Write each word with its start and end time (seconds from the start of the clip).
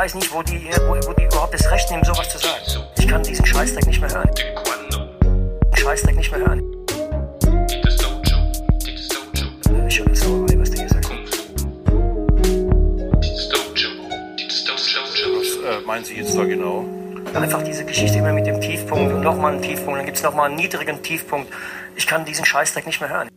weiß 0.00 0.14
nicht, 0.14 0.32
wo 0.32 0.42
die, 0.42 0.70
wo, 0.86 0.94
wo 0.94 1.12
die 1.12 1.24
überhaupt 1.24 1.52
das 1.52 1.70
Recht 1.70 1.90
nehmen, 1.90 2.02
sowas 2.02 2.26
zu 2.30 2.38
sagen. 2.38 2.56
Ich 2.96 3.06
kann 3.06 3.22
diesen 3.22 3.44
Scheißdreck 3.44 3.86
nicht 3.86 4.00
mehr 4.00 4.10
hören. 4.10 4.30
Scheißdreck 5.76 6.16
nicht 6.16 6.32
mehr 6.32 6.40
hören. 6.40 6.62
Ich 9.88 9.98
höre 9.98 10.06
jetzt 10.06 10.22
Sauerei, 10.22 10.58
was 10.58 10.70
der 10.70 10.80
hier 10.80 10.88
sagt. 10.88 11.10
Was 15.36 15.56
äh, 15.56 15.86
meinen 15.86 16.04
Sie 16.06 16.14
jetzt 16.14 16.34
da 16.34 16.44
genau? 16.44 16.86
Einfach 17.34 17.62
diese 17.62 17.84
Geschichte 17.84 18.18
immer 18.18 18.32
mit 18.32 18.46
dem 18.46 18.58
Tiefpunkt 18.58 19.12
und 19.12 19.20
nochmal 19.20 19.52
einen 19.52 19.60
Tiefpunkt, 19.60 19.98
dann 19.98 20.06
gibt 20.06 20.16
es 20.16 20.22
nochmal 20.22 20.46
einen 20.46 20.56
niedrigen 20.56 21.02
Tiefpunkt. 21.02 21.52
Ich 21.96 22.06
kann 22.06 22.24
diesen 22.24 22.46
Scheißdreck 22.46 22.86
nicht 22.86 23.02
mehr 23.02 23.10
hören. 23.10 23.29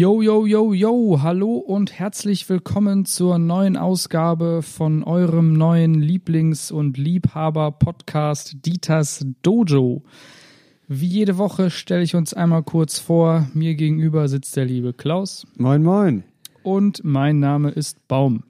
Yo, 0.00 0.22
yo, 0.22 0.46
yo, 0.46 0.72
yo, 0.72 1.22
hallo 1.22 1.54
und 1.56 1.98
herzlich 1.98 2.48
willkommen 2.48 3.04
zur 3.04 3.40
neuen 3.40 3.76
Ausgabe 3.76 4.62
von 4.62 5.02
eurem 5.02 5.54
neuen 5.54 6.00
Lieblings- 6.00 6.70
und 6.70 6.96
Liebhaber-Podcast 6.96 8.64
Dieters 8.64 9.26
Dojo. 9.42 10.04
Wie 10.86 11.08
jede 11.08 11.36
Woche 11.36 11.70
stelle 11.70 12.04
ich 12.04 12.14
uns 12.14 12.32
einmal 12.32 12.62
kurz 12.62 13.00
vor. 13.00 13.48
Mir 13.54 13.74
gegenüber 13.74 14.28
sitzt 14.28 14.54
der 14.54 14.66
liebe 14.66 14.92
Klaus 14.92 15.48
Moin, 15.56 15.82
moin. 15.82 16.22
und 16.62 17.02
mein 17.02 17.40
Name 17.40 17.70
ist 17.70 18.06
Baum. 18.06 18.44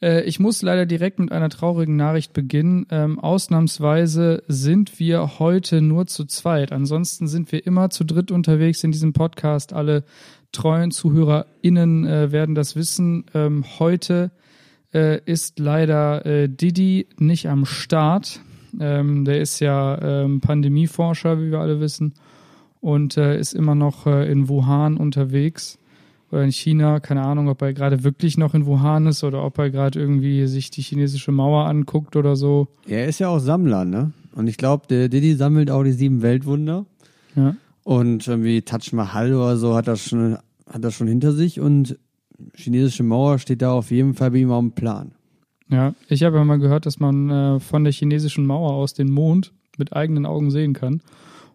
Äh, 0.00 0.22
ich 0.22 0.40
muss 0.40 0.62
leider 0.62 0.86
direkt 0.86 1.18
mit 1.18 1.32
einer 1.32 1.48
traurigen 1.48 1.96
Nachricht 1.96 2.32
beginnen. 2.32 2.86
Ähm, 2.90 3.18
ausnahmsweise 3.18 4.42
sind 4.48 4.98
wir 4.98 5.38
heute 5.38 5.80
nur 5.80 6.06
zu 6.06 6.24
zweit. 6.24 6.72
Ansonsten 6.72 7.28
sind 7.28 7.52
wir 7.52 7.66
immer 7.66 7.90
zu 7.90 8.04
dritt 8.04 8.30
unterwegs 8.30 8.84
in 8.84 8.92
diesem 8.92 9.12
Podcast. 9.12 9.72
Alle 9.72 10.04
treuen 10.52 10.90
ZuhörerInnen 10.90 12.06
äh, 12.06 12.32
werden 12.32 12.54
das 12.54 12.76
wissen. 12.76 13.24
Ähm, 13.34 13.64
heute 13.78 14.30
äh, 14.94 15.20
ist 15.24 15.58
leider 15.58 16.24
äh, 16.24 16.48
Didi 16.48 17.06
nicht 17.18 17.48
am 17.48 17.64
Start. 17.64 18.40
Ähm, 18.78 19.24
der 19.24 19.40
ist 19.40 19.60
ja 19.60 20.00
ähm, 20.02 20.40
Pandemieforscher, 20.40 21.40
wie 21.40 21.50
wir 21.50 21.60
alle 21.60 21.80
wissen, 21.80 22.14
und 22.80 23.16
äh, 23.16 23.38
ist 23.38 23.54
immer 23.54 23.74
noch 23.74 24.06
in 24.06 24.48
Wuhan 24.48 24.96
unterwegs 24.98 25.78
oder 26.30 26.42
in 26.42 26.52
China, 26.52 27.00
keine 27.00 27.22
Ahnung, 27.22 27.48
ob 27.48 27.62
er 27.62 27.72
gerade 27.72 28.02
wirklich 28.02 28.36
noch 28.36 28.54
in 28.54 28.66
Wuhan 28.66 29.06
ist 29.06 29.22
oder 29.22 29.44
ob 29.44 29.58
er 29.58 29.70
gerade 29.70 29.98
irgendwie 29.98 30.46
sich 30.46 30.70
die 30.70 30.82
chinesische 30.82 31.32
Mauer 31.32 31.66
anguckt 31.66 32.16
oder 32.16 32.36
so. 32.36 32.68
Er 32.86 33.06
ist 33.06 33.20
ja 33.20 33.28
auch 33.28 33.38
Sammler, 33.38 33.84
ne? 33.84 34.12
Und 34.34 34.48
ich 34.48 34.56
glaube, 34.56 34.86
der 34.88 35.08
Diddy 35.08 35.34
sammelt 35.34 35.70
auch 35.70 35.82
die 35.82 35.92
sieben 35.92 36.22
Weltwunder. 36.22 36.84
Ja. 37.36 37.56
Und 37.84 38.26
irgendwie 38.26 38.62
Taj 38.62 38.92
Mahal 38.92 39.32
oder 39.34 39.56
so 39.56 39.74
hat 39.74 39.86
das 39.86 40.08
schon, 40.08 40.36
hat 40.68 40.84
das 40.84 40.94
schon 40.94 41.06
hinter 41.06 41.32
sich. 41.32 41.60
Und 41.60 41.98
chinesische 42.54 43.02
Mauer 43.02 43.38
steht 43.38 43.62
da 43.62 43.72
auf 43.72 43.90
jeden 43.90 44.14
Fall 44.14 44.32
bei 44.32 44.38
ihm 44.38 44.50
auf 44.50 44.60
dem 44.60 44.72
Plan. 44.72 45.12
Ja, 45.68 45.94
ich 46.08 46.22
habe 46.22 46.36
ja 46.36 46.44
mal 46.44 46.58
gehört, 46.58 46.86
dass 46.86 47.00
man 47.00 47.30
äh, 47.30 47.60
von 47.60 47.84
der 47.84 47.92
chinesischen 47.92 48.46
Mauer 48.46 48.72
aus 48.72 48.94
den 48.94 49.10
Mond 49.10 49.52
mit 49.78 49.94
eigenen 49.94 50.26
Augen 50.26 50.50
sehen 50.50 50.74
kann. 50.74 51.00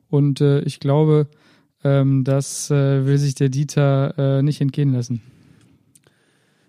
Und 0.10 0.42
äh, 0.42 0.62
ich 0.62 0.80
glaube, 0.80 1.28
ähm, 1.84 2.24
das 2.24 2.70
äh, 2.72 3.06
will 3.06 3.18
sich 3.18 3.36
der 3.36 3.50
Dieter 3.50 4.14
äh, 4.40 4.42
nicht 4.44 4.62
entgehen 4.62 4.94
lassen. 4.94 5.22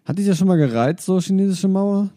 Hat 0.04 0.18
dich 0.18 0.26
ja 0.26 0.34
schon 0.34 0.48
mal 0.48 0.56
gereizt, 0.56 1.04
so 1.06 1.20
chinesische 1.20 1.68
Mauer? 1.68 2.10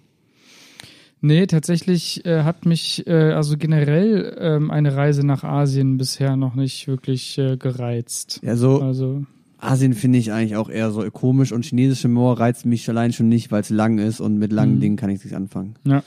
Nee, 1.22 1.48
tatsächlich 1.48 2.26
äh, 2.26 2.44
hat 2.44 2.66
mich 2.66 3.06
äh, 3.08 3.32
also 3.32 3.58
generell 3.58 4.36
ähm, 4.40 4.70
eine 4.70 4.96
Reise 4.96 5.26
nach 5.26 5.44
Asien 5.44 5.98
bisher 5.98 6.36
noch 6.36 6.56
nicht 6.56 6.88
wirklich 6.88 7.38
äh, 7.38 7.58
gereizt. 7.58 8.40
Ja, 8.44 8.56
so 8.56 8.82
Also, 8.82 9.24
Asien 9.58 9.94
finde 9.94 10.20
ich 10.20 10.32
eigentlich 10.32 10.56
auch 10.56 10.70
eher 10.70 10.92
so 10.92 11.10
komisch. 11.10 11.52
Und 11.52 11.66
chinesische 11.66 12.08
Mauer 12.10 12.40
reizt 12.40 12.66
mich 12.66 12.88
allein 12.90 13.14
schon 13.14 13.30
nicht, 13.30 13.52
weil 13.52 13.62
es 13.62 13.70
lang 13.72 13.98
ist. 13.98 14.20
Und 14.20 14.38
mit 14.38 14.52
langen 14.52 14.76
Mhm. 14.76 14.80
Dingen 14.82 14.96
kann 14.98 15.10
ich 15.10 15.20
nichts 15.24 15.34
anfangen. 15.36 15.76
ja. 15.86 16.04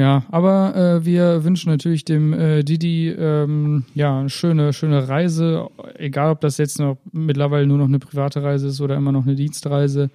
Ja, 0.00 0.22
aber 0.30 0.74
äh, 0.74 1.04
wir 1.04 1.44
wünschen 1.44 1.70
natürlich 1.70 2.06
dem 2.06 2.32
äh, 2.32 2.62
Didi 2.62 3.10
ähm, 3.10 3.84
ja 3.94 4.20
eine 4.20 4.30
schöne, 4.30 4.72
schöne 4.72 5.08
Reise, 5.08 5.68
egal 5.98 6.30
ob 6.30 6.40
das 6.40 6.56
jetzt 6.56 6.78
noch 6.78 6.96
mittlerweile 7.12 7.66
nur 7.66 7.76
noch 7.76 7.84
eine 7.84 7.98
private 7.98 8.42
Reise 8.42 8.68
ist 8.68 8.80
oder 8.80 8.96
immer 8.96 9.12
noch 9.12 9.26
eine 9.26 9.34
Dienstreise. 9.34 10.08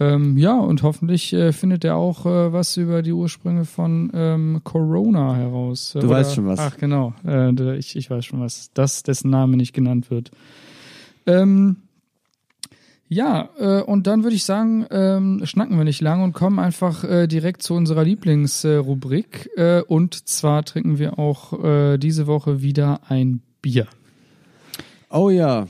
Ähm, 0.00 0.36
ja, 0.38 0.58
und 0.58 0.82
hoffentlich 0.82 1.32
äh, 1.34 1.52
findet 1.52 1.84
er 1.84 1.94
auch 1.94 2.26
äh, 2.26 2.52
was 2.52 2.76
über 2.76 3.02
die 3.02 3.12
Ursprünge 3.12 3.64
von 3.64 4.10
ähm, 4.12 4.60
Corona 4.64 5.36
heraus. 5.36 5.96
Du 6.00 6.08
weißt 6.08 6.34
schon 6.34 6.46
was. 6.46 6.58
Ach 6.58 6.76
genau, 6.76 7.14
äh, 7.24 7.76
ich, 7.76 7.94
ich 7.94 8.10
weiß 8.10 8.24
schon 8.24 8.40
was. 8.40 8.72
Das, 8.74 9.04
dessen 9.04 9.30
Name 9.30 9.56
nicht 9.56 9.72
genannt 9.72 10.10
wird. 10.10 10.32
Ähm, 11.26 11.76
ja, 13.12 13.50
äh, 13.58 13.82
und 13.82 14.06
dann 14.06 14.22
würde 14.22 14.36
ich 14.36 14.44
sagen, 14.44 14.86
ähm, 14.90 15.42
schnacken 15.44 15.76
wir 15.76 15.84
nicht 15.84 16.00
lang 16.00 16.22
und 16.22 16.32
kommen 16.32 16.58
einfach 16.58 17.04
äh, 17.04 17.26
direkt 17.26 17.62
zu 17.62 17.74
unserer 17.74 18.04
Lieblingsrubrik. 18.04 19.50
Äh, 19.54 19.82
und 19.82 20.28
zwar 20.28 20.64
trinken 20.64 20.98
wir 20.98 21.18
auch 21.18 21.62
äh, 21.62 21.98
diese 21.98 22.26
Woche 22.26 22.62
wieder 22.62 23.00
ein 23.08 23.42
Bier. 23.60 23.86
Oh 25.10 25.28
ja. 25.28 25.68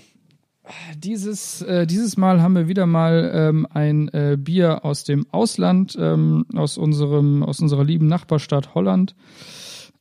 Dieses, 0.96 1.62
äh, 1.62 1.84
dieses 1.84 2.16
Mal 2.16 2.40
haben 2.40 2.54
wir 2.54 2.68
wieder 2.68 2.86
mal 2.86 3.32
ähm, 3.34 3.66
ein 3.68 4.06
äh, 4.10 4.36
Bier 4.38 4.84
aus 4.84 5.02
dem 5.02 5.26
Ausland, 5.32 5.96
ähm, 5.98 6.46
aus, 6.54 6.78
unserem, 6.78 7.42
aus 7.42 7.58
unserer 7.58 7.82
lieben 7.82 8.06
Nachbarstadt 8.06 8.76
Holland. 8.76 9.16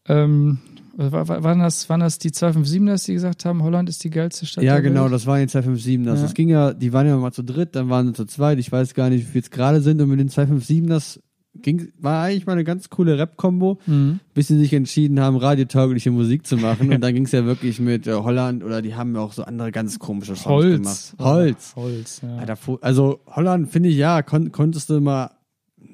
Ähm, 0.08 0.60
war, 0.98 1.28
war, 1.28 1.44
waren, 1.44 1.60
das, 1.60 1.90
waren 1.90 2.00
das 2.02 2.18
die 2.20 2.32
257ers, 2.32 3.06
die 3.06 3.14
gesagt 3.14 3.46
haben, 3.46 3.64
Holland 3.64 3.88
ist 3.90 4.04
die 4.04 4.10
geilste 4.10 4.46
Stadt 4.46 4.64
Ja, 4.64 4.80
genau, 4.80 5.04
Welt? 5.06 5.14
das 5.14 5.26
waren 5.26 5.42
die 5.42 5.48
257 5.48 6.06
das. 6.06 6.20
Ja. 6.20 6.26
Das 6.26 6.34
ging 6.34 6.50
ja, 6.50 6.74
die 6.74 6.94
waren 6.94 7.08
ja 7.08 7.16
mal 7.18 7.32
zu 7.32 7.44
dritt, 7.44 7.76
dann 7.76 7.90
waren 7.90 8.08
sie 8.08 8.14
zu 8.14 8.26
zweit. 8.26 8.60
Ich 8.60 8.72
weiß 8.72 8.94
gar 8.94 9.10
nicht, 9.10 9.28
wie 9.28 9.32
viel 9.32 9.42
es 9.42 9.50
gerade 9.52 9.82
sind. 9.82 10.02
Und 10.02 10.10
mit 10.10 10.20
den 10.20 10.30
257 10.30 10.88
das 10.90 11.20
ging, 11.56 11.92
war 12.00 12.24
eigentlich 12.24 12.46
mal 12.46 12.54
eine 12.54 12.64
ganz 12.64 12.90
coole 12.90 13.18
Rap-Kombo, 13.18 13.78
Mhm. 13.86 14.20
bis 14.34 14.48
sie 14.48 14.58
sich 14.58 14.74
entschieden 14.74 15.20
haben, 15.20 15.36
radiotaugliche 15.38 16.10
Musik 16.12 16.46
zu 16.48 16.56
machen. 16.58 16.92
Und 16.94 17.02
dann 17.02 17.14
ging 17.14 17.26
es 17.26 17.32
ja 17.34 17.46
wirklich 17.46 17.80
mit 17.80 18.08
äh, 18.08 18.14
Holland 18.14 18.64
oder 18.64 18.82
die 18.82 18.96
haben 18.96 19.14
ja 19.16 19.22
auch 19.22 19.34
so 19.34 19.44
andere 19.44 19.72
ganz 19.72 20.00
komische 20.00 20.36
Songs 20.36 20.46
Holz. 20.46 20.76
gemacht. 20.78 21.14
Holz. 21.20 21.74
Holz, 21.76 22.22
ja. 22.24 22.38
Alter, 22.38 22.58
also 22.82 23.20
Holland 23.28 23.70
finde 23.70 23.90
ich 23.90 23.98
ja, 23.98 24.22
kon 24.22 24.52
konntest 24.52 24.90
du 24.90 25.00
mal, 25.02 25.32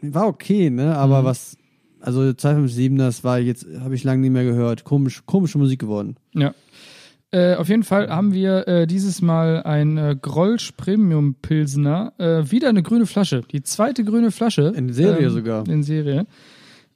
war 0.01 0.27
okay, 0.27 0.69
ne? 0.69 0.95
Aber 0.95 1.21
Mhm. 1.21 1.25
was, 1.25 1.57
also 2.07 2.33
257 2.33 2.97
das 2.97 3.25
war 3.25 3.37
jetzt, 3.37 3.67
habe 3.81 3.93
ich 3.93 4.05
lange 4.05 4.21
nicht 4.21 4.31
mehr 4.31 4.45
gehört. 4.45 4.85
Komisch, 4.85 5.23
komische 5.25 5.57
Musik 5.57 5.79
geworden. 5.79 6.15
Ja. 6.33 6.53
Äh, 7.31 7.55
auf 7.55 7.67
jeden 7.67 7.83
Fall 7.83 8.07
haben 8.07 8.31
wir 8.31 8.65
äh, 8.65 8.87
dieses 8.87 9.21
Mal 9.21 9.61
ein 9.63 9.97
äh, 9.97 10.15
Grolsch 10.19 10.71
Premium 10.77 11.35
Pilsner. 11.41 12.13
Äh, 12.17 12.49
wieder 12.49 12.69
eine 12.69 12.81
grüne 12.81 13.05
Flasche. 13.05 13.41
Die 13.51 13.61
zweite 13.61 14.05
grüne 14.05 14.31
Flasche. 14.31 14.71
In 14.73 14.93
Serie 14.93 15.27
ähm, 15.27 15.33
sogar. 15.33 15.67
In 15.67 15.83
Serie. 15.83 16.25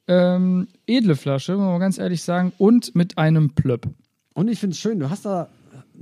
Ähm, 0.08 0.70
edle 0.88 1.18
Flasche, 1.18 1.58
muss 1.58 1.66
man 1.66 1.82
ganz 1.82 1.98
ehrlich 1.98 2.24
sagen. 2.24 2.54
Und 2.58 2.96
mit 2.96 3.18
einem 3.18 3.50
Plöpp. 3.50 3.90
Und 4.34 4.48
ich 4.48 4.60
finde 4.60 4.76
es 4.76 4.80
schön, 4.80 4.98
du 5.00 5.10
hast 5.10 5.26
da 5.26 5.50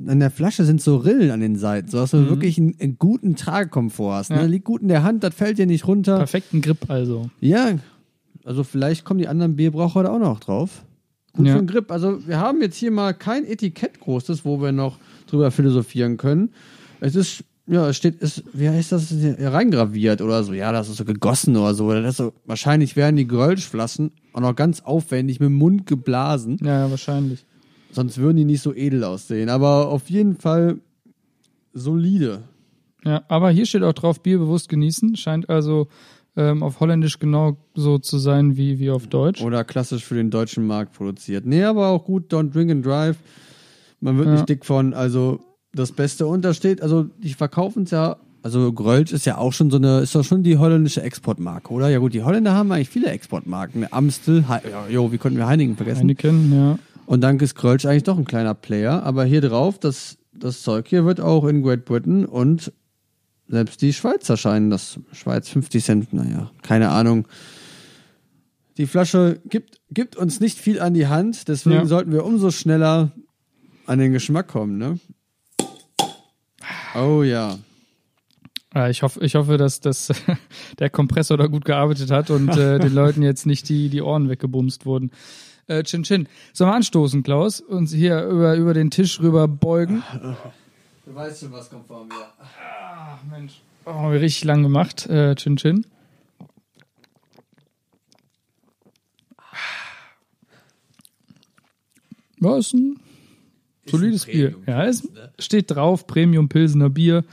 an 0.08 0.20
der 0.20 0.32
Flasche 0.32 0.64
sind 0.64 0.82
so 0.82 0.98
Rillen 0.98 1.32
an 1.32 1.42
den 1.42 1.58
Seiten, 1.58 1.90
so 1.90 1.98
dass 1.98 2.12
du 2.12 2.30
wirklich 2.30 2.58
einen, 2.58 2.76
einen 2.80 2.98
guten 2.98 3.36
Tragekomfort 3.36 4.14
hast. 4.14 4.30
Ne? 4.30 4.38
Mhm. 4.38 4.42
Ja. 4.44 4.48
Liegt 4.48 4.66
gut 4.66 4.82
in 4.82 4.88
der 4.88 5.04
Hand, 5.04 5.24
das 5.24 5.34
fällt 5.34 5.58
dir 5.58 5.66
nicht 5.66 5.88
runter. 5.88 6.18
Perfekten 6.18 6.62
Grip 6.62 6.90
also. 6.90 7.30
Ja, 7.42 7.72
also 8.50 8.64
vielleicht 8.64 9.06
kommen 9.06 9.20
die 9.20 9.28
anderen 9.28 9.56
Bierbraucher 9.56 10.02
da 10.02 10.10
auch 10.10 10.18
noch 10.18 10.40
drauf. 10.40 10.84
Gut 11.34 11.46
Ja. 11.46 11.54
für 11.54 11.60
den 11.62 11.68
Grip. 11.68 11.92
Also 11.92 12.26
wir 12.28 12.40
haben 12.40 12.62
jetzt 12.64 12.78
hier 12.78 12.90
mal 12.90 13.14
kein 13.14 13.46
Etikett 13.46 14.00
großes, 14.00 14.44
wo 14.44 14.60
wir 14.60 14.72
noch 14.72 14.98
drüber 15.28 15.52
philosophieren 15.52 16.18
können. 16.18 16.50
Es 17.00 17.14
ist, 17.16 17.44
ja, 17.68 17.88
es 17.90 17.98
steht, 17.98 18.16
ist, 18.16 18.44
wie 18.54 18.68
heißt 18.68 18.92
das, 18.92 19.10
hier 19.10 19.38
reingraviert 19.54 20.24
oder 20.24 20.44
so. 20.44 20.54
Ja, 20.54 20.72
das 20.72 20.90
ist 20.90 20.98
so 20.98 21.06
gegossen 21.06 21.56
oder 21.58 21.76
so. 21.76 21.94
Das 21.94 22.18
so 22.18 22.34
wahrscheinlich 22.48 22.96
werden 22.96 23.18
die 23.18 23.28
Grölschflaschen 23.28 24.10
auch 24.34 24.42
noch 24.42 24.56
ganz 24.56 24.82
aufwendig 24.82 25.40
mit 25.40 25.50
dem 25.50 25.54
Mund 25.56 25.86
geblasen. 25.86 26.58
Ja, 26.64 26.86
ja, 26.86 26.90
wahrscheinlich. 26.90 27.46
Sonst 27.92 28.18
würden 28.18 28.38
die 28.38 28.46
nicht 28.46 28.64
so 28.64 28.74
edel 28.74 29.04
aussehen. 29.04 29.50
Aber 29.50 29.90
auf 29.90 30.10
jeden 30.10 30.36
Fall 30.38 30.80
solide. 31.74 32.42
Ja, 33.06 33.22
aber 33.28 33.52
hier 33.52 33.68
steht 33.68 33.84
auch 33.84 33.94
drauf, 33.94 34.22
Bier 34.24 34.40
bewusst 34.40 34.70
genießen. 34.70 35.16
Scheint 35.18 35.50
also 35.50 35.88
ähm, 36.40 36.64
auf 36.64 36.80
Holländisch 36.80 37.20
genau 37.20 37.58
so 37.76 37.98
zu 38.00 38.18
sein 38.18 38.56
wie, 38.56 38.80
wie 38.80 38.90
auf 38.90 39.08
Deutsch. 39.08 39.42
Oder 39.42 39.64
klassisch 39.66 40.06
für 40.06 40.16
den 40.16 40.30
deutschen 40.32 40.66
Markt 40.66 40.94
produziert. 40.94 41.46
Nee, 41.46 41.64
aber 41.66 41.88
auch 41.90 42.06
gut, 42.06 42.32
don't 42.34 42.52
drink 42.52 42.72
and 42.72 42.86
drive. 42.86 43.18
Man 44.00 44.18
wird 44.18 44.28
Ja. 44.28 44.34
nicht 44.36 44.48
dick 44.50 44.66
von. 44.66 44.94
Also 44.94 45.42
das 45.74 45.92
Beste 45.92 46.26
untersteht, 46.26 46.82
also 46.82 47.04
die 47.20 47.34
verkaufen 47.34 47.84
es 47.84 47.92
ja, 47.92 48.16
also 48.42 48.72
Grölsch 48.72 49.12
ist 49.12 49.26
ja 49.26 49.38
auch 49.38 49.52
schon 49.52 49.70
so 49.70 49.78
eine, 49.78 50.00
ist 50.00 50.16
doch 50.16 50.24
schon 50.24 50.42
die 50.44 50.58
holländische 50.58 51.02
Exportmarke, 51.02 51.72
oder? 51.74 51.90
Ja 51.90 52.00
gut, 52.00 52.14
die 52.14 52.24
Holländer 52.24 52.54
haben 52.54 52.72
eigentlich 52.72 52.90
viele 52.90 53.08
Exportmarken. 53.12 53.86
Amstel, 53.92 54.46
He 54.48 54.94
jo, 54.94 55.12
wie 55.12 55.18
konnten 55.18 55.38
wir 55.38 55.48
Heineken 55.48 55.76
vergessen? 55.76 56.00
Heineken, 56.02 56.54
ja. 56.54 56.80
Und 57.06 57.22
dank 57.22 57.42
ist 57.42 57.56
Grölsch 57.56 57.86
eigentlich 57.86 58.04
doch 58.04 58.18
ein 58.18 58.26
kleiner 58.26 58.54
Player. 58.54 59.04
Aber 59.04 59.26
hier 59.26 59.42
drauf, 59.42 59.78
das, 59.78 60.18
das 60.32 60.62
Zeug 60.62 60.88
hier 60.88 61.04
wird 61.06 61.20
auch 61.20 61.46
in 61.46 61.62
Great 61.64 61.84
Britain 61.84 62.24
und 62.26 62.72
selbst 63.50 63.82
die 63.82 63.92
Schweizer 63.94 64.38
scheinen 64.38 64.70
das. 64.70 65.00
Schweiz 65.12 65.50
50 65.50 65.84
Cent, 65.84 66.14
naja, 66.14 66.52
keine 66.62 66.90
Ahnung. 66.90 67.28
Die 68.78 68.86
Flasche 68.88 69.42
gibt, 69.46 69.82
gibt 69.92 70.16
uns 70.16 70.40
nicht 70.40 70.58
viel 70.58 70.80
an 70.80 70.94
die 70.94 71.08
Hand, 71.08 71.48
deswegen 71.50 71.76
Ja. 71.82 71.86
sollten 71.86 72.12
wir 72.14 72.24
umso 72.24 72.50
schneller 72.52 73.12
an 73.86 74.00
den 74.00 74.14
Geschmack 74.14 74.48
kommen, 74.48 74.78
ne? 74.78 75.00
Oh 76.96 77.24
ja. 77.24 77.58
Ich 78.90 79.02
hoffe, 79.02 79.20
ich 79.26 79.34
hoffe, 79.36 79.58
dass, 79.58 79.80
dass 79.80 80.14
der 80.80 80.90
Kompressor 80.92 81.38
da 81.38 81.48
gut 81.48 81.66
gearbeitet 81.66 82.12
hat 82.12 82.30
und 82.30 82.50
äh, 82.56 82.78
den 82.80 82.94
Leuten 82.94 83.24
jetzt 83.24 83.46
nicht 83.48 83.68
die, 83.68 83.90
die 83.90 84.02
Ohren 84.02 84.30
weggebumst 84.30 84.86
wurden. 84.86 85.12
Äh, 85.68 85.84
Chin 85.84 86.04
Chin. 86.04 86.28
Sollen 86.54 86.70
wir 86.70 86.76
anstoßen, 86.76 87.24
Klaus? 87.24 87.62
Und 87.62 87.90
hier 87.90 88.24
über, 88.26 88.56
über 88.56 88.74
den 88.76 88.92
Tisch 88.92 89.20
rüber 89.22 89.48
beugen? 89.48 90.04
Du 91.10 91.16
weißt 91.16 91.40
schon, 91.40 91.52
was 91.52 91.68
kommt 91.72 91.88
vor 91.88 92.06
mir. 92.06 92.28
Ach, 92.40 93.18
Mensch. 93.24 93.62
Oh, 93.84 93.92
haben 93.94 94.12
wir 94.14 94.22
richtig 94.22 94.44
lang 94.44 94.62
gemacht, 94.62 95.08
äh, 95.08 95.34
Chin 95.34 95.58
Chin. 95.58 95.84
Ja, 102.40 102.58
ist 102.58 102.74
ein 102.74 103.00
solides 103.88 104.26
Bier. 104.26 104.52
Premium, 104.52 104.64
Ja, 104.68 104.86
es 104.86 105.04
ne? 105.04 105.34
steht 105.40 105.72
drauf, 105.72 106.06
Premium 106.06 106.48
Pilsener 106.48 106.90
Bier. 106.92 107.24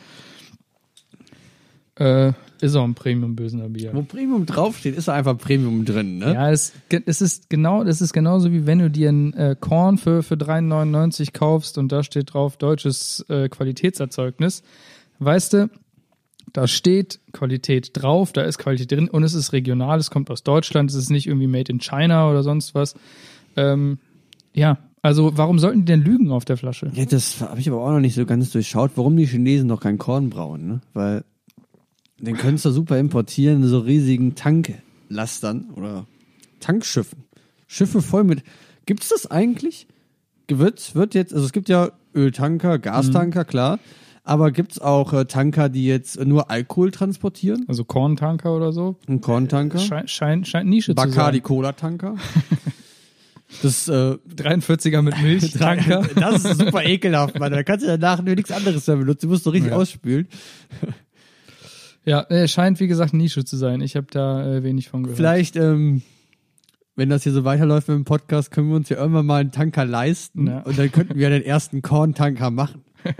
Äh, 1.96 2.32
ist 2.60 2.74
auch 2.76 2.84
ein 2.84 2.94
Premium 2.94 3.36
Pilsener 3.36 3.68
Bier. 3.68 3.90
Wo 3.92 4.02
Premium 4.02 4.46
draufsteht, 4.46 4.96
ist 4.96 5.08
da 5.08 5.14
einfach 5.14 5.36
Premium 5.36 5.84
drin, 5.84 6.18
ne? 6.18 6.34
Ja, 6.34 6.50
es, 6.50 6.72
es 7.06 7.20
ist 7.20 7.50
genau, 7.50 7.84
das 7.84 8.00
ist 8.00 8.12
genauso 8.12 8.52
wie 8.52 8.66
wenn 8.66 8.78
du 8.78 8.90
dir 8.90 9.10
ein 9.10 9.32
äh, 9.34 9.56
Korn 9.58 9.98
für, 9.98 10.22
für 10.22 10.34
3,99 10.34 11.32
kaufst 11.32 11.78
und 11.78 11.92
da 11.92 12.02
steht 12.02 12.34
drauf 12.34 12.56
deutsches 12.56 13.24
äh, 13.28 13.48
Qualitätserzeugnis. 13.48 14.62
Weißt 15.18 15.52
du, 15.52 15.70
da 16.52 16.66
steht 16.66 17.20
Qualität 17.32 17.90
drauf, 17.92 18.32
da 18.32 18.42
ist 18.42 18.58
Qualität 18.58 18.92
drin 18.92 19.08
und 19.08 19.22
es 19.22 19.34
ist 19.34 19.52
regional, 19.52 19.98
es 19.98 20.10
kommt 20.10 20.30
aus 20.30 20.42
Deutschland, 20.42 20.90
es 20.90 20.96
ist 20.96 21.10
nicht 21.10 21.26
irgendwie 21.26 21.46
made 21.46 21.70
in 21.70 21.80
China 21.80 22.30
oder 22.30 22.42
sonst 22.42 22.74
was. 22.74 22.94
Ähm, 23.56 23.98
ja, 24.54 24.78
also 25.02 25.32
warum 25.36 25.58
sollten 25.58 25.80
die 25.80 25.84
denn 25.84 26.02
lügen 26.02 26.30
auf 26.30 26.44
der 26.44 26.56
Flasche? 26.56 26.90
Ja, 26.94 27.04
das 27.04 27.40
habe 27.40 27.60
ich 27.60 27.68
aber 27.68 27.80
auch 27.80 27.90
noch 27.90 28.00
nicht 28.00 28.14
so 28.14 28.26
ganz 28.26 28.50
durchschaut, 28.50 28.92
warum 28.96 29.16
die 29.16 29.26
Chinesen 29.26 29.68
noch 29.68 29.80
kein 29.80 29.98
Korn 29.98 30.30
brauen, 30.30 30.66
ne? 30.66 30.80
Weil 30.94 31.24
den 32.18 32.36
könntest 32.36 32.64
du 32.64 32.70
super 32.70 32.98
importieren, 32.98 33.62
in 33.62 33.68
so 33.68 33.78
riesigen 33.80 34.34
Tanklastern 34.34 35.70
oder 35.74 36.06
Tankschiffen. 36.60 37.24
Schiffe 37.66 38.00
voll 38.02 38.24
mit. 38.24 38.42
Gibt's 38.86 39.08
das 39.08 39.30
eigentlich? 39.30 39.86
Wird, 40.48 40.94
wird 40.94 41.14
jetzt, 41.14 41.34
also 41.34 41.44
es 41.44 41.52
gibt 41.52 41.68
ja 41.68 41.90
Öltanker, 42.14 42.78
Gastanker, 42.78 43.44
klar. 43.44 43.78
Aber 44.22 44.50
gibt's 44.50 44.80
auch 44.80 45.12
äh, 45.12 45.24
Tanker, 45.26 45.68
die 45.68 45.86
jetzt 45.86 46.18
nur 46.24 46.50
Alkohol 46.50 46.90
transportieren? 46.90 47.64
Also 47.68 47.84
Korntanker 47.84 48.56
oder 48.56 48.72
so? 48.72 48.96
Ein 49.08 49.20
Korntanker? 49.20 49.78
Scheint, 49.78 50.10
scheint, 50.10 50.48
scheint 50.48 50.68
Nische 50.68 50.94
Bacardi 50.94 51.38
zu 51.38 51.42
Cola 51.44 51.72
Tanker? 51.72 52.16
das, 53.62 53.88
äh, 53.88 54.16
sein. 54.36 54.60
43er 54.62 55.02
mit 55.02 55.16
Milch, 55.22 55.52
Tanker. 55.52 56.08
Das 56.16 56.44
ist 56.44 56.58
super 56.58 56.84
ekelhaft, 56.84 57.38
Mann. 57.38 57.52
Da 57.52 57.62
kannst 57.62 57.84
du 57.84 57.88
danach 57.88 58.20
nur 58.22 58.34
nichts 58.34 58.50
anderes 58.50 58.86
mehr 58.86 58.96
benutzen. 58.96 59.26
Du 59.26 59.32
musst 59.32 59.46
doch 59.46 59.52
richtig 59.52 59.70
Ja. 59.70 59.76
ausspülen. 59.76 60.26
Ja, 62.06 62.20
äh, 62.30 62.46
scheint 62.48 62.80
wie 62.80 62.86
gesagt 62.86 63.12
Nische 63.14 63.44
zu 63.44 63.56
sein. 63.56 63.80
Ich 63.80 63.96
habe 63.96 64.06
da 64.10 64.46
äh, 64.46 64.62
wenig 64.62 64.88
von 64.88 65.02
gehört. 65.02 65.16
Vielleicht, 65.16 65.56
ähm, 65.56 66.02
wenn 66.94 67.08
das 67.10 67.24
hier 67.24 67.32
so 67.32 67.44
weiterläuft 67.44 67.88
mit 67.88 67.96
dem 67.96 68.04
Podcast, 68.04 68.50
können 68.52 68.68
wir 68.68 68.76
uns 68.76 68.88
ja 68.88 68.96
irgendwann 68.96 69.26
mal 69.26 69.40
einen 69.40 69.50
Tanker 69.50 69.84
leisten. 69.84 70.46
Ja. 70.46 70.60
Und 70.60 70.78
dann 70.78 70.90
könnten 70.92 71.18
wir 71.18 71.28
den 71.30 71.42
ersten 71.42 71.82
Korn-Tanker 71.82 72.50
machen. 72.50 72.82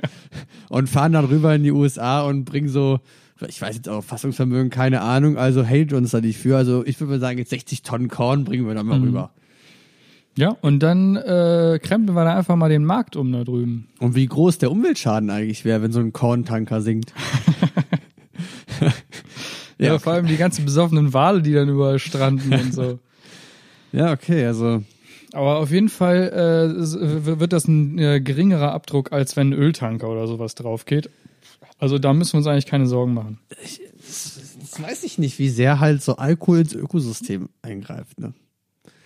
und 0.69 0.89
fahren 0.89 1.13
dann 1.13 1.25
rüber 1.27 1.55
in 1.55 1.63
die 1.63 1.73
USA 1.73 2.23
und 2.23 2.45
bringen 2.45 2.69
so, 2.69 3.01
ich 3.47 3.61
weiß 3.61 3.77
jetzt 3.77 3.89
auch 3.89 4.03
Fassungsvermögen, 4.03 4.71
keine 4.71 5.01
Ahnung, 5.03 5.37
also 5.37 5.67
hate 5.67 5.97
uns 5.97 6.13
da 6.13 6.21
nicht 6.21 6.39
für. 6.39 6.57
Also 6.57 6.85
ich 6.87 6.99
würde 7.01 7.13
mal 7.15 7.21
sagen, 7.21 7.39
jetzt 7.39 7.51
60 7.51 7.83
Tonnen 7.83 8.09
Korn 8.09 8.45
bringen 8.45 8.67
wir 8.67 8.75
dann 8.75 8.87
mal 8.87 8.99
Mhm. 8.99 9.05
rüber. 9.05 9.31
Ja, 10.39 10.51
und 10.61 10.81
dann 10.81 11.17
äh, 11.17 11.79
krempeln 11.83 12.15
wir 12.15 12.25
da 12.25 12.37
einfach 12.37 12.57
mal 12.57 12.69
den 12.69 12.85
Markt 12.85 13.17
um 13.17 13.33
da 13.33 13.43
drüben. 13.43 13.89
Und 14.01 14.15
wie 14.15 14.27
groß 14.27 14.59
der 14.59 14.71
Umweltschaden 14.71 15.31
eigentlich 15.31 15.65
wäre, 15.65 15.83
wenn 15.83 15.93
so 15.93 16.01
ein 16.01 16.13
Korntanker 16.13 16.83
sinkt. 16.83 17.13
Ja, 19.79 19.99
vor 19.99 20.15
allem 20.15 20.27
die 20.27 20.37
ganzen 20.37 20.65
besoffenen 20.65 21.13
Wale, 21.13 21.43
die 21.43 21.53
dann 21.53 21.69
überall 21.69 21.99
stranden 21.99 22.53
und 22.53 22.75
so. 22.75 22.99
Ja, 23.93 24.13
okay, 24.13 24.45
also 24.45 24.83
Aber 25.33 25.57
auf 25.59 25.71
jeden 25.71 25.89
Fall 25.89 26.29
äh, 26.77 27.39
wird 27.41 27.53
das 27.55 27.67
ein 27.67 27.99
äh, 27.99 28.21
geringerer 28.21 28.73
Abdruck, 28.73 29.13
als 29.13 29.37
wenn 29.37 29.51
ein 29.51 29.53
Öltanker 29.55 30.11
oder 30.11 30.27
sowas 30.27 30.55
drauf 30.55 30.85
geht. 30.85 31.09
Also 31.79 31.99
da 31.99 32.13
müssen 32.13 32.35
wir 32.35 32.39
uns 32.39 32.47
eigentlich 32.47 32.67
keine 32.67 32.87
Sorgen 32.87 33.15
machen. 33.15 33.39
das 33.59 34.83
weiß 34.83 35.05
ich 35.05 35.19
nicht, 35.19 35.39
wie 35.39 35.49
sehr 35.49 35.81
halt 35.81 36.03
so 36.03 36.17
Alkohol 36.17 36.59
ins 36.61 36.75
Ökosystem 36.75 37.49
eingreift. 37.63 38.21
Ne? 38.21 38.35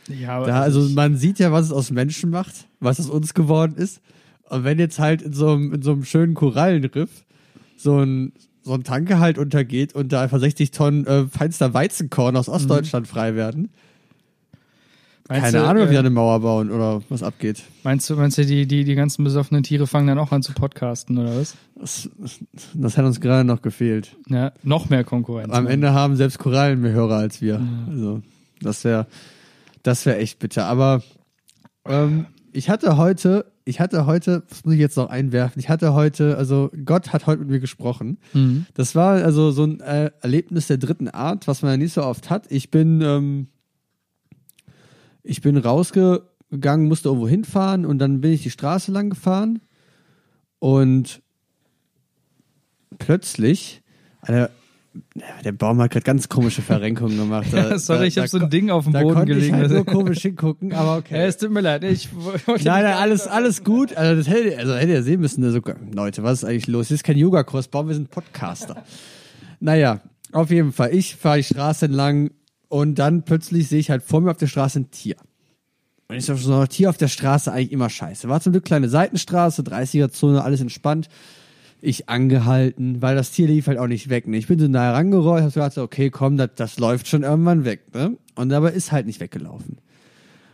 Ja, 0.09 0.39
aber 0.39 0.47
Da, 0.47 0.61
also 0.61 0.81
man 0.89 1.17
sieht 1.17 1.39
ja, 1.39 1.53
was 1.53 1.67
es 1.67 1.73
aus 1.73 1.91
Menschen 1.91 2.31
macht, 2.31 2.67
was 2.81 2.99
aus 2.99 3.11
uns 3.11 3.35
geworden 3.35 3.77
ist. 3.77 4.01
Und 4.49 4.65
wenn 4.65 4.79
jetzt 4.79 4.99
halt 4.99 5.23
in 5.23 5.33
so 5.33 5.51
einem, 5.51 5.75
in 5.75 5.83
so 5.83 5.93
einem 5.93 6.05
schönen 6.05 6.35
Korallenriff 6.35 7.11
so 7.77 7.99
ein, 7.99 8.33
so 8.63 8.75
ein 8.75 8.85
Tanker 8.85 9.21
halt 9.21 9.39
untergeht 9.39 9.95
und 9.95 10.13
da 10.13 10.23
einfach 10.23 10.39
60 10.39 10.71
Tonnen 10.71 11.07
äh, 11.07 11.27
feinster 11.27 11.75
Weizenkorn 11.75 12.37
aus 12.37 12.49
Ostdeutschland 12.49 13.09
frei 13.09 13.35
werden, 13.35 13.71
meinst 15.29 15.45
keine 15.45 15.59
du, 15.59 15.65
Ahnung, 15.65 15.83
ob 15.85 15.89
die 15.89 15.97
äh, 15.97 16.01
eine 16.01 16.11
Mauer 16.11 16.41
bauen 16.41 16.71
oder 16.71 17.03
was 17.09 17.23
abgeht. 17.23 17.63
Meinst 17.83 18.09
du, 18.11 18.17
meinst 18.17 18.39
du, 18.39 18.45
die, 18.45 18.67
die, 18.67 18.85
die 18.85 18.95
ganzen 18.95 19.25
besoffenen 19.25 19.63
Tiere 19.63 19.87
fangen 19.87 20.07
dann 20.07 20.19
auch 20.19 20.33
an 20.33 20.43
zu 20.43 20.53
podcasten 20.53 21.19
oder 21.19 21.37
was? 21.37 21.57
Das, 21.77 22.11
das 22.75 22.99
hat 22.99 23.05
uns 23.05 23.21
gerade 23.21 23.45
noch 23.45 23.63
gefehlt. 23.63 24.17
Ja, 24.29 24.53
noch 24.63 24.91
mehr 24.91 25.05
Konkurrenz. 25.05 25.53
Am 25.53 25.67
Ende 25.67 25.93
haben 25.93 26.17
selbst 26.17 26.39
Korallen 26.39 26.81
mehr 26.81 26.93
Hörer 26.93 27.17
als 27.17 27.41
wir. 27.41 27.61
Also, 27.89 28.23
das 28.61 28.85
wäre 28.85 29.07
das 29.83 30.07
wäre 30.07 30.19
echt 30.19 30.39
bitter. 30.39 30.67
Aber 30.67 31.03
ähm, 31.87 32.27
ich 32.53 32.69
hatte 32.69 32.97
heute, 32.97 33.47
ich 33.71 33.81
hatte 33.81 34.05
heute, 34.05 34.43
das 34.49 34.65
muss 34.65 34.75
ich 34.75 34.81
jetzt 34.81 34.97
noch 34.97 35.09
einwerfen, 35.09 35.61
ich 35.61 35.69
hatte 35.69 35.95
heute, 35.95 36.37
also 36.37 36.71
Gott 36.85 37.13
hat 37.13 37.27
heute 37.27 37.41
mit 37.41 37.49
mir 37.49 37.61
gesprochen. 37.61 38.19
Mhm. 38.33 38.67
Das 38.75 38.95
war 38.95 39.23
also 39.23 39.53
so 39.53 39.65
ein 39.65 39.81
äh, 39.81 40.11
Erlebnis 40.21 40.67
der 40.67 40.77
dritten 40.77 41.09
Art, 41.09 41.47
was 41.47 41.63
man 41.63 41.71
ja 41.71 41.77
nicht 41.77 41.93
so 41.93 42.03
oft 42.03 42.29
hat. 42.31 42.51
Ich 42.51 42.71
bin, 42.71 43.01
ähm, 43.01 43.47
ich 45.23 45.41
bin 45.41 45.57
rausgegangen, 45.57 46.89
musste 46.89 47.09
irgendwo 47.09 47.29
hinfahren 47.29 47.87
und 47.87 47.99
dann 47.99 48.21
bin 48.21 48.33
ich 48.33 48.43
die 48.43 48.51
Straße 48.51 48.91
lang 48.91 49.11
gefahren 49.11 49.61
und 50.59 51.23
plötzlich, 52.99 53.83
ja, 54.27 54.51
der 55.45 55.53
Baum 55.53 55.81
hat 55.81 55.93
gerade 55.93 56.05
ganz 56.05 56.29
komische 56.29 56.63
Verrenkungen 56.63 57.17
gemacht. 57.17 57.47
Da- 57.53 57.79
Sorry, 57.79 58.09
ich 58.09 58.15
da- 58.15 58.23
habe 58.23 58.29
so 58.29 58.39
ein 58.39 58.51
Ding 58.51 58.71
auf 58.71 58.85
dem 58.85 58.93
Boden 58.93 59.15
konnte 59.15 59.33
ich 59.33 59.39
gelegen. 59.39 59.57
halt 59.57 59.71
nur 59.71 59.85
komisch 59.87 60.23
hingucken, 60.23 60.73
aber 60.73 60.97
okay. 60.99 61.15
Ja, 61.17 61.25
es 61.27 61.37
tut 61.37 61.51
mir 61.51 61.61
leid. 61.61 61.85
Ich 61.85 62.09
Nein, 62.47 62.57
nein, 62.65 62.85
alles, 62.95 63.27
alles 63.27 63.63
gut. 63.63 63.97
Also 63.97 64.17
das 64.17 64.29
hätte, 64.29 64.59
also 64.59 64.75
hätte 64.75 64.93
ihr 64.93 65.03
sehen 65.03 65.21
müssen. 65.21 65.45
Also, 65.45 65.61
Leute, 65.95 66.23
was 66.23 66.43
ist 66.43 66.45
eigentlich 66.49 66.67
los? 66.67 66.89
Das 66.89 66.97
ist 66.97 67.05
kein 67.05 67.17
Yoga-Kurs, 67.17 67.69
bauen 67.69 67.87
wir 67.89 67.95
sind 67.95 68.11
Podcaster. 68.11 68.83
naja, 69.61 70.01
auf 70.33 70.51
jeden 70.51 70.73
Fall. 70.73 70.93
Ich 70.95 71.17
fahre 71.17 71.39
die 71.39 71.45
Straße 71.45 71.87
entlang 71.87 72.31
und 72.69 72.99
dann 72.99 73.23
plötzlich 73.23 73.69
sehe 73.69 73.79
ich 73.81 73.91
halt 73.91 74.03
vor 74.03 74.21
mir 74.21 74.31
auf 74.33 74.37
der 74.39 74.47
Straße 74.49 74.81
ein 74.81 74.91
Tier. 74.91 75.17
Und 76.09 76.17
ich 76.17 76.25
sag 76.25 76.39
so, 76.39 76.55
ein 76.59 76.69
Tier 76.69 76.91
auf 76.91 76.97
der 76.97 77.07
Straße 77.09 77.53
eigentlich 77.53 77.71
immer 77.71 77.89
scheiße. 77.91 78.29
War 78.29 78.41
zum 78.41 78.51
Glück 78.53 78.65
kleine 78.65 78.89
Seitenstraße, 78.89 79.63
30er-Zone, 79.63 80.43
alles 80.43 80.61
entspannt. 80.61 81.09
Ich 81.83 82.09
angehalten, 82.09 83.01
weil 83.01 83.17
das 83.17 83.31
Tier 83.31 83.47
lief 83.47 83.67
halt 83.67 83.79
auch 83.79 83.87
nicht 83.87 84.11
weg. 84.11 84.27
Ne? 84.29 84.37
Ich 84.37 84.47
bin 84.47 84.59
so 84.59 84.69
nah 84.69 84.83
herangerollt, 84.83 85.43
hab 85.43 85.51
so 85.51 85.61
gedacht, 85.61 85.79
okay, 85.79 86.11
komm, 86.11 86.37
das, 86.37 86.51
das 86.57 86.79
läuft 86.79 87.09
schon 87.09 87.23
irgendwann 87.23 87.65
weg. 87.65 87.95
Ne? 87.95 88.19
Und 88.35 88.51
dabei 88.51 88.73
ist 88.73 88.93
halt 88.93 89.07
nicht 89.07 89.21
weggelaufen. 89.21 89.79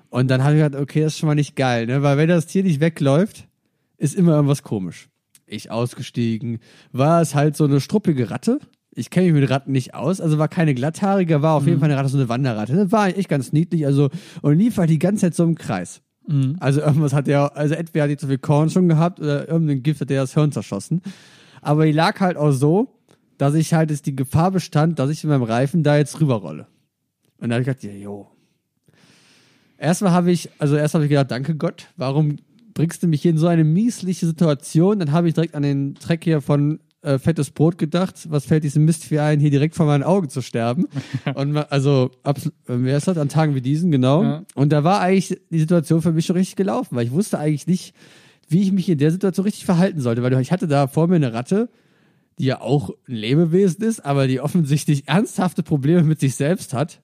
Und 0.09 0.29
dann 0.29 0.43
habe 0.43 0.55
ich 0.57 0.63
gedacht, 0.63 0.81
okay, 0.81 1.03
das 1.03 1.15
ist 1.15 1.19
schon 1.19 1.27
mal 1.27 1.35
nicht 1.35 1.57
geil, 1.57 1.87
ne? 1.87 2.03
Weil 2.03 2.17
wenn 2.17 2.29
das 2.29 2.47
Tier 2.47 2.63
nicht 2.63 2.81
wegläuft, 2.81 3.49
ist 3.99 4.15
immer 4.15 4.35
irgendwas 4.35 4.63
komisch. 4.63 5.09
Ich 5.47 5.71
ausgestiegen, 5.71 6.61
war 6.93 7.21
es 7.21 7.35
halt 7.35 7.57
so 7.57 7.65
eine 7.65 7.81
struppige 7.81 8.31
Ratte. 8.31 8.59
Ich 8.93 9.11
kenne 9.11 9.31
mich 9.31 9.41
mit 9.41 9.51
Ratten 9.51 9.73
nicht 9.73 9.95
aus, 9.95 10.21
also 10.21 10.39
war 10.39 10.49
keine 10.49 10.75
glatthaarige, 10.75 11.43
war 11.43 11.55
auf 11.55 11.67
jeden 11.67 11.81
Fall 11.81 11.91
eine 11.91 11.99
Ratte, 11.99 12.09
so 12.09 12.19
eine 12.19 12.29
Wanderratte. 12.29 12.91
War 12.93 13.09
echt 13.09 13.29
ganz 13.29 13.53
niedlich, 13.53 13.85
also 13.85 14.09
und 14.43 14.59
lief 14.59 14.79
halt 14.79 14.91
die 14.91 14.99
ganze 14.99 15.23
Zeit 15.23 15.35
so 15.35 15.45
im 15.45 15.55
Kreis. 15.55 16.01
Also 16.61 16.81
irgendwas 16.81 17.13
hat 17.13 17.27
der, 17.27 17.57
also 17.57 17.75
entweder 17.75 18.05
hat 18.05 18.11
die 18.11 18.17
zu 18.17 18.27
viel 18.27 18.39
Korn 18.39 18.71
schon 18.71 18.89
gehabt 18.89 19.21
oder 19.21 19.49
irgendein 19.49 19.83
Gift 19.83 20.01
hat 20.01 20.11
der 20.11 20.23
das 20.23 20.35
Hirn 20.35 20.53
zerschossen. 20.53 21.03
Aber 21.63 21.87
die 21.87 21.93
lag 21.93 22.21
halt 22.21 22.37
auch 22.37 22.53
so, 22.53 22.89
dass 23.39 23.55
ich 23.55 23.75
halt 23.75 23.91
jetzt 23.91 24.07
die 24.07 24.17
Gefahr 24.17 24.51
bestand, 24.51 24.99
dass 24.99 25.11
ich 25.11 25.23
mit 25.25 25.31
meinem 25.31 25.43
Reifen 25.43 25.83
da 25.83 25.97
jetzt 25.97 26.21
rüberrolle. 26.21 26.67
Und 27.39 27.51
da 27.51 27.55
habe 27.55 27.63
ich 27.63 27.67
gedacht, 27.67 27.85
ja, 27.85 27.93
jo, 27.93 28.29
Erstmal 29.79 30.13
habe 30.13 30.31
ich, 30.31 30.49
also 30.59 30.77
erst 30.77 30.95
habe 30.95 31.05
ich 31.05 31.11
gedacht, 31.11 31.31
danke 31.31 31.55
Gott, 31.55 31.89
warum 31.97 32.37
bringst 32.73 33.03
du 33.03 33.09
mich 33.09 33.23
hier 33.23 33.33
in 33.33 33.39
so 33.39 33.47
eine 33.47 33.65
miesliche 33.65 34.27
Situation? 34.27 34.99
Dann 34.99 35.13
habe 35.13 35.29
ich 35.29 35.35
direkt 35.35 35.55
an 35.55 35.63
den 35.63 35.95
Track 35.97 36.25
hier 36.25 36.41
von 36.41 36.81
äh, 37.03 37.19
Fettes 37.19 37.51
Brot 37.51 37.79
gedacht. 37.79 38.27
Was 38.31 38.47
fällt 38.47 38.65
diesem 38.65 38.85
Mistvieh 38.85 39.19
ein, 39.21 39.41
hier 39.41 39.51
direkt 39.51 39.75
vor 39.75 39.87
meinen 39.87 40.03
Augen 40.03 40.29
zu 40.29 40.43
sterben? 40.43 40.87
Und 41.35 41.57
also, 41.57 42.11
abs- 42.23 42.47
äh, 42.47 42.51
wer 42.67 42.97
ist 42.97 43.09
das? 43.09 43.19
An 43.19 43.29
Tagen 43.29 43.55
wie 43.55 43.61
diesen, 43.61 43.91
genau. 43.91 44.23
Ja. 44.23 44.43
Und 44.55 44.73
da 44.73 44.85
war 44.85 45.01
eigentlich 45.01 45.39
die 45.51 45.59
Situation 45.61 46.03
für 46.03 46.13
mich 46.13 46.27
schon 46.27 46.37
richtig 46.37 46.57
gelaufen, 46.57 46.97
weil 46.97 47.07
ich 47.07 47.13
wusste 47.13 47.39
eigentlich 47.39 47.67
nicht, 47.67 47.95
wie 48.49 48.63
ich 48.63 48.73
mich 48.73 48.89
in 48.89 48.99
der 48.99 49.11
Situation 49.11 49.45
richtig 49.45 49.65
verhalten 49.65 50.01
sollte, 50.01 50.23
weil 50.23 50.41
ich 50.41 50.53
hatte 50.53 50.69
da 50.69 50.87
vor 50.87 51.09
mir 51.09 51.17
eine 51.17 51.33
Ratte, 51.33 51.69
die 52.39 52.45
ja 52.45 52.61
auch 52.61 52.91
ein 53.09 53.15
Lebewesen 53.15 53.83
ist, 53.85 54.05
aber 54.05 54.27
die 54.29 54.41
offensichtlich 54.41 55.09
ernsthafte 55.09 55.63
Probleme 55.63 56.03
mit 56.03 56.21
sich 56.21 56.35
selbst 56.37 56.75
hat 56.75 57.01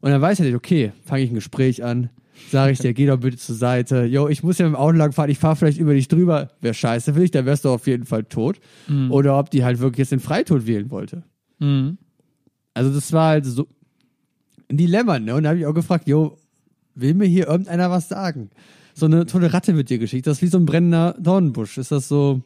Und 0.00 0.10
dann 0.10 0.22
weiß 0.22 0.40
er 0.40 0.46
nicht, 0.46 0.54
okay, 0.54 0.92
fange 1.04 1.22
ich 1.22 1.30
ein 1.30 1.34
Gespräch 1.34 1.84
an, 1.84 2.08
sage 2.50 2.72
ich 2.72 2.78
dir, 2.78 2.94
geh 2.94 3.06
doch 3.06 3.18
bitte 3.18 3.36
zur 3.36 3.54
Seite. 3.54 4.04
Jo, 4.04 4.28
ich 4.28 4.42
muss 4.42 4.58
ja 4.58 4.66
mit 4.66 4.74
dem 4.74 4.80
Auto 4.80 4.96
lang 4.96 5.12
fahren, 5.12 5.30
ich 5.30 5.38
fahre 5.38 5.56
vielleicht 5.56 5.78
über 5.78 5.94
dich 5.94 6.08
drüber. 6.08 6.50
Wäre 6.60 6.74
scheiße 6.74 7.14
für 7.14 7.20
dich, 7.20 7.30
dann 7.30 7.46
wärst 7.46 7.64
du 7.64 7.70
auf 7.70 7.86
jeden 7.86 8.06
Fall 8.06 8.24
tot. 8.24 8.60
Oder 9.10 9.38
ob 9.38 9.50
die 9.50 9.64
halt 9.64 9.80
wirklich 9.80 9.98
jetzt 9.98 10.12
den 10.12 10.20
Freitod 10.20 10.66
wählen 10.66 10.90
wollte. 10.90 11.22
Mhm. 11.58 11.98
Also 12.74 12.92
das 12.92 13.12
war 13.12 13.28
halt 13.28 13.46
so 13.46 13.66
ein 14.68 14.76
Dilemma, 14.76 15.18
ne? 15.18 15.34
Und 15.34 15.42
da 15.42 15.50
habe 15.50 15.58
ich 15.58 15.66
auch 15.66 15.74
gefragt, 15.74 16.06
jo, 16.08 16.38
will 16.94 17.14
mir 17.14 17.26
hier 17.26 17.48
irgendeiner 17.48 17.90
was 17.90 18.08
sagen? 18.08 18.50
So 18.94 19.06
eine 19.06 19.26
tolle 19.26 19.52
Ratte 19.52 19.76
wird 19.76 19.90
dir 19.90 19.98
geschickt. 19.98 20.26
Das 20.26 20.38
ist 20.38 20.42
wie 20.42 20.48
so 20.48 20.58
ein 20.58 20.66
brennender 20.66 21.16
Dornenbusch. 21.18 21.78
Ist 21.78 21.92
das 21.92 22.08
so. 22.08 22.42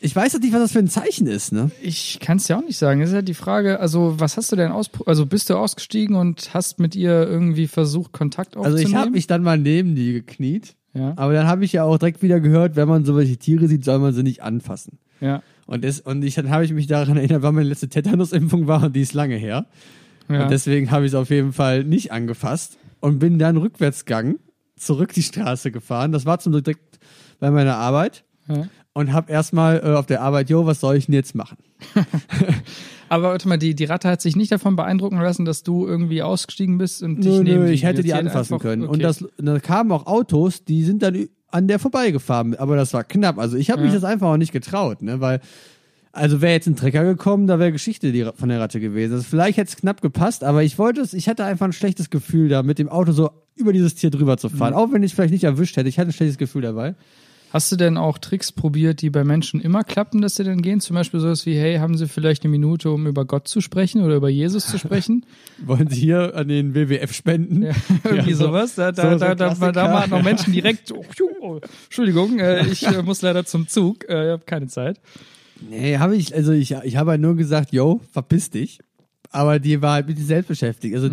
Ich 0.00 0.14
weiß 0.16 0.32
doch 0.32 0.40
nicht, 0.40 0.52
was 0.52 0.60
das 0.60 0.72
für 0.72 0.78
ein 0.80 0.88
Zeichen 0.88 1.26
ist, 1.26 1.52
ne? 1.52 1.70
Ich 1.82 2.18
kann 2.20 2.38
es 2.38 2.48
ja 2.48 2.58
auch 2.58 2.64
nicht 2.64 2.76
sagen. 2.76 3.00
Das 3.00 3.10
ist 3.10 3.14
ja 3.14 3.22
die 3.22 3.34
Frage, 3.34 3.78
also 3.80 4.18
was 4.18 4.36
hast 4.36 4.50
du 4.52 4.56
denn 4.56 4.72
aus, 4.72 4.90
also 5.06 5.26
bist 5.26 5.48
du 5.48 5.54
ausgestiegen 5.56 6.16
und 6.16 6.52
hast 6.54 6.80
mit 6.80 6.96
ihr 6.96 7.26
irgendwie 7.26 7.66
versucht, 7.68 8.12
Kontakt 8.12 8.56
Also 8.56 8.70
aufzunehmen? 8.70 8.88
ich 8.90 8.94
habe 8.96 9.10
mich 9.10 9.26
dann 9.26 9.42
mal 9.42 9.58
neben 9.58 9.94
die 9.94 10.12
gekniet. 10.12 10.74
Ja. 10.92 11.12
Aber 11.16 11.34
dann 11.34 11.46
habe 11.46 11.64
ich 11.64 11.72
ja 11.72 11.84
auch 11.84 11.98
direkt 11.98 12.22
wieder 12.22 12.40
gehört, 12.40 12.74
wenn 12.74 12.88
man 12.88 13.04
solche 13.04 13.36
Tiere 13.36 13.68
sieht, 13.68 13.84
soll 13.84 13.98
man 13.98 14.12
sie 14.14 14.22
nicht 14.22 14.42
anfassen. 14.42 14.98
ja. 15.20 15.42
Und, 15.68 15.82
das, 15.84 15.98
und 16.00 16.22
ich, 16.22 16.36
dann 16.36 16.48
habe 16.50 16.64
ich 16.64 16.72
mich 16.72 16.86
daran 16.86 17.16
erinnert, 17.16 17.42
wann 17.42 17.56
meine 17.56 17.68
letzte 17.68 17.88
Tetanusimpfung 17.88 18.68
war 18.68 18.84
und 18.84 18.94
die 18.94 19.00
ist 19.00 19.14
lange 19.14 19.34
her. 19.34 19.66
ja. 20.28 20.44
Und 20.44 20.50
deswegen 20.52 20.92
habe 20.92 21.04
ich 21.06 21.10
es 21.10 21.14
auf 21.16 21.28
jeden 21.30 21.52
Fall 21.52 21.82
nicht 21.82 22.12
angefasst 22.12 22.78
und 23.00 23.18
bin 23.18 23.38
dann 23.40 23.56
rückwärtsgang 23.56 24.36
zurück 24.76 25.12
die 25.12 25.22
Straße 25.24 25.72
gefahren. 25.72 26.12
Das 26.12 26.24
war 26.24 26.38
zum 26.38 26.52
Glück 26.52 26.64
direkt 26.66 27.00
bei 27.40 27.50
meiner 27.50 27.76
Arbeit. 27.76 28.24
ja. 28.48 28.68
Und 28.96 29.12
habe 29.12 29.30
erstmal 29.30 29.78
äh, 29.84 29.92
auf 29.94 30.06
der 30.06 30.22
Arbeit, 30.22 30.48
jo, 30.48 30.64
was 30.64 30.80
soll 30.80 30.96
ich 30.96 31.04
denn 31.04 31.14
jetzt 31.14 31.34
machen? 31.34 31.58
Aber 33.08 33.24
warte 33.30 33.46
mal, 33.46 33.58
die, 33.58 33.74
die 33.74 33.84
Ratte 33.84 34.08
hat 34.08 34.20
sich 34.22 34.36
nicht 34.36 34.50
davon 34.50 34.74
beeindrucken 34.74 35.20
lassen, 35.20 35.44
dass 35.44 35.62
du 35.62 35.86
irgendwie 35.86 36.22
ausgestiegen 36.22 36.78
bist 36.78 37.02
und 37.02 37.16
dich 37.16 37.26
Nö, 37.26 37.42
neben 37.42 37.64
nö, 37.64 37.70
ich 37.70 37.84
hätte 37.84 38.02
die 38.02 38.14
anfassen 38.14 38.54
einfach- 38.54 38.62
können. 38.62 38.84
okay. 38.84 38.92
Und 38.92 39.02
das, 39.02 39.22
da 39.36 39.60
kamen 39.60 39.92
auch 39.92 40.06
Autos, 40.06 40.64
die 40.64 40.82
sind 40.82 41.02
dann 41.02 41.28
an 41.50 41.68
der 41.68 41.78
vorbeigefahren. 41.78 42.56
Aber 42.56 42.74
das 42.74 42.94
war 42.94 43.04
knapp. 43.04 43.38
Also 43.38 43.56
ich 43.58 43.70
habe 43.70 43.82
mich 43.82 43.90
Ja. 43.92 43.96
das 44.00 44.04
einfach 44.04 44.28
auch 44.28 44.36
nicht 44.38 44.52
getraut, 44.52 45.02
ne? 45.02 45.20
Weil, 45.20 45.40
also 46.12 46.40
wäre 46.40 46.54
jetzt 46.54 46.66
ein 46.66 46.76
Trecker 46.76 47.04
gekommen, 47.04 47.46
da 47.46 47.58
wäre 47.58 47.72
Geschichte 47.72 48.10
die, 48.12 48.26
von 48.34 48.48
der 48.48 48.58
Ratte 48.60 48.80
gewesen. 48.80 49.12
Also 49.12 49.24
vielleicht 49.28 49.58
hätte 49.58 49.68
es 49.68 49.76
knapp 49.76 50.00
gepasst, 50.00 50.42
aber 50.42 50.62
ich 50.64 50.78
wollte 50.78 51.02
es, 51.02 51.12
ich 51.12 51.28
hatte 51.28 51.44
einfach 51.44 51.66
ein 51.66 51.72
schlechtes 51.74 52.08
Gefühl 52.10 52.48
da, 52.48 52.62
mit 52.62 52.78
dem 52.78 52.88
Auto 52.88 53.12
so 53.12 53.30
über 53.56 53.72
dieses 53.74 53.94
Tier 53.94 54.10
drüber 54.10 54.38
zu 54.38 54.48
fahren. 54.48 54.72
Auch 54.74 54.90
wenn 54.92 55.02
ich 55.02 55.12
es 55.12 55.14
vielleicht 55.14 55.32
nicht 55.32 55.44
erwischt 55.44 55.76
hätte, 55.76 55.88
ich 55.90 55.98
hatte 55.98 56.08
ein 56.10 56.14
schlechtes 56.14 56.38
Gefühl 56.38 56.62
dabei. 56.62 56.94
Hast 57.52 57.70
du 57.72 57.76
denn 57.76 57.96
auch 57.96 58.18
Tricks 58.18 58.50
probiert, 58.52 59.00
die 59.02 59.08
bei 59.08 59.24
Menschen 59.24 59.60
immer 59.60 59.82
klappen, 59.84 60.20
dass 60.20 60.34
sie 60.34 60.44
dann 60.44 60.60
gehen? 60.62 60.80
Zum 60.80 60.94
Beispiel 60.94 61.20
sowas 61.20 61.46
wie, 61.46 61.54
hey, 61.56 61.76
haben 61.78 61.96
sie 61.96 62.06
vielleicht 62.08 62.42
eine 62.44 62.50
Minute, 62.50 62.90
um 62.90 63.06
über 63.06 63.24
Gott 63.24 63.48
zu 63.48 63.60
sprechen 63.60 64.02
oder 64.02 64.16
über 64.16 64.28
Jesus 64.28 64.66
zu 64.66 64.78
sprechen? 64.78 65.24
Wollen 65.64 65.88
Sie 65.88 66.00
hier 66.00 66.34
an 66.36 66.48
den 66.48 66.74
WWF 66.74 67.12
spenden? 67.12 67.62
Ja, 67.62 67.72
irgendwie 68.04 68.32
so- 68.34 68.46
sowas. 68.46 68.74
Da, 68.74 68.92
so- 68.94 69.00
da, 69.02 69.12
so 69.12 69.18
da, 69.18 69.34
da, 69.34 69.46
Klassiker. 69.46 69.72
da 69.72 69.92
waren 69.92 70.10
noch 70.10 70.22
Menschen 70.22 70.52
direkt, 70.52 70.92
oh, 70.92 71.04
oh, 71.40 71.60
Entschuldigung, 71.84 72.38
äh, 72.40 72.66
ich 72.66 72.86
äh, 72.86 73.02
muss 73.02 73.22
leider 73.22 73.44
zum 73.46 73.68
Zug, 73.68 74.08
äh, 74.08 74.26
ich 74.26 74.32
habe 74.32 74.42
keine 74.44 74.66
Zeit. 74.66 75.00
Nee, 75.70 75.96
habe 75.98 76.16
ich, 76.16 76.34
also 76.34 76.52
ich, 76.52 76.72
ich 76.72 76.96
habe 76.96 77.12
halt 77.12 77.20
nur 77.22 77.36
gesagt, 77.36 77.72
yo, 77.72 78.00
verpiss 78.12 78.50
dich. 78.50 78.80
Aber 79.30 79.58
die 79.58 79.80
war 79.82 79.94
halt 79.94 80.08
mit 80.08 80.18
sich 80.18 80.26
selbst 80.26 80.48
beschäftigt. 80.48 80.94
Also 80.94 81.08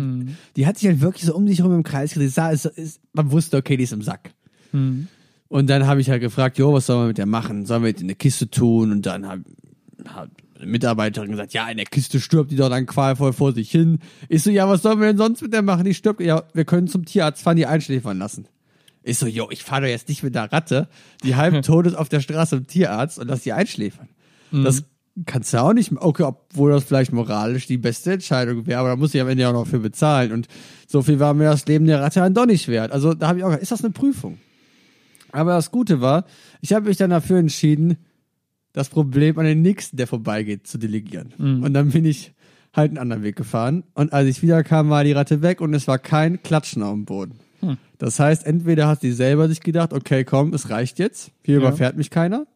die 0.56 0.66
hat 0.66 0.78
sich 0.78 0.88
halt 0.88 1.00
wirklich 1.00 1.24
so 1.24 1.34
um 1.34 1.46
sich 1.48 1.58
herum 1.60 1.74
im 1.74 1.82
Kreis 1.82 2.12
gedreht. 2.14 2.32
Es 2.36 2.64
es- 2.66 3.00
Man 3.12 3.30
wusste, 3.30 3.56
okay, 3.56 3.76
die 3.76 3.84
ist 3.84 3.92
im 3.92 4.02
Sack. 4.02 4.30
Und 5.54 5.70
dann 5.70 5.86
habe 5.86 6.00
ich 6.00 6.10
halt 6.10 6.20
gefragt, 6.20 6.58
jo, 6.58 6.72
was 6.72 6.86
soll 6.86 6.96
man 6.96 7.06
mit 7.06 7.16
der 7.16 7.26
machen? 7.26 7.64
Sollen 7.64 7.84
wir 7.84 7.90
jetzt 7.90 8.00
in 8.00 8.06
eine 8.06 8.16
Kiste 8.16 8.50
tun? 8.50 8.90
Und 8.90 9.06
dann 9.06 9.28
hat, 9.28 9.38
hat 10.04 10.28
eine 10.58 10.66
Mitarbeiterin 10.66 11.30
gesagt, 11.30 11.52
ja, 11.52 11.68
in 11.68 11.76
der 11.76 11.86
Kiste 11.86 12.18
stirbt 12.18 12.50
die 12.50 12.56
doch 12.56 12.68
dann 12.68 12.86
qualvoll 12.86 13.32
vor 13.32 13.52
sich 13.52 13.70
hin. 13.70 14.00
Ich 14.28 14.42
so, 14.42 14.50
ja, 14.50 14.68
was 14.68 14.82
sollen 14.82 14.98
wir 14.98 15.06
denn 15.06 15.16
sonst 15.16 15.42
mit 15.42 15.52
der 15.52 15.62
machen? 15.62 15.84
Die 15.84 15.94
stirbt. 15.94 16.20
Ja, 16.20 16.42
wir 16.54 16.64
können 16.64 16.88
zum 16.88 17.04
Tierarzt 17.04 17.40
fahren, 17.40 17.56
die 17.56 17.66
einschläfern 17.66 18.18
lassen. 18.18 18.48
Ich 19.04 19.16
so, 19.16 19.28
jo, 19.28 19.46
ich 19.48 19.62
fahre 19.62 19.82
doch 19.82 19.88
jetzt 19.88 20.08
nicht 20.08 20.24
mit 20.24 20.34
der 20.34 20.50
Ratte, 20.50 20.88
die 21.22 21.36
halb 21.36 21.62
tot 21.64 21.86
ist 21.86 21.94
auf 21.94 22.08
der 22.08 22.18
Straße 22.18 22.56
im 22.56 22.66
Tierarzt 22.66 23.20
und 23.20 23.28
lass 23.28 23.42
die 23.42 23.52
einschläfern. 23.52 24.08
Das 24.64 24.82
kannst 25.24 25.54
du 25.54 25.62
auch 25.62 25.72
nicht, 25.72 25.92
okay, 25.92 26.24
obwohl 26.24 26.72
das 26.72 26.82
vielleicht 26.82 27.12
moralisch 27.12 27.68
die 27.68 27.78
beste 27.78 28.14
Entscheidung 28.14 28.66
wäre, 28.66 28.80
aber 28.80 28.88
da 28.88 28.96
muss 28.96 29.14
ich 29.14 29.20
am 29.20 29.28
Ende 29.28 29.48
auch 29.48 29.52
noch 29.52 29.68
für 29.68 29.78
bezahlen. 29.78 30.32
Und 30.32 30.48
so 30.88 31.00
viel 31.00 31.20
war 31.20 31.32
mir 31.32 31.44
das 31.44 31.64
Leben 31.66 31.86
der 31.86 32.00
Ratte 32.00 32.18
dann 32.18 32.34
doch 32.34 32.46
nicht 32.46 32.66
wert. 32.66 32.90
Also 32.90 33.14
da 33.14 33.28
habe 33.28 33.38
ich 33.38 33.44
auch 33.44 33.50
gedacht, 33.50 33.62
ist 33.62 33.70
das 33.70 33.84
eine 33.84 33.92
Prüfung? 33.92 34.38
Aber 35.34 35.52
das 35.54 35.70
Gute 35.70 36.00
war, 36.00 36.24
ich 36.60 36.72
habe 36.72 36.86
mich 36.88 36.96
dann 36.96 37.10
dafür 37.10 37.38
entschieden, 37.38 37.96
das 38.72 38.88
Problem 38.88 39.38
an 39.38 39.44
den 39.44 39.62
nächsten, 39.62 39.96
der 39.96 40.06
vorbeigeht, 40.06 40.66
zu 40.66 40.78
delegieren. 40.78 41.32
Und 41.64 41.74
dann 41.74 41.90
bin 41.90 42.04
ich 42.04 42.32
halt 42.72 42.90
einen 42.90 42.98
anderen 42.98 43.22
Weg 43.22 43.36
gefahren. 43.36 43.84
Und 43.94 44.12
als 44.12 44.28
ich 44.28 44.42
wiederkam, 44.42 44.90
war 44.90 45.04
die 45.04 45.12
Ratte 45.12 45.42
weg 45.42 45.60
und 45.60 45.74
es 45.74 45.86
war 45.86 45.98
kein 45.98 46.42
Klatschen 46.42 46.82
auf 46.82 46.92
dem 46.92 47.04
Boden. 47.04 47.38
Das 47.98 48.18
heißt, 48.20 48.44
entweder 48.46 48.88
hat 48.88 49.00
sie 49.00 49.12
selber 49.12 49.48
sich 49.48 49.60
gedacht, 49.60 49.92
okay, 49.92 50.24
komm, 50.24 50.52
es 50.54 50.70
reicht 50.70 50.98
jetzt, 50.98 51.30
hier 51.44 51.54
Ja. 51.54 51.60
überfährt 51.60 51.96
mich 51.96 52.10
keiner. 52.10 52.46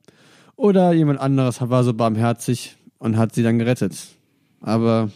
Oder 0.57 0.93
jemand 0.93 1.21
anderes 1.21 1.61
war 1.61 1.83
so 1.85 1.95
barmherzig 1.95 2.77
und 2.99 3.17
hat 3.17 3.35
sie 3.35 3.43
dann 3.43 3.59
gerettet. 3.59 3.97
Aber 4.61 5.11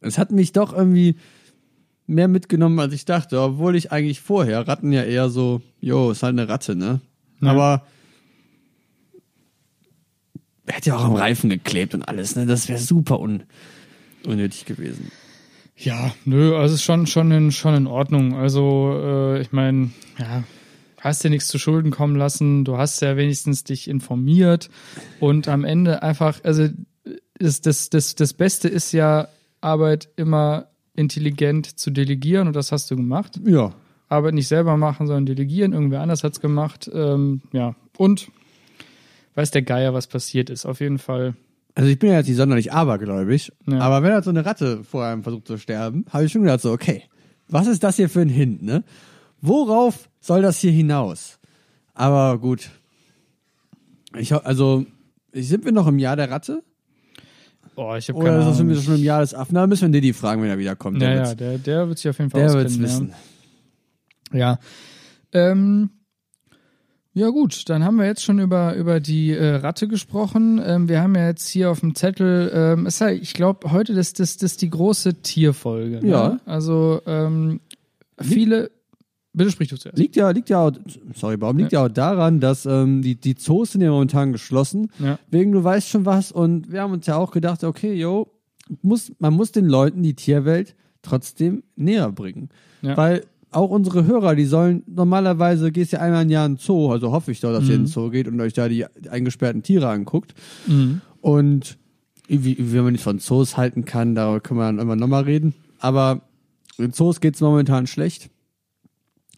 es 0.00 0.18
hat 0.18 0.32
mich 0.32 0.52
doch 0.52 0.72
irgendwie 0.72 1.16
mehr 2.06 2.28
mitgenommen, 2.28 2.78
als 2.78 2.92
ich 2.92 3.04
dachte, 3.04 3.40
obwohl 3.40 3.76
ich 3.76 3.92
eigentlich 3.92 4.20
vorher 4.20 4.66
Ratten 4.66 4.92
ja 4.92 5.02
eher 5.02 5.28
so, 5.28 5.60
jo, 5.80 6.10
ist 6.10 6.22
halt 6.22 6.32
eine 6.32 6.48
Ratte, 6.48 6.76
ne? 6.76 7.00
Ja. 7.40 7.50
Aber 7.50 7.86
hätte 10.66 10.90
ja 10.90 10.96
auch 10.96 11.04
am 11.04 11.14
Reifen 11.14 11.50
geklebt 11.50 11.94
und 11.94 12.02
alles, 12.02 12.36
ne? 12.36 12.46
Das 12.46 12.68
wäre 12.68 12.78
super 12.78 13.20
un 13.20 13.44
unnötig 14.24 14.64
gewesen. 14.64 15.12
Ja, 15.76 16.14
nö, 16.24 16.56
also 16.56 16.74
ist 16.74 16.82
schon, 16.82 17.06
schon, 17.06 17.30
in, 17.30 17.52
schon 17.52 17.74
in 17.74 17.86
Ordnung. 17.86 18.34
Also, 18.34 18.98
äh, 19.00 19.40
ich 19.40 19.52
meine, 19.52 19.90
ja, 20.18 20.42
hast 21.00 21.22
dir 21.22 21.30
nichts 21.30 21.48
zu 21.48 21.58
Schulden 21.58 21.90
kommen 21.90 22.16
lassen, 22.16 22.64
du 22.64 22.78
hast 22.78 23.00
ja 23.02 23.16
wenigstens 23.16 23.62
dich 23.62 23.88
informiert 23.88 24.70
und 25.20 25.48
am 25.48 25.64
Ende 25.64 26.02
einfach, 26.02 26.40
also 26.42 26.68
ist 27.38 27.66
das, 27.66 27.90
das, 27.90 28.14
das 28.14 28.32
Beste 28.32 28.68
ist 28.68 28.92
ja, 28.92 29.28
Arbeit 29.60 30.08
immer 30.16 30.68
intelligent 30.96 31.78
zu 31.78 31.90
delegieren 31.90 32.46
und 32.48 32.56
das 32.56 32.72
hast 32.72 32.90
du 32.90 32.96
gemacht. 32.96 33.40
Ja. 33.44 33.72
Arbeit 34.08 34.34
nicht 34.34 34.48
selber 34.48 34.76
machen, 34.76 35.06
sondern 35.06 35.26
delegieren, 35.26 35.72
irgendwer 35.72 36.00
anders 36.00 36.22
hat's 36.24 36.40
gemacht. 36.40 36.88
Ähm, 36.92 37.42
ja, 37.52 37.74
und 37.98 38.28
weiß 39.34 39.50
der 39.50 39.62
Geier, 39.62 39.94
was 39.94 40.06
passiert 40.06 40.48
ist. 40.50 40.64
Auf 40.64 40.80
jeden 40.80 40.98
Fall. 40.98 41.34
Also 41.74 41.90
ich 41.90 41.98
bin 41.98 42.10
ja 42.10 42.16
jetzt 42.16 42.28
nicht 42.28 42.36
sonderlich 42.36 42.72
abergläubig, 42.72 43.52
Ja. 43.66 43.80
aber 43.80 44.02
wenn 44.02 44.12
halt 44.12 44.24
so 44.24 44.30
eine 44.30 44.46
Ratte 44.46 44.82
vor 44.84 45.04
einem 45.04 45.22
versucht 45.22 45.46
zu 45.46 45.58
sterben, 45.58 46.06
habe 46.10 46.24
ich 46.24 46.32
schon 46.32 46.42
gedacht 46.42 46.60
so, 46.60 46.72
okay, 46.72 47.02
was 47.48 47.66
ist 47.66 47.82
das 47.84 47.96
hier 47.96 48.08
für 48.08 48.20
ein 48.20 48.28
Hint, 48.28 48.62
ne? 48.62 48.82
Worauf 49.42 50.08
soll 50.20 50.40
das 50.42 50.58
hier 50.58 50.72
hinaus? 50.72 51.38
Aber 51.94 52.38
gut. 52.38 52.70
Ich 54.16 54.32
also 54.32 54.86
sind 55.32 55.64
wir 55.64 55.72
noch 55.72 55.86
im 55.86 55.98
Jahr 55.98 56.16
der 56.16 56.30
Ratte? 56.30 56.62
Oh, 57.76 57.94
ich 57.94 58.08
habe 58.08 58.18
Oder 58.18 58.28
keine 58.28 58.40
ist 58.40 58.46
das 58.48 58.60
Ahnung. 58.60 58.74
schon 58.80 58.94
im 58.96 59.04
Jahr 59.04 59.20
des 59.20 59.34
Affen? 59.34 59.54
Da 59.54 59.66
müssen 59.66 59.92
wir 59.92 60.00
Diddy 60.00 60.12
fragen, 60.14 60.42
wenn 60.42 60.48
er 60.48 60.58
wiederkommt. 60.58 61.00
Ja, 61.02 61.08
Der 61.08 61.16
ja, 61.16 61.22
wird's- 61.26 61.36
der, 61.36 61.58
der 61.58 61.88
wird 61.88 61.98
sich 61.98 62.08
auf 62.10 62.18
jeden 62.18 62.30
Fall 62.30 62.40
der 62.42 62.52
wird's 62.54 62.72
auskennen, 62.72 62.84
wissen. 62.90 63.14
Ja. 64.32 64.38
Ja. 64.38 64.58
Ähm, 65.32 65.90
ja 67.12 67.28
gut, 67.30 67.68
dann 67.70 67.82
haben 67.84 67.96
wir 67.96 68.04
jetzt 68.06 68.22
schon 68.24 68.38
über, 68.38 68.74
über 68.74 69.00
die 69.00 69.30
äh, 69.32 69.54
Ratte 69.56 69.88
gesprochen. 69.88 70.60
Ähm, 70.64 70.88
wir 70.88 71.00
haben 71.00 71.14
ja 71.14 71.28
jetzt 71.28 71.48
hier 71.48 71.70
auf 71.70 71.80
dem 71.80 71.94
Zettel, 71.94 72.50
ähm, 72.52 72.86
ist 72.86 73.00
ja, 73.00 73.08
ich 73.10 73.32
glaube, 73.32 73.70
heute 73.72 73.94
das, 73.94 74.12
das, 74.12 74.36
das 74.36 74.52
ist 74.52 74.62
die 74.62 74.68
große 74.70 75.22
Tierfolge. 75.22 76.00
Ne? 76.02 76.08
Ja. 76.10 76.40
Also 76.44 77.00
ähm, 77.06 77.60
viele. 78.20 78.70
Bitte 79.36 79.50
sprich 79.50 79.68
du 79.68 79.76
zuerst. 79.76 79.98
Liegt 79.98 80.16
ja, 80.16 80.30
liegt 80.30 80.48
ja 80.48 80.66
auch, 80.66 80.72
sorry, 81.14 81.36
Baum, 81.36 81.58
liegt 81.58 81.72
ja, 81.72 81.84
auch 81.84 81.90
daran, 81.90 82.40
dass 82.40 82.64
ähm, 82.64 83.02
die, 83.02 83.16
die 83.16 83.34
Zoos 83.34 83.72
sind 83.72 83.82
ja 83.82 83.90
momentan 83.90 84.32
geschlossen. 84.32 84.90
Ja. 84.98 85.18
Wegen 85.30 85.52
du 85.52 85.62
weißt 85.62 85.90
schon 85.90 86.06
was 86.06 86.32
und 86.32 86.72
wir 86.72 86.80
haben 86.80 86.94
uns 86.94 87.06
ja 87.06 87.16
auch 87.16 87.32
gedacht, 87.32 87.62
okay, 87.62 87.92
yo, 87.92 88.28
muss, 88.80 89.12
man 89.18 89.34
muss 89.34 89.52
den 89.52 89.66
Leuten 89.66 90.02
die 90.02 90.14
Tierwelt 90.14 90.74
trotzdem 91.02 91.64
näher 91.76 92.10
bringen. 92.12 92.48
Ja. 92.80 92.96
Weil 92.96 93.24
auch 93.50 93.68
unsere 93.68 94.06
Hörer, 94.06 94.34
die 94.36 94.46
sollen 94.46 94.82
normalerweise, 94.86 95.70
gehst 95.70 95.92
ja 95.92 96.00
einmal 96.00 96.22
im 96.22 96.30
Jahr 96.30 96.46
in 96.46 96.54
den 96.54 96.58
Zoo, 96.58 96.90
also 96.90 97.12
hoffe 97.12 97.30
ich 97.30 97.40
doch, 97.40 97.52
dass 97.52 97.68
ihr 97.68 97.74
in 97.74 97.82
den 97.82 97.86
Zoo 97.88 98.08
geht 98.08 98.28
und 98.28 98.40
euch 98.40 98.54
da 98.54 98.68
die 98.68 98.86
eingesperrten 99.10 99.62
Tiere 99.62 99.88
anguckt. 99.88 100.32
Mhm. 100.66 101.02
Und 101.20 101.76
wie, 102.26 102.56
wie 102.58 102.80
man 102.80 102.92
nicht 102.92 103.04
von 103.04 103.18
Zoos 103.18 103.58
halten 103.58 103.84
kann, 103.84 104.14
darüber 104.14 104.40
können 104.40 104.60
wir 104.60 104.64
dann 104.64 104.78
immer 104.78 104.96
nochmal 104.96 105.24
reden. 105.24 105.54
Aber 105.78 106.22
in 106.78 106.92
Zoos 106.92 107.20
geht's 107.20 107.42
momentan 107.42 107.86
schlecht. 107.86 108.30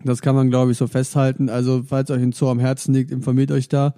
Das 0.04 0.22
kann 0.22 0.34
man, 0.34 0.50
glaube 0.50 0.72
ich, 0.72 0.78
so 0.78 0.86
festhalten. 0.86 1.48
Also, 1.48 1.82
falls 1.86 2.10
euch 2.10 2.22
ein 2.22 2.32
Zoo 2.32 2.48
am 2.48 2.60
Herzen 2.60 2.94
liegt, 2.94 3.10
informiert 3.10 3.50
euch 3.50 3.68
da. 3.68 3.94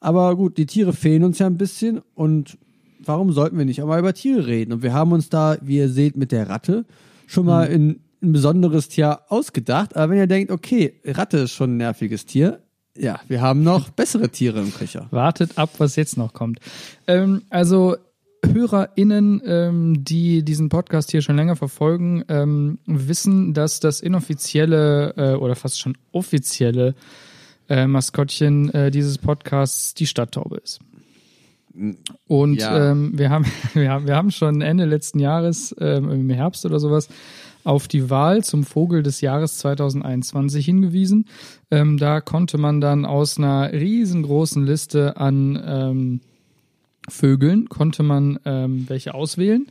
Aber 0.00 0.36
gut, 0.36 0.58
die 0.58 0.66
Tiere 0.66 0.92
fehlen 0.92 1.24
uns 1.24 1.38
ja 1.38 1.46
ein 1.46 1.56
bisschen 1.56 2.02
und 2.14 2.58
warum 3.04 3.32
sollten 3.32 3.56
wir 3.58 3.64
nicht 3.64 3.82
auch 3.82 3.86
mal 3.86 3.98
über 3.98 4.14
Tiere 4.14 4.46
reden? 4.46 4.72
Und 4.72 4.82
wir 4.82 4.92
haben 4.92 5.12
uns 5.12 5.28
da, 5.28 5.56
wie 5.62 5.78
ihr 5.78 5.88
seht, 5.88 6.16
mit 6.16 6.32
der 6.32 6.48
Ratte 6.48 6.84
schon 7.26 7.46
mal 7.46 7.66
in 7.66 8.00
ein 8.22 8.32
besonderes 8.32 8.88
Tier 8.88 9.20
ausgedacht. 9.28 9.96
Aber 9.96 10.10
wenn 10.10 10.18
ihr 10.18 10.26
denkt, 10.26 10.50
okay, 10.50 10.94
Ratte 11.04 11.38
ist 11.38 11.52
schon 11.52 11.74
ein 11.74 11.76
nerviges 11.78 12.26
Tier, 12.26 12.60
ja, 12.96 13.20
wir 13.26 13.40
haben 13.40 13.64
noch 13.64 13.90
bessere 13.90 14.28
Tiere 14.28 14.60
im 14.60 14.72
Köcher. 14.72 15.08
Wartet 15.10 15.58
ab, 15.58 15.70
was 15.78 15.96
jetzt 15.96 16.16
noch 16.16 16.32
kommt. 16.32 16.60
Ähm, 17.08 17.42
also 17.50 17.96
HörerInnen, 18.46 19.42
ähm, 19.44 20.04
die 20.04 20.44
diesen 20.44 20.68
Podcast 20.68 21.10
hier 21.10 21.22
schon 21.22 21.36
länger 21.36 21.56
verfolgen, 21.56 22.24
ähm, 22.28 22.78
wissen, 22.86 23.54
dass 23.54 23.80
das 23.80 24.00
inoffizielle 24.00 25.14
äh, 25.16 25.34
oder 25.34 25.54
fast 25.56 25.80
schon 25.80 25.96
offizielle 26.12 26.94
äh, 27.68 27.86
Maskottchen 27.86 28.72
äh, 28.74 28.90
dieses 28.90 29.18
Podcasts 29.18 29.94
die 29.94 30.06
Stadttaube 30.06 30.56
ist. 30.58 30.80
Und 32.28 32.60
Ja. 32.60 32.90
ähm, 32.92 33.18
wir, 33.18 33.30
haben, 33.30 33.46
wir, 33.74 33.90
haben, 33.90 34.06
wir 34.06 34.16
haben 34.16 34.30
schon 34.30 34.60
Ende 34.60 34.84
letzten 34.84 35.18
Jahres, 35.18 35.74
ähm, 35.80 36.10
im 36.10 36.30
Herbst 36.30 36.64
oder 36.66 36.78
sowas, 36.78 37.08
auf 37.64 37.88
die 37.88 38.10
Wahl 38.10 38.44
zum 38.44 38.64
Vogel 38.64 39.02
des 39.02 39.22
Jahres 39.22 39.58
2021 39.58 40.64
hingewiesen. 40.64 41.26
Ähm, 41.70 41.96
da 41.96 42.20
konnte 42.20 42.58
man 42.58 42.80
dann 42.80 43.06
aus 43.06 43.38
einer 43.38 43.72
riesengroßen 43.72 44.64
Liste 44.64 45.16
an 45.16 45.60
ähm, 45.66 46.20
Vögeln, 47.08 47.68
konnte 47.68 48.02
man 48.02 48.38
ähm, 48.44 48.84
welche 48.88 49.14
auswählen. 49.14 49.66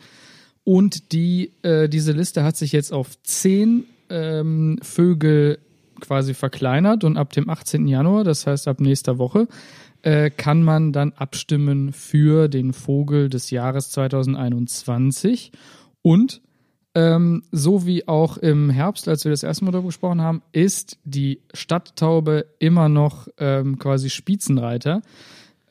Und 0.64 1.12
die, 1.12 1.52
äh, 1.62 1.90
diese 1.90 2.14
Liste 2.14 2.44
hat 2.44 2.56
sich 2.56 2.72
jetzt 2.72 2.94
auf 2.94 3.22
zehn 3.24 3.86
ähm, 4.10 4.80
Vögel 4.82 5.60
quasi 6.00 6.34
verkleinert 6.34 7.04
und 7.04 7.18
ab 7.18 7.34
dem 7.34 7.50
18. 7.50 7.88
Januar, 7.88 8.24
das 8.24 8.48
heißt 8.48 8.68
ab 8.68 8.80
nächster 8.80 9.18
Woche, 9.18 9.48
äh, 10.02 10.30
kann 10.30 10.64
man 10.64 10.92
dann 10.92 11.14
abstimmen 11.14 11.94
für 11.94 12.48
den 12.48 12.74
Vogel 12.74 13.30
des 13.30 13.50
Jahres 13.52 13.90
2021. 13.92 15.52
Und 16.02 16.42
ähm, 16.96 17.44
so 17.52 17.86
wie 17.86 18.08
auch 18.08 18.38
im 18.38 18.70
Herbst, 18.70 19.08
als 19.08 19.24
wir 19.24 19.32
das 19.32 19.44
erste 19.44 19.66
Mal 19.66 19.72
darüber 19.72 19.88
gesprochen 19.88 20.22
haben, 20.22 20.44
ist 20.52 20.98
die 21.06 21.42
Stadttaube 21.54 22.46
immer 22.60 22.90
noch 22.90 23.28
ähm, 23.38 23.80
quasi 23.80 24.10
Spitzenreiter. 24.10 25.02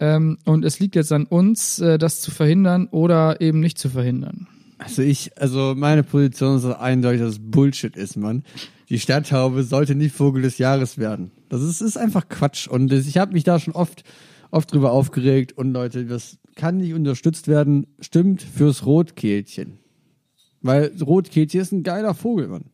Ähm, 0.01 0.39
und 0.45 0.65
es 0.65 0.81
liegt 0.81 0.97
jetzt 0.97 1.13
an 1.13 1.25
uns, 1.27 1.79
äh, 1.79 1.99
das 1.99 2.21
zu 2.21 2.31
verhindern 2.31 2.89
oder 2.91 3.41
eben 3.41 3.61
nicht 3.61 3.79
zu 3.79 3.89
verhindern. 3.89 4.49
Also 4.79 5.03
ich, 5.03 5.31
also 5.41 5.75
meine 5.77 6.03
Position 6.03 6.57
ist 6.57 6.65
eindeutig, 6.65 7.21
dass 7.21 7.35
es 7.35 7.39
Bullshit 7.41 7.97
ist, 7.97 8.17
Mann. 8.17 8.43
Die 8.89 8.99
Stadthaube 8.99 9.63
sollte 9.63 9.95
nicht 9.95 10.15
Vogel 10.15 10.43
des 10.43 10.59
Jahres 10.59 10.99
werden. 10.99 11.31
Das 11.49 11.63
ist, 11.63 11.81
ist 11.81 11.97
einfach 11.97 12.29
Quatsch. 12.29 12.67
Und 12.67 12.93
ich 12.93 13.17
habe 13.17 13.33
mich 13.33 13.45
da 13.45 13.61
schon 13.61 13.75
oft, 13.75 14.03
oft 14.51 14.73
drüber 14.73 14.91
aufgeregt. 14.91 15.57
Und 15.57 15.73
Leute, 15.73 16.05
das 16.05 16.39
kann 16.57 16.79
nicht 16.79 16.95
unterstützt 16.95 17.47
werden. 17.47 17.87
Stimmt 18.01 18.43
fürs 18.43 18.85
Rotkehlchen. 18.85 19.79
Weil 20.63 20.93
Rotkehlchen 21.01 21.61
ist 21.61 21.73
ein 21.73 21.83
geiler 21.85 22.15
Vogel, 22.15 22.49
Mann. 22.49 22.72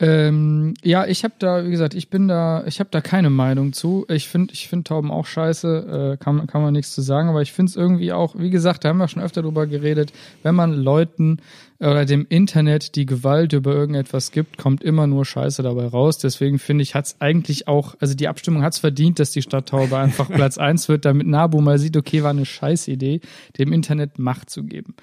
Ähm, 0.00 0.74
ja, 0.84 1.06
ich 1.06 1.24
habe 1.24 1.34
da, 1.40 1.64
wie 1.66 1.70
gesagt, 1.70 1.94
ich 1.94 2.08
bin 2.08 2.28
da, 2.28 2.64
ich 2.66 2.78
habe 2.78 2.90
da 2.92 3.00
keine 3.00 3.30
Meinung 3.30 3.72
zu. 3.72 4.06
Ich 4.08 4.28
finde, 4.28 4.54
ich 4.54 4.68
finde 4.68 4.84
Tauben 4.84 5.10
auch 5.10 5.26
scheiße, 5.26 6.12
äh, 6.14 6.22
kann, 6.22 6.46
kann 6.46 6.62
man 6.62 6.72
nichts 6.72 6.94
zu 6.94 7.02
sagen, 7.02 7.28
aber 7.28 7.42
ich 7.42 7.52
finde 7.52 7.70
es 7.70 7.76
irgendwie 7.76 8.12
auch, 8.12 8.36
wie 8.38 8.50
gesagt, 8.50 8.84
da 8.84 8.90
haben 8.90 8.98
wir 8.98 9.08
schon 9.08 9.22
öfter 9.22 9.42
drüber 9.42 9.66
geredet, 9.66 10.12
wenn 10.44 10.54
man 10.54 10.72
Leuten 10.72 11.38
oder 11.80 12.04
dem 12.04 12.26
Internet 12.28 12.94
die 12.94 13.06
Gewalt 13.06 13.52
über 13.52 13.72
irgendetwas 13.72 14.30
gibt, 14.30 14.56
kommt 14.56 14.84
immer 14.84 15.08
nur 15.08 15.24
Scheiße 15.24 15.62
dabei 15.64 15.86
raus. 15.86 16.18
Deswegen 16.18 16.60
finde 16.60 16.82
ich, 16.82 16.94
hat's 16.94 17.16
eigentlich 17.18 17.66
auch, 17.66 17.96
also 17.98 18.14
die 18.14 18.28
Abstimmung 18.28 18.62
hat's 18.62 18.78
verdient, 18.78 19.18
dass 19.18 19.32
die 19.32 19.42
Stadttaube 19.42 19.96
einfach 19.96 20.28
Platz 20.32 20.58
eins 20.58 20.88
wird, 20.88 21.06
damit 21.06 21.26
Nabu 21.26 21.60
mal 21.60 21.78
sieht, 21.78 21.96
okay, 21.96 22.22
war 22.22 22.30
eine 22.30 22.46
Scheißidee, 22.46 23.20
dem 23.58 23.72
Internet 23.72 24.18
Macht 24.18 24.50
zu 24.50 24.62
geben. 24.62 24.94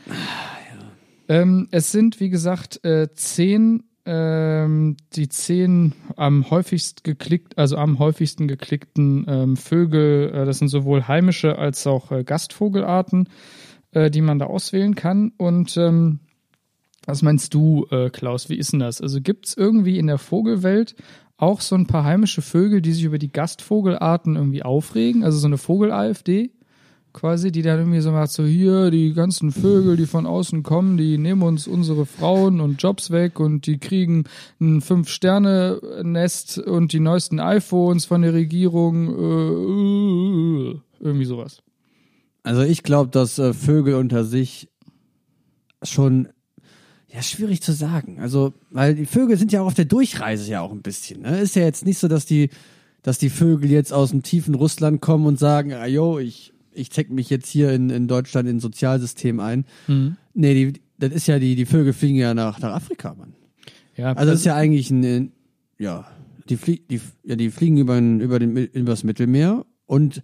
Ähm, 1.27 1.67
es 1.71 1.91
sind, 1.91 2.19
wie 2.19 2.29
gesagt, 2.29 2.83
äh, 2.85 3.09
zehn, 3.13 3.83
ähm, 4.05 4.97
die 5.13 5.29
zehn 5.29 5.93
am 6.15 6.49
häufigst 6.49 7.03
geklickt, 7.03 7.57
also 7.57 7.77
am 7.77 7.99
häufigsten 7.99 8.47
geklickten 8.47 9.25
ähm, 9.27 9.57
Vögel, 9.57 10.31
äh, 10.33 10.45
das 10.45 10.59
sind 10.59 10.67
sowohl 10.67 11.07
heimische 11.07 11.57
als 11.57 11.85
auch 11.87 12.11
äh, 12.11 12.23
Gastvogelarten, 12.23 13.29
äh, 13.91 14.11
die 14.11 14.21
man 14.21 14.39
da 14.39 14.45
auswählen 14.45 14.95
kann. 14.95 15.33
Und 15.37 15.75
ähm, 15.77 16.19
was 17.05 17.21
meinst 17.21 17.53
du, 17.53 17.87
äh, 17.91 18.09
Klaus? 18.09 18.49
Wie 18.49 18.57
ist 18.57 18.73
denn 18.73 18.79
das? 18.79 19.01
Also 19.01 19.21
gibt's 19.21 19.55
irgendwie 19.55 19.97
in 19.97 20.07
der 20.07 20.17
Vogelwelt 20.17 20.95
auch 21.37 21.61
so 21.61 21.75
ein 21.75 21.87
paar 21.87 22.03
heimische 22.03 22.41
Vögel, 22.41 22.81
die 22.81 22.93
sich 22.93 23.03
über 23.03 23.17
die 23.17 23.31
Gastvogelarten 23.31 24.35
irgendwie 24.35 24.63
aufregen? 24.63 25.23
Also 25.23 25.37
so 25.37 25.47
eine 25.47 25.57
Vogel-AfD? 25.57 26.51
Quasi, 27.15 27.51
die 27.51 27.61
dann 27.61 27.79
irgendwie 27.79 28.01
so 28.01 28.11
macht, 28.11 28.29
so 28.29 28.43
hier, 28.43 28.91
die 28.91 29.13
ganzen 29.13 29.51
Vögel, 29.51 29.95
die 29.95 30.05
von 30.05 30.25
außen 30.25 30.61
kommen, 30.61 30.97
die 30.97 31.17
nehmen 31.17 31.41
uns 31.41 31.65
unsere 31.65 32.05
Frauen 32.05 32.59
und 32.59 32.81
Jobs 32.81 33.09
weg 33.09 33.39
und 33.39 33.65
die 33.65 33.79
kriegen 33.79 34.25
ein 34.59 34.81
Fünf-Sterne-Nest 34.81 36.59
und 36.59 36.91
die 36.91 36.99
neuesten 36.99 37.39
iPhones 37.39 38.05
von 38.05 38.21
der 38.21 38.33
Regierung, 38.33 39.09
äh, 39.09 40.79
irgendwie 40.99 41.25
sowas. 41.25 41.63
Also 42.43 42.61
ich 42.61 42.83
glaube, 42.83 43.09
dass 43.09 43.39
äh, 43.39 43.53
Vögel 43.53 43.95
unter 43.95 44.25
sich 44.25 44.69
schon 45.81 46.27
ja 47.11 47.21
schwierig 47.21 47.61
zu 47.63 47.71
sagen. 47.71 48.19
Also 48.19 48.53
weil 48.69 48.93
die 48.93 49.05
Vögel 49.05 49.37
sind 49.37 49.51
ja 49.53 49.61
auch 49.61 49.67
auf 49.67 49.73
der 49.73 49.85
Durchreise 49.85 50.51
ja 50.51 50.61
auch 50.61 50.71
ein 50.71 50.81
bisschen. 50.81 51.21
Ne? 51.21 51.39
Ist 51.39 51.55
ja 51.55 51.63
jetzt 51.63 51.85
nicht 51.85 51.97
so, 51.97 52.07
dass 52.07 52.25
die 52.25 52.49
dass 53.01 53.19
die 53.19 53.29
Vögel 53.29 53.69
jetzt 53.69 53.93
aus 53.93 54.09
dem 54.09 54.23
tiefen 54.23 54.55
Russland 54.55 54.99
kommen 54.99 55.27
und 55.27 55.37
sagen, 55.37 55.73
ah, 55.73 55.85
yo, 55.85 56.17
ich 56.17 56.54
ich 56.75 56.89
check 56.89 57.09
mich 57.09 57.29
jetzt 57.29 57.47
hier 57.47 57.71
in, 57.71 57.89
in 57.89 58.07
Deutschland 58.07 58.47
in 58.47 58.57
ein 58.57 58.59
Sozialsystem 58.59 59.39
ein. 59.39 59.65
Mhm. 59.87 60.17
Nee, 60.33 60.53
die, 60.53 60.81
das 60.97 61.11
ist 61.11 61.27
ja 61.27 61.39
die 61.39 61.55
die 61.55 61.65
Vögel 61.65 61.93
fliegen 61.93 62.17
ja 62.17 62.33
nach 62.33 62.59
nach 62.59 62.73
Afrika, 62.73 63.13
Mann. 63.13 63.33
Ja, 63.95 64.13
Also 64.13 64.31
das 64.31 64.39
ist 64.41 64.45
ja 64.45 64.55
eigentlich 64.55 64.89
ein 64.91 65.31
ja, 65.77 66.07
die 66.49 66.57
flie 66.57 66.79
die 66.89 67.01
ja, 67.23 67.35
die 67.35 67.49
fliegen 67.49 67.77
über 67.77 67.99
über 67.99 68.39
den 68.39 68.55
über 68.55 68.91
das 68.91 69.03
Mittelmeer 69.03 69.65
und 69.85 70.21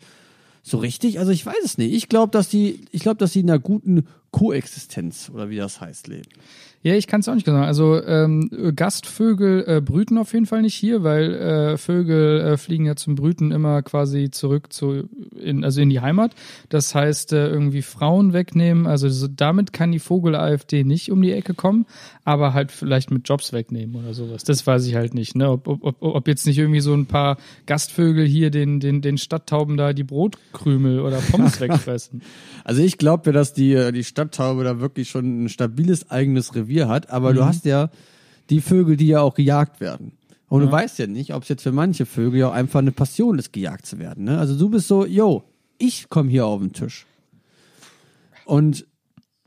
so 0.63 0.77
richtig, 0.77 1.17
also 1.19 1.31
ich 1.31 1.45
weiß 1.45 1.63
es 1.63 1.77
nicht. 1.77 1.93
Ich 1.93 2.07
glaube, 2.07 2.31
dass 2.31 2.49
die 2.49 2.81
ich 2.91 3.01
glaube, 3.01 3.17
dass 3.17 3.33
die 3.33 3.39
in 3.39 3.49
einer 3.49 3.59
guten 3.59 4.05
Koexistenz 4.31 5.29
oder 5.33 5.49
wie 5.49 5.57
das 5.57 5.81
heißt 5.81 6.07
leben. 6.07 6.29
Ja, 6.83 6.95
ich 6.95 7.05
kann 7.05 7.21
es 7.21 7.29
auch 7.29 7.35
nicht 7.35 7.45
genau 7.45 7.59
sagen. 7.59 7.67
Also 7.67 8.03
ähm, 8.03 8.73
Gastvögel 8.75 9.63
äh, 9.67 9.81
brüten 9.81 10.17
auf 10.17 10.33
jeden 10.33 10.47
Fall 10.47 10.63
nicht 10.63 10.73
hier, 10.73 11.03
weil 11.03 11.33
äh, 11.35 11.77
Vögel 11.77 12.41
äh, 12.41 12.57
fliegen 12.57 12.85
ja 12.85 12.95
zum 12.95 13.13
Brüten 13.13 13.51
immer 13.51 13.83
quasi 13.83 14.31
zurück 14.31 14.73
zu 14.73 15.07
in, 15.39 15.63
also 15.63 15.79
in 15.79 15.91
die 15.91 16.01
Heimat. 16.01 16.33
Das 16.69 16.95
heißt 16.95 17.33
äh, 17.33 17.47
irgendwie 17.49 17.83
Frauen 17.83 18.33
wegnehmen. 18.33 18.87
Also 18.87 19.09
so, 19.09 19.27
damit 19.27 19.73
kann 19.73 19.91
die 19.91 19.99
Vogel-AfD 19.99 20.83
nicht 20.83 21.11
um 21.11 21.21
die 21.21 21.33
Ecke 21.33 21.53
kommen, 21.53 21.85
aber 22.23 22.55
halt 22.55 22.71
vielleicht 22.71 23.11
mit 23.11 23.29
Jobs 23.29 23.53
wegnehmen 23.53 23.95
oder 23.95 24.15
sowas. 24.15 24.43
Das 24.43 24.65
weiß 24.65 24.87
ich 24.87 24.95
halt 24.95 25.13
nicht. 25.13 25.35
Ne? 25.35 25.51
Ob, 25.51 25.67
ob, 25.67 26.01
ob, 26.01 26.27
jetzt 26.27 26.47
nicht 26.47 26.57
irgendwie 26.57 26.81
so 26.81 26.95
ein 26.95 27.05
paar 27.05 27.37
Gastvögel 27.67 28.25
hier 28.25 28.49
den 28.49 28.79
den 28.79 29.03
den 29.03 29.19
Stadttauben 29.19 29.77
da 29.77 29.93
die 29.93 30.03
Brotkrümel 30.03 30.99
oder 31.01 31.17
Pommes 31.17 31.59
wegfressen. 31.61 32.23
Also 32.63 32.81
ich 32.81 32.97
glaube 32.97 33.31
dass 33.33 33.53
die 33.53 33.73
äh, 33.73 33.91
die 33.91 34.03
Stadttaube 34.21 34.63
da 34.63 34.79
wirklich 34.79 35.09
schon 35.09 35.43
ein 35.43 35.49
stabiles 35.49 36.09
eigenes 36.11 36.55
Revier 36.55 36.87
hat, 36.87 37.09
aber 37.09 37.33
du 37.33 37.45
hast 37.45 37.65
ja 37.65 37.89
die 38.49 38.61
Vögel, 38.61 38.97
die 38.97 39.07
ja 39.07 39.21
auch 39.21 39.33
gejagt 39.33 39.79
werden. 39.79 40.13
Und 40.47 40.61
du 40.61 40.71
weißt 40.71 40.99
ja 40.99 41.07
nicht, 41.07 41.33
ob 41.33 41.43
es 41.43 41.49
jetzt 41.49 41.63
für 41.63 41.71
manche 41.71 42.05
Vögel 42.05 42.41
ja 42.41 42.49
auch 42.49 42.53
einfach 42.53 42.79
eine 42.79 42.91
Passion 42.91 43.39
ist, 43.39 43.53
gejagt 43.53 43.85
zu 43.85 43.99
werden. 43.99 44.25
Ne? 44.25 44.37
Also 44.37 44.57
du 44.57 44.69
bist 44.69 44.87
so, 44.87 45.05
yo, 45.05 45.43
ich 45.77 46.09
komme 46.09 46.29
hier 46.29 46.45
auf 46.45 46.59
den 46.59 46.73
Tisch. 46.73 47.05
Und 48.45 48.85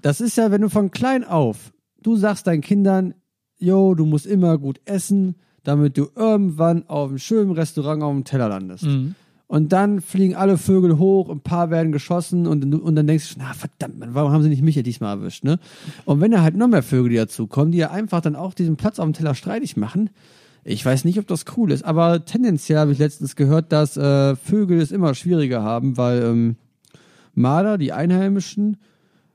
das 0.01 0.21
ist 0.21 0.37
ja, 0.37 0.51
wenn 0.51 0.63
du 0.63 0.71
von 0.71 0.91
klein 0.91 1.23
auf, 1.25 1.73
du 2.03 2.17
sagst 2.17 2.47
deinen 2.47 2.63
Kindern, 2.63 3.15
yo, 3.59 3.95
du 3.95 4.07
musst 4.07 4.27
immer 4.27 4.57
gut 4.59 4.81
essen, 4.87 5.37
damit 5.63 5.99
du 5.99 6.09
irgendwann 6.17 6.89
auf 6.89 7.11
einem 7.11 7.19
schönen 7.19 7.53
Restaurant 7.53 8.03
auf 8.03 8.13
dem 8.13 8.25
Teller 8.25 8.49
landest. 8.49 8.85
Und 9.47 9.73
dann 9.73 10.01
fliegen 10.01 10.35
alle 10.35 10.57
Vögel 10.57 10.99
hoch, 10.99 11.29
ein 11.29 11.41
paar 11.41 11.71
werden 11.71 11.93
geschossen 11.93 12.47
und, 12.47 12.75
und 12.75 12.97
dann 12.97 13.07
denkst 13.07 13.35
du, 13.35 13.41
na 13.41 13.53
verdammt, 13.53 13.99
Mann, 13.99 14.15
warum 14.15 14.33
haben 14.33 14.43
sie 14.43 14.49
nicht 14.49 14.63
mich 14.63 14.75
ja 14.75 14.83
diesmal 14.83 15.19
erwischt, 15.19 15.45
ne? 15.45 15.59
Und 16.07 16.21
wenn 16.23 16.31
da 16.31 16.43
halt 16.43 16.57
noch 16.57 16.67
mehr 16.67 16.83
Vögel 16.83 17.11
die 17.11 17.17
dazu 17.17 17.47
kommen, 17.47 17.71
die 17.71 17.79
ja 17.79 17.91
einfach 17.91 18.23
dann 18.23 18.37
auch 18.37 18.55
diesen 18.55 18.77
Platz 18.77 18.99
auf 18.99 19.05
dem 19.05 19.13
Teller 19.13 19.35
streitig 19.35 19.77
machen, 19.77 20.11
ich 20.65 20.85
weiß 20.85 21.05
nicht, 21.05 21.19
ob 21.19 21.27
das 21.27 21.45
cool 21.57 21.73
ist, 21.73 21.85
aber 21.85 22.25
tendenziell 22.25 22.79
habe 22.79 22.93
ich 22.93 22.99
letztens 22.99 23.37
gehört, 23.37 23.71
dass 23.71 23.99
äh, 23.99 24.35
Vögel 24.35 24.81
es 24.81 24.91
immer 24.93 25.15
schwieriger 25.15 25.63
haben, 25.63 25.99
weil 25.99 26.23
ähm, 26.23 26.57
Marder, 27.35 27.77
die 27.77 27.93
Einheimischen, 27.93 28.79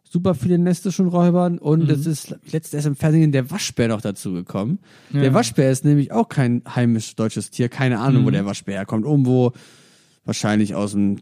super 0.03 0.33
viele 0.33 0.57
Neste 0.57 0.91
schon 0.91 1.07
räubern 1.07 1.59
und 1.59 1.87
es 1.91 2.07
ist 2.07 2.35
letztens 2.51 2.85
im 2.87 2.95
Fernsehen 2.95 3.31
der 3.31 3.51
Waschbär 3.51 3.89
noch 3.89 4.01
dazu 4.01 4.33
gekommen. 4.33 4.79
Der 5.13 5.25
Ja. 5.25 5.33
Waschbär 5.35 5.69
ist 5.69 5.85
nämlich 5.85 6.11
auch 6.11 6.29
kein 6.29 6.63
heimisch 6.67 7.15
deutsches 7.15 7.51
Tier, 7.51 7.69
keine 7.69 7.99
Ahnung, 7.99 8.25
wo 8.25 8.31
der 8.31 8.45
Waschbär 8.47 8.77
herkommt. 8.77 9.05
Irgendwo 9.05 9.53
wahrscheinlich 10.29 10.75
aus 10.75 10.91
dem 10.91 11.17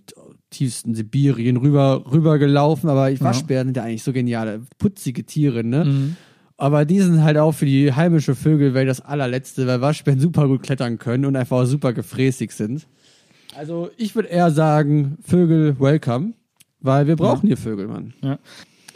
tiefsten 0.49 0.93
Sibirien 0.93 1.55
rüber, 1.55 2.03
rüber 2.11 2.37
gelaufen, 2.39 2.89
aber 2.89 3.09
Waschbären 3.21 3.69
sind 3.69 3.77
ja 3.77 3.83
eigentlich 3.83 4.03
so 4.03 4.11
geniale, 4.11 4.61
putzige 4.77 5.23
Tiere, 5.23 5.63
ne? 5.63 6.15
Aber 6.57 6.85
die 6.85 6.99
sind 6.99 7.23
halt 7.23 7.37
auch 7.37 7.53
für 7.53 7.65
die 7.65 7.93
heimische 7.93 8.35
Vögelwelt 8.35 8.89
das 8.89 8.99
allerletzte, 8.99 9.65
weil 9.65 9.79
Waschbären 9.79 10.19
super 10.19 10.47
gut 10.47 10.63
klettern 10.63 10.97
können 10.97 11.25
und 11.25 11.35
einfach 11.35 11.57
auch 11.57 11.65
super 11.65 11.93
gefräßig 11.93 12.51
sind. 12.51 12.87
Also 13.55 13.89
ich 13.95 14.13
würde 14.13 14.27
eher 14.27 14.51
sagen, 14.51 15.17
Vögel 15.23 15.79
welcome, 15.79 16.33
weil 16.81 17.07
wir 17.07 17.15
brauchen 17.15 17.47
hier 17.47 17.57
Vögel, 17.57 17.87
Mann. 17.87 18.13
Ja. 18.21 18.39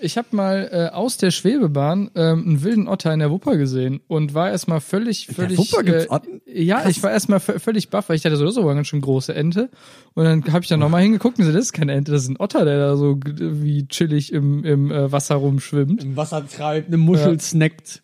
Ich 0.01 0.17
habe 0.17 0.27
mal 0.31 0.69
äh, 0.71 0.95
aus 0.95 1.17
der 1.17 1.31
Schwebebahn 1.31 2.11
ähm, 2.15 2.43
einen 2.45 2.63
wilden 2.63 2.87
Otter 2.87 3.13
in 3.13 3.19
der 3.19 3.31
Wupper 3.31 3.55
gesehen 3.57 4.01
und 4.07 4.33
war 4.33 4.49
erstmal 4.49 4.81
völlig, 4.81 5.27
völlig. 5.27 5.57
Wupper 5.57 5.83
gibt's 5.83 6.05
äh, 6.05 6.09
Otten? 6.09 6.41
Ja, 6.45 6.87
ich 6.89 7.01
war 7.03 7.11
erstmal 7.11 7.39
völlig 7.39 7.89
baff, 7.89 8.09
weil 8.09 8.15
ich 8.15 8.21
dachte, 8.23 8.37
so, 8.37 8.45
das 8.45 8.55
ist 8.55 8.57
aber 8.59 8.73
ganz 8.75 8.87
schön 8.87 9.01
große 9.01 9.33
Ente. 9.33 9.69
Und 10.13 10.25
dann 10.25 10.43
habe 10.51 10.63
ich 10.63 10.69
da 10.69 10.77
nochmal 10.77 11.03
hingeguckt 11.03 11.39
und 11.39 11.45
so, 11.45 11.51
das 11.51 11.61
ist 11.65 11.73
keine 11.73 11.93
Ente, 11.93 12.11
das 12.11 12.23
ist 12.23 12.29
ein 12.29 12.39
Otter, 12.39 12.65
der 12.65 12.77
da 12.79 12.95
so 12.97 13.19
wie 13.23 13.87
chillig 13.87 14.33
im, 14.33 14.63
im 14.63 14.91
äh, 14.91 15.11
Wasser 15.11 15.35
rumschwimmt. 15.35 16.03
Im 16.03 16.15
Wasser 16.17 16.45
treibt, 16.47 16.87
eine 16.87 16.97
Muschel 16.97 17.33
Ja. 17.33 17.39
snackt. 17.39 18.03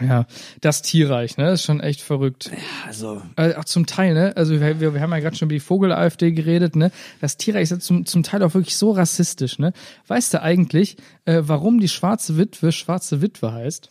Ja, 0.00 0.26
das 0.60 0.82
Tierreich, 0.82 1.36
ne? 1.36 1.46
Das 1.46 1.60
ist 1.60 1.66
schon 1.66 1.80
echt 1.80 2.00
verrückt. 2.00 2.50
Also, 2.86 3.22
äh, 3.36 3.54
auch 3.54 3.64
zum 3.64 3.86
Teil, 3.86 4.14
ne? 4.14 4.36
Also 4.36 4.60
wir, 4.60 4.80
wir, 4.80 5.00
haben 5.00 5.10
ja 5.10 5.18
gerade 5.18 5.36
schon 5.36 5.46
über 5.46 5.54
die 5.54 5.60
Vogel-AfD 5.60 6.30
geredet, 6.30 6.76
ne? 6.76 6.92
Das 7.20 7.36
Tierreich 7.36 7.64
ist 7.64 7.70
ja 7.70 7.78
zum, 7.80 8.06
zum 8.06 8.22
Teil 8.22 8.42
auch 8.44 8.54
wirklich 8.54 8.76
so 8.76 8.92
rassistisch, 8.92 9.58
ne? 9.58 9.72
Weißt 10.06 10.32
du 10.32 10.42
eigentlich, 10.42 10.96
äh, 11.24 11.42
warum 11.44 11.80
die 11.80 11.88
schwarze 11.88 12.36
Witwe 12.36 12.70
schwarze 12.70 13.20
Witwe 13.20 13.52
heißt? 13.52 13.90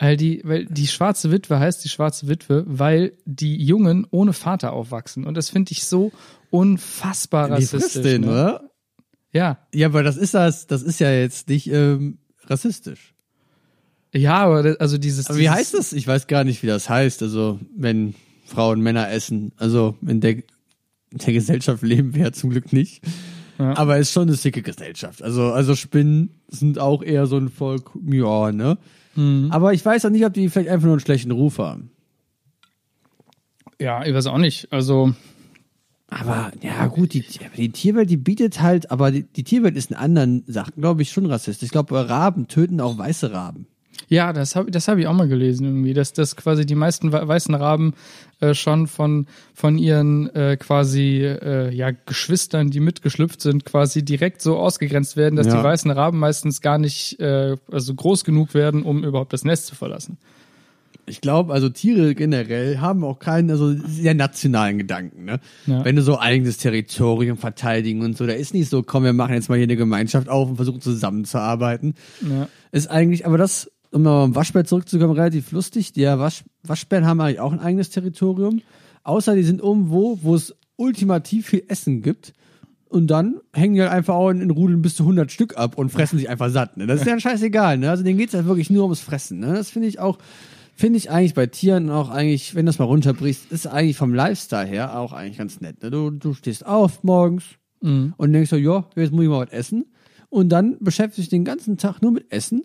Weil 0.00 0.16
die, 0.16 0.40
weil 0.42 0.66
die 0.66 0.88
schwarze 0.88 1.30
Witwe 1.30 1.60
heißt 1.60 1.84
die 1.84 1.88
schwarze 1.88 2.26
Witwe, 2.26 2.64
weil 2.66 3.12
die 3.24 3.64
Jungen 3.64 4.04
ohne 4.10 4.32
Vater 4.32 4.72
aufwachsen. 4.72 5.24
Und 5.24 5.36
das 5.36 5.50
finde 5.50 5.70
ich 5.70 5.84
so 5.84 6.10
unfassbar 6.50 7.46
die 7.46 7.52
rassistisch. 7.52 7.80
frisst 7.80 8.04
den, 8.04 8.22
ne? 8.22 8.30
oder? 8.30 8.70
Ja. 9.32 9.58
Ja, 9.72 9.86
aber 9.86 10.02
das 10.02 10.16
ist 10.16 10.34
das, 10.34 10.66
das 10.66 10.82
ist 10.82 10.98
ja 10.98 11.12
jetzt 11.12 11.48
nicht 11.48 11.68
ähm, 11.68 12.18
rassistisch. 12.46 13.11
Ja, 14.14 14.44
aber 14.44 14.76
also 14.78 14.98
dieses. 14.98 15.28
Aber 15.28 15.38
wie 15.38 15.42
dieses, 15.42 15.54
heißt 15.54 15.74
das? 15.74 15.92
Ich 15.92 16.06
weiß 16.06 16.26
gar 16.26 16.44
nicht, 16.44 16.62
wie 16.62 16.66
das 16.66 16.88
heißt. 16.88 17.22
Also, 17.22 17.58
wenn 17.76 18.14
Frauen 18.44 18.80
Männer 18.80 19.10
essen. 19.10 19.52
Also, 19.56 19.96
in 20.06 20.20
der, 20.20 20.32
in 20.32 21.18
der 21.24 21.32
Gesellschaft 21.32 21.82
leben 21.82 22.14
wir 22.14 22.24
ja 22.24 22.32
zum 22.32 22.50
Glück 22.50 22.72
nicht. 22.72 23.02
Ja. 23.58 23.76
Aber 23.76 23.96
es 23.96 24.08
ist 24.08 24.12
schon 24.12 24.24
eine 24.24 24.34
sicke 24.34 24.62
Gesellschaft. 24.62 25.22
Also, 25.22 25.52
also 25.52 25.74
Spinnen 25.74 26.30
sind 26.48 26.78
auch 26.78 27.02
eher 27.02 27.26
so 27.26 27.36
ein 27.36 27.48
Volk, 27.48 27.90
ja, 28.04 28.52
ne? 28.52 28.78
Mhm. 29.14 29.48
Aber 29.50 29.72
ich 29.72 29.84
weiß 29.84 30.04
auch 30.04 30.10
nicht, 30.10 30.24
ob 30.24 30.34
die 30.34 30.48
vielleicht 30.48 30.70
einfach 30.70 30.86
nur 30.86 30.94
einen 30.94 31.00
schlechten 31.00 31.30
Ruf 31.30 31.58
haben. 31.58 31.90
Ja, 33.78 34.04
ich 34.04 34.14
weiß 34.14 34.26
auch 34.26 34.38
nicht. 34.38 34.72
Also, 34.72 35.14
Aber 36.08 36.52
ja 36.62 36.86
gut, 36.86 37.14
die, 37.14 37.24
die 37.56 37.70
Tierwelt, 37.70 38.10
die 38.10 38.16
bietet 38.16 38.60
halt, 38.60 38.90
aber 38.90 39.10
die, 39.10 39.22
die 39.22 39.44
Tierwelt 39.44 39.76
ist 39.76 39.90
in 39.90 39.96
anderen 39.96 40.44
Sachen, 40.46 40.80
glaube 40.80 41.02
ich, 41.02 41.10
schon 41.10 41.26
rassistisch. 41.26 41.66
Ich 41.66 41.72
glaube, 41.72 42.08
Raben 42.08 42.48
töten 42.48 42.80
auch 42.80 42.98
weiße 42.98 43.32
Raben. 43.32 43.66
Ja, 44.08 44.32
das 44.32 44.56
habe 44.56 44.70
das 44.70 44.88
hab 44.88 44.98
ich 44.98 45.06
auch 45.06 45.12
mal 45.14 45.28
gelesen 45.28 45.64
irgendwie, 45.66 45.94
dass 45.94 46.12
dass 46.12 46.36
quasi 46.36 46.66
die 46.66 46.74
meisten 46.74 47.12
we- 47.12 47.26
weißen 47.26 47.54
Raben 47.54 47.94
äh, 48.40 48.54
schon 48.54 48.86
von 48.86 49.26
von 49.54 49.78
ihren 49.78 50.28
äh, 50.34 50.56
quasi 50.58 51.24
äh, 51.24 51.74
ja 51.74 51.90
Geschwistern, 52.06 52.70
die 52.70 52.80
mitgeschlüpft 52.80 53.40
sind, 53.40 53.64
quasi 53.64 54.04
direkt 54.04 54.42
so 54.42 54.56
ausgegrenzt 54.58 55.16
werden, 55.16 55.36
dass 55.36 55.46
Ja. 55.46 55.58
die 55.58 55.64
weißen 55.64 55.90
Raben 55.90 56.18
meistens 56.18 56.60
gar 56.60 56.78
nicht 56.78 57.18
äh, 57.20 57.56
also 57.70 57.94
groß 57.94 58.24
genug 58.24 58.54
werden, 58.54 58.82
um 58.82 59.04
überhaupt 59.04 59.32
das 59.32 59.44
Nest 59.44 59.66
zu 59.66 59.74
verlassen. 59.74 60.18
Ich 61.04 61.20
glaube, 61.20 61.52
also 61.52 61.68
Tiere 61.68 62.14
generell 62.14 62.78
haben 62.78 63.02
auch 63.02 63.18
keinen, 63.18 63.50
also 63.50 63.74
sehr 63.74 64.14
nationalen 64.14 64.78
Gedanken, 64.78 65.24
ne? 65.24 65.40
Ja. 65.66 65.84
Wenn 65.84 65.96
du 65.96 66.02
so 66.02 66.20
eigenes 66.20 66.58
Territorium 66.58 67.36
verteidigen 67.36 68.02
und 68.02 68.16
so, 68.16 68.24
da 68.24 68.34
ist 68.34 68.54
nicht 68.54 68.70
so, 68.70 68.84
komm, 68.84 69.02
wir 69.02 69.12
machen 69.12 69.34
jetzt 69.34 69.48
mal 69.48 69.56
hier 69.56 69.64
eine 69.64 69.74
Gemeinschaft 69.76 70.28
auf 70.28 70.48
und 70.50 70.56
versuchen 70.56 70.80
zusammenzuarbeiten. 70.80 71.94
Ja. 72.20 72.46
Ist 72.70 72.88
eigentlich, 72.88 73.26
aber 73.26 73.36
das, 73.36 73.68
um 73.92 74.02
mal 74.02 74.22
beim 74.22 74.34
Waschbär 74.34 74.64
zurückzukommen, 74.64 75.12
relativ 75.12 75.52
lustig. 75.52 75.92
Die 75.92 76.04
Wasch, 76.04 76.44
Waschbären 76.62 77.06
haben 77.06 77.20
eigentlich 77.20 77.40
auch 77.40 77.52
ein 77.52 77.60
eigenes 77.60 77.90
Territorium. 77.90 78.62
Außer 79.04 79.34
die 79.34 79.42
sind 79.42 79.60
irgendwo, 79.60 80.18
wo 80.22 80.34
es 80.34 80.54
ultimativ 80.76 81.46
viel 81.48 81.64
Essen 81.68 82.02
gibt. 82.02 82.32
Und 82.88 83.06
dann 83.06 83.40
hängen 83.54 83.74
die 83.74 83.80
halt 83.82 83.90
einfach 83.92 84.14
auch 84.14 84.30
in, 84.30 84.40
in 84.40 84.50
Rudeln 84.50 84.82
bis 84.82 84.96
zu 84.96 85.04
100 85.04 85.32
Stück 85.32 85.56
ab 85.56 85.78
und 85.78 85.90
fressen 85.90 86.18
sich 86.18 86.28
einfach 86.28 86.50
satt. 86.50 86.76
Ne? 86.76 86.86
Das 86.86 87.00
ist 87.00 87.06
ja 87.06 87.18
scheißegal. 87.20 87.78
Ne? 87.78 87.88
Also 87.90 88.02
denen 88.04 88.18
geht's 88.18 88.34
halt 88.34 88.46
wirklich 88.46 88.68
nur 88.70 88.82
ums 88.84 89.00
Fressen. 89.00 89.38
Ne? 89.40 89.54
Das 89.54 89.70
finde 89.70 89.88
ich 89.88 89.98
auch, 89.98 90.18
finde 90.76 90.98
ich 90.98 91.10
eigentlich 91.10 91.34
bei 91.34 91.46
Tieren 91.46 91.88
auch 91.90 92.10
eigentlich, 92.10 92.54
wenn 92.54 92.66
du 92.66 92.70
das 92.70 92.78
mal 92.78 92.84
runterbrichst, 92.84 93.50
ist 93.50 93.66
eigentlich 93.66 93.96
vom 93.96 94.12
Lifestyle 94.14 94.66
her 94.66 94.98
auch 94.98 95.12
eigentlich 95.12 95.38
ganz 95.38 95.60
nett. 95.60 95.82
Ne? 95.82 95.90
Du, 95.90 96.10
du 96.10 96.34
stehst 96.34 96.66
auf 96.66 97.02
morgens 97.02 97.44
Mhm. 97.82 98.14
und 98.16 98.32
denkst 98.32 98.50
so, 98.50 98.56
ja, 98.56 98.84
jetzt 98.94 99.12
muss 99.12 99.24
ich 99.24 99.28
mal 99.28 99.44
was 99.44 99.52
essen. 99.52 99.86
Und 100.28 100.50
dann 100.50 100.76
beschäftigst 100.78 101.18
du 101.18 101.22
dich 101.22 101.28
den 101.30 101.44
ganzen 101.44 101.78
Tag 101.78 102.00
nur 102.00 102.12
mit 102.12 102.30
Essen. 102.32 102.62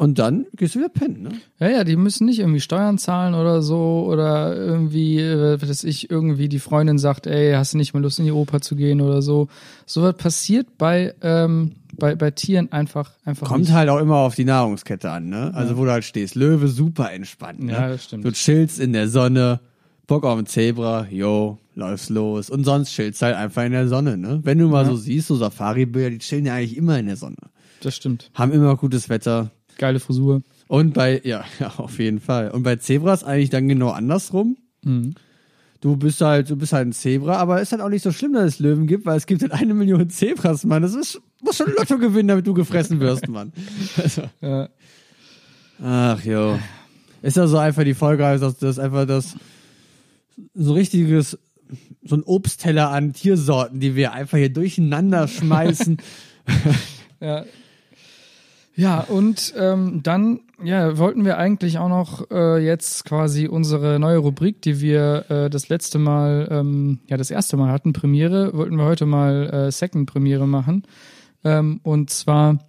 Und 0.00 0.20
dann 0.20 0.46
gehst 0.54 0.76
du 0.76 0.78
wieder 0.78 0.90
pennen, 0.90 1.22
ne? 1.22 1.30
Ja, 1.58 1.68
ja, 1.68 1.84
die 1.84 1.96
müssen 1.96 2.26
nicht 2.26 2.38
irgendwie 2.38 2.60
Steuern 2.60 2.98
zahlen 2.98 3.34
oder 3.34 3.62
so 3.62 4.06
oder 4.08 4.54
irgendwie, 4.54 5.18
äh, 5.18 5.58
dass 5.58 5.82
ich 5.82 6.08
irgendwie 6.08 6.48
die 6.48 6.60
Freundin 6.60 6.98
sagt, 6.98 7.26
ey, 7.26 7.54
hast 7.54 7.72
du 7.72 7.78
nicht 7.78 7.94
mal 7.94 8.00
Lust 8.00 8.20
in 8.20 8.24
die 8.24 8.30
Oper 8.30 8.60
zu 8.60 8.76
gehen 8.76 9.00
oder 9.00 9.22
so. 9.22 9.48
So 9.86 10.04
was 10.04 10.16
passiert 10.16 10.78
bei 10.78 11.14
ähm, 11.20 11.72
bei 11.98 12.14
bei 12.14 12.30
Tieren 12.30 12.70
einfach 12.70 13.10
einfach 13.24 13.48
Kommt 13.48 13.62
nicht. 13.62 13.72
halt 13.72 13.88
auch 13.88 13.98
immer 13.98 14.18
auf 14.18 14.36
die 14.36 14.44
Nahrungskette 14.44 15.10
an, 15.10 15.30
ne? 15.30 15.50
Also 15.52 15.76
wo 15.76 15.84
du 15.84 15.90
halt 15.90 16.04
stehst. 16.04 16.36
Löwe 16.36 16.68
super 16.68 17.10
entspannt, 17.10 17.64
ne? 17.64 17.72
Ja, 17.72 17.88
das 17.88 18.04
stimmt. 18.04 18.24
Du 18.24 18.30
chillst 18.30 18.78
in 18.78 18.92
der 18.92 19.08
Sonne, 19.08 19.58
Bock 20.06 20.24
auf 20.24 20.38
ein 20.38 20.46
Zebra, 20.46 21.08
yo, 21.10 21.58
läufst 21.74 22.08
los. 22.10 22.50
Und 22.50 22.62
sonst 22.62 22.92
chillst 22.92 23.20
halt 23.20 23.34
einfach 23.34 23.64
in 23.64 23.72
der 23.72 23.88
Sonne, 23.88 24.16
ne? 24.16 24.38
Wenn 24.44 24.58
du 24.58 24.68
mal 24.68 24.86
so 24.86 24.94
siehst, 24.94 25.26
so 25.26 25.34
Safari-Bilder, 25.34 26.10
die 26.10 26.18
chillen 26.18 26.46
ja 26.46 26.54
eigentlich 26.54 26.76
immer 26.76 27.00
in 27.00 27.06
der 27.06 27.16
Sonne. 27.16 27.36
Das 27.80 27.96
stimmt. 27.96 28.30
Haben 28.34 28.52
immer 28.52 28.76
gutes 28.76 29.08
Wetter. 29.08 29.50
Geile 29.78 30.00
Frisur. 30.00 30.42
Und 30.66 30.92
bei, 30.92 31.20
ja, 31.24 31.44
ja, 31.60 31.72
auf 31.78 31.98
jeden 31.98 32.20
Fall. 32.20 32.50
Und 32.50 32.62
bei 32.62 32.76
Zebras 32.76 33.24
eigentlich 33.24 33.50
dann 33.50 33.68
genau 33.68 33.90
andersrum. 33.90 34.56
Mhm. 34.84 35.14
Du 35.80 35.96
bist 35.96 36.20
halt, 36.20 36.50
du 36.50 36.56
bist 36.56 36.72
halt 36.72 36.88
ein 36.88 36.92
Zebra, 36.92 37.36
aber 37.36 37.60
ist 37.62 37.70
halt 37.70 37.80
auch 37.80 37.88
nicht 37.88 38.02
so 38.02 38.10
schlimm, 38.10 38.32
dass 38.32 38.54
es 38.54 38.58
Löwen 38.58 38.88
gibt, 38.88 39.06
weil 39.06 39.16
es 39.16 39.26
gibt 39.26 39.42
halt 39.42 39.52
eine 39.52 39.74
Million 39.74 40.10
Zebras, 40.10 40.64
Mann. 40.64 40.82
Das 40.82 40.94
ist, 40.94 41.20
muss 41.40 41.56
schon 41.56 41.72
Lotto 41.78 41.98
gewinnen, 41.98 42.28
damit 42.28 42.46
du 42.46 42.52
gefressen 42.52 42.98
wirst, 43.00 43.28
Mann. 43.28 43.52
Also, 43.96 44.22
Ja. 44.40 44.68
ach 45.82 46.22
jo. 46.24 46.58
Ist 47.22 47.36
ja 47.36 47.46
so 47.46 47.58
einfach 47.58 47.84
die 47.84 47.94
Folge, 47.94 48.26
also 48.26 48.50
das 48.50 48.62
ist 48.62 48.78
einfach 48.80 49.06
das, 49.06 49.36
so 50.54 50.72
richtiges, 50.72 51.38
so 52.02 52.16
ein 52.16 52.22
Obstteller 52.24 52.90
an 52.90 53.12
Tiersorten, 53.12 53.78
die 53.78 53.94
wir 53.94 54.12
einfach 54.12 54.38
hier 54.38 54.52
durcheinander 54.52 55.28
schmeißen. 55.28 55.98
Ja. 57.20 57.44
Ja, 58.78 59.00
und 59.00 59.54
ähm, 59.58 60.04
dann 60.04 60.38
ja, 60.62 60.98
wollten 60.98 61.24
wir 61.24 61.36
eigentlich 61.36 61.78
auch 61.78 61.88
noch 61.88 62.30
äh, 62.30 62.64
jetzt 62.64 63.04
quasi 63.04 63.48
unsere 63.48 63.98
neue 63.98 64.18
Rubrik, 64.18 64.62
die 64.62 64.80
wir 64.80 65.28
äh, 65.28 65.50
das 65.50 65.68
letzte 65.68 65.98
Mal, 65.98 66.46
ähm, 66.48 67.00
ja, 67.08 67.16
das 67.16 67.32
erste 67.32 67.56
Mal 67.56 67.72
hatten, 67.72 67.92
Premiere, 67.92 68.56
wollten 68.56 68.76
wir 68.76 68.84
heute 68.84 69.04
mal 69.04 69.50
äh, 69.50 69.72
Second 69.72 70.08
Premiere 70.08 70.46
machen. 70.46 70.84
Ähm, 71.42 71.80
und 71.82 72.10
zwar 72.10 72.60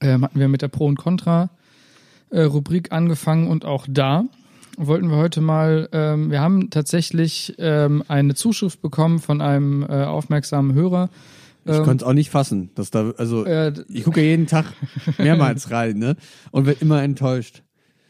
ähm, 0.00 0.22
hatten 0.22 0.38
wir 0.38 0.46
mit 0.46 0.62
der 0.62 0.68
Pro 0.68 0.86
und 0.86 0.96
Contra 0.96 1.50
äh, 2.30 2.42
Rubrik 2.42 2.92
angefangen 2.92 3.48
und 3.48 3.64
auch 3.64 3.86
da 3.88 4.26
wollten 4.76 5.10
wir 5.10 5.16
heute 5.16 5.40
mal, 5.40 5.88
ähm, 5.90 6.30
wir 6.30 6.40
haben 6.40 6.70
tatsächlich 6.70 7.56
ähm, 7.58 8.04
eine 8.06 8.36
Zuschrift 8.36 8.80
bekommen 8.80 9.18
von 9.18 9.40
einem 9.40 9.82
äh, 9.82 10.04
aufmerksamen 10.04 10.72
Hörer. 10.72 11.10
Ich 11.66 11.82
konnte 11.82 12.04
es 12.04 12.08
auch 12.08 12.12
nicht 12.12 12.30
fassen, 12.30 12.70
dass 12.74 12.90
da, 12.90 13.10
also, 13.16 13.44
Äh, 13.44 13.72
ich 13.88 14.04
gucke 14.04 14.20
ja 14.20 14.28
jeden 14.28 14.46
Tag 14.46 14.66
mehrmals 15.18 15.70
rein, 15.70 15.98
ne? 15.98 16.16
Und 16.50 16.66
werd 16.66 16.82
immer 16.82 17.02
enttäuscht. 17.02 17.62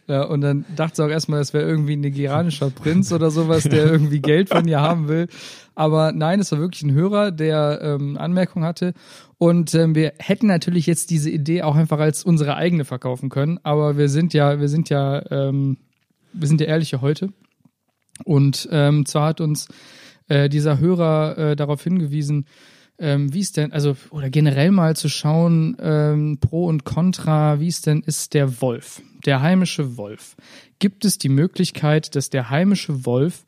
Ja, 0.06 0.24
und 0.24 0.42
dann 0.42 0.66
dachte 0.76 0.96
sie 0.96 1.04
auch 1.04 1.08
erstmal, 1.08 1.38
das 1.38 1.54
wäre 1.54 1.66
irgendwie 1.66 1.96
ein 1.96 2.00
nigerianischer 2.00 2.68
Prinz 2.68 3.10
oder 3.10 3.30
sowas, 3.30 3.64
der 3.64 3.86
irgendwie 3.86 4.20
Geld 4.20 4.50
von 4.50 4.68
ihr 4.68 4.80
haben 4.80 5.08
will. 5.08 5.28
Aber 5.74 6.12
nein, 6.12 6.40
es 6.40 6.52
war 6.52 6.58
wirklich 6.58 6.82
ein 6.82 6.92
Hörer, 6.92 7.30
der 7.30 7.80
ähm, 7.82 8.18
Anmerkung 8.18 8.64
hatte. 8.64 8.92
Und 9.38 9.74
ähm, 9.74 9.94
wir 9.94 10.12
hätten 10.18 10.46
natürlich 10.46 10.86
jetzt 10.86 11.08
diese 11.08 11.30
Idee 11.30 11.62
auch 11.62 11.74
einfach 11.74 12.00
als 12.00 12.22
unsere 12.22 12.56
eigene 12.56 12.84
verkaufen 12.84 13.30
können. 13.30 13.58
Aber 13.62 13.96
wir 13.96 14.10
sind 14.10 14.34
ja, 14.34 14.60
wir 14.60 14.68
sind 14.68 14.90
ja, 14.90 15.22
ähm, 15.30 15.78
wir 16.34 16.48
sind 16.48 16.60
ja 16.60 16.66
ehrliche 16.66 17.00
heute. 17.00 17.30
Und 18.24 18.68
ähm, 18.70 19.06
zwar 19.06 19.28
hat 19.28 19.40
uns 19.40 19.68
äh, 20.28 20.50
dieser 20.50 20.78
Hörer 20.78 21.38
äh, 21.38 21.56
darauf 21.56 21.82
hingewiesen, 21.82 22.46
ähm, 22.98 23.32
wie 23.34 23.40
es 23.40 23.52
denn, 23.52 23.72
also 23.72 23.96
oder 24.10 24.30
generell 24.30 24.70
mal 24.70 24.96
zu 24.96 25.08
schauen, 25.08 25.76
ähm, 25.80 26.38
Pro 26.40 26.66
und 26.66 26.84
Contra, 26.84 27.60
wie 27.60 27.68
es 27.68 27.82
denn 27.82 28.02
ist 28.02 28.34
der 28.34 28.60
Wolf, 28.60 29.02
der 29.24 29.42
heimische 29.42 29.96
Wolf. 29.96 30.36
Gibt 30.78 31.04
es 31.04 31.18
die 31.18 31.28
Möglichkeit, 31.28 32.14
dass 32.14 32.30
der 32.30 32.50
heimische 32.50 33.04
Wolf 33.04 33.44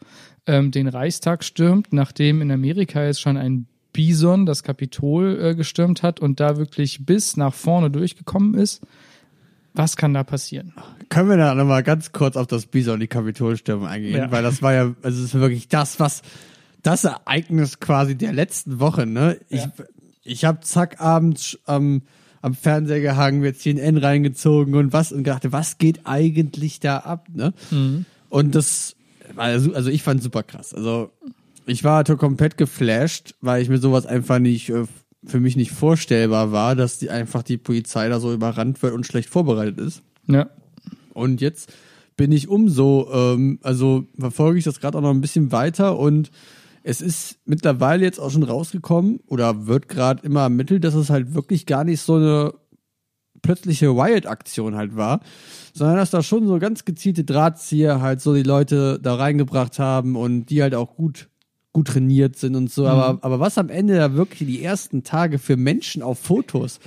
ähm, 0.46 0.70
den 0.70 0.88
Reichstag 0.88 1.44
stürmt, 1.44 1.92
nachdem 1.92 2.42
in 2.42 2.50
Amerika 2.50 3.04
jetzt 3.04 3.20
schon 3.20 3.36
ein 3.36 3.66
Bison 3.92 4.46
das 4.46 4.62
Kapitol 4.62 5.38
äh, 5.40 5.54
gestürmt 5.54 6.02
hat 6.02 6.20
und 6.20 6.38
da 6.38 6.58
wirklich 6.58 7.06
bis 7.06 7.36
nach 7.36 7.54
vorne 7.54 7.90
durchgekommen 7.90 8.54
ist? 8.54 8.82
Was 9.72 9.96
kann 9.96 10.14
da 10.14 10.24
passieren? 10.24 10.72
Können 11.08 11.28
wir 11.28 11.36
da 11.36 11.54
nochmal 11.54 11.82
ganz 11.82 12.12
kurz 12.12 12.36
auf 12.36 12.46
das 12.46 12.66
Bison, 12.66 12.98
die 12.98 13.06
Kapitolstürme 13.06 13.88
eingehen? 13.88 14.16
Ja. 14.16 14.30
Weil 14.30 14.42
das 14.42 14.62
war 14.62 14.72
ja, 14.72 14.94
also 15.02 15.18
es 15.18 15.34
ist 15.34 15.34
wirklich 15.34 15.68
das, 15.68 16.00
was, 16.00 16.22
das 16.86 17.04
Ereignis 17.04 17.80
quasi 17.80 18.14
der 18.16 18.32
letzten 18.32 18.78
Woche, 18.80 19.06
ne? 19.06 19.38
Ich, 19.48 19.62
Ja. 19.62 19.72
ich 20.22 20.44
habe 20.44 20.60
zack 20.60 21.00
abends 21.00 21.58
am 21.64 22.02
am 22.42 22.54
Fernseher 22.54 23.00
gehangen, 23.00 23.40
mir 23.40 23.54
CNN 23.54 23.96
reingezogen 23.96 24.76
und 24.76 24.92
was 24.92 25.10
und 25.10 25.24
gedacht, 25.24 25.42
was 25.50 25.78
geht 25.78 26.02
eigentlich 26.04 26.78
da 26.78 26.98
ab, 26.98 27.26
ne? 27.34 27.52
Und 28.28 28.54
das 28.54 28.94
war, 29.34 29.58
su- 29.58 29.72
also 29.72 29.90
ich 29.90 30.04
fand 30.04 30.22
super 30.22 30.44
krass. 30.44 30.72
Also 30.72 31.10
ich 31.66 31.82
war 31.82 31.96
halt 31.96 32.18
komplett 32.18 32.56
geflasht, 32.56 33.34
weil 33.40 33.62
ich 33.62 33.68
mir 33.68 33.78
sowas 33.78 34.06
einfach 34.06 34.38
nicht, 34.38 34.68
äh, 34.68 34.84
für 35.24 35.40
mich 35.40 35.56
nicht 35.56 35.72
vorstellbar 35.72 36.52
war, 36.52 36.76
dass 36.76 36.98
die 36.98 37.10
einfach 37.10 37.42
die 37.42 37.56
Polizei 37.56 38.08
da 38.08 38.20
so 38.20 38.32
überrannt 38.32 38.80
wird 38.80 38.94
und 38.94 39.04
schlecht 39.06 39.28
vorbereitet 39.28 39.78
ist. 39.80 40.02
Ja. 40.28 40.48
Und 41.14 41.40
jetzt 41.40 41.72
bin 42.16 42.30
ich 42.30 42.46
umso, 42.48 43.08
ähm, 43.12 43.58
also 43.62 44.04
verfolge 44.16 44.58
ich 44.60 44.64
das 44.64 44.78
gerade 44.78 44.98
auch 44.98 45.02
noch 45.02 45.10
ein 45.10 45.20
bisschen 45.22 45.50
weiter 45.50 45.98
und 45.98 46.30
es 46.88 47.00
ist 47.00 47.40
mittlerweile 47.44 48.04
jetzt 48.04 48.20
auch 48.20 48.30
schon 48.30 48.44
rausgekommen 48.44 49.18
oder 49.26 49.66
wird 49.66 49.88
gerade 49.88 50.24
immer 50.24 50.42
ermittelt, 50.42 50.84
dass 50.84 50.94
es 50.94 51.10
halt 51.10 51.34
wirklich 51.34 51.66
gar 51.66 51.82
nicht 51.82 52.00
so 52.00 52.14
eine 52.14 52.54
plötzliche 53.42 53.88
Riot-Aktion 53.88 54.76
halt 54.76 54.94
war, 54.94 55.18
sondern 55.74 55.96
dass 55.96 56.12
da 56.12 56.22
schon 56.22 56.46
so 56.46 56.60
ganz 56.60 56.84
gezielte 56.84 57.24
Drahtzieher 57.24 58.00
halt 58.00 58.20
so 58.20 58.34
die 58.34 58.44
Leute 58.44 59.00
da 59.02 59.16
reingebracht 59.16 59.80
haben 59.80 60.14
und 60.14 60.46
die 60.46 60.62
halt 60.62 60.76
auch 60.76 60.94
gut 60.94 61.28
gut 61.72 61.88
trainiert 61.88 62.36
sind 62.36 62.54
und 62.54 62.70
so. 62.70 62.82
Mhm. 62.82 62.88
Aber, 62.88 63.18
aber 63.20 63.40
was 63.40 63.58
am 63.58 63.68
Ende 63.68 63.96
da 63.96 64.14
wirklich 64.14 64.48
die 64.48 64.62
ersten 64.62 65.02
Tage 65.02 65.40
für 65.40 65.56
Menschen 65.56 66.02
auf 66.02 66.20
Fotos 66.20 66.78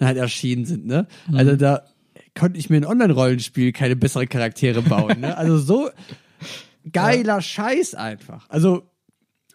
halt 0.00 0.16
erschienen 0.16 0.64
sind, 0.64 0.86
ne? 0.86 1.06
Mhm. 1.28 1.36
Also 1.36 1.56
da 1.56 1.82
konnte 2.34 2.58
ich 2.58 2.70
mir 2.70 2.78
ein 2.78 2.86
Online-Rollenspiel 2.86 3.72
keine 3.72 3.96
besseren 3.96 4.30
Charaktere 4.30 4.80
bauen, 4.80 5.20
ne? 5.20 5.36
Also 5.36 5.58
so 5.58 5.90
geiler 6.92 7.34
ja. 7.34 7.40
Scheiß 7.42 7.94
einfach. 7.94 8.48
Also 8.48 8.84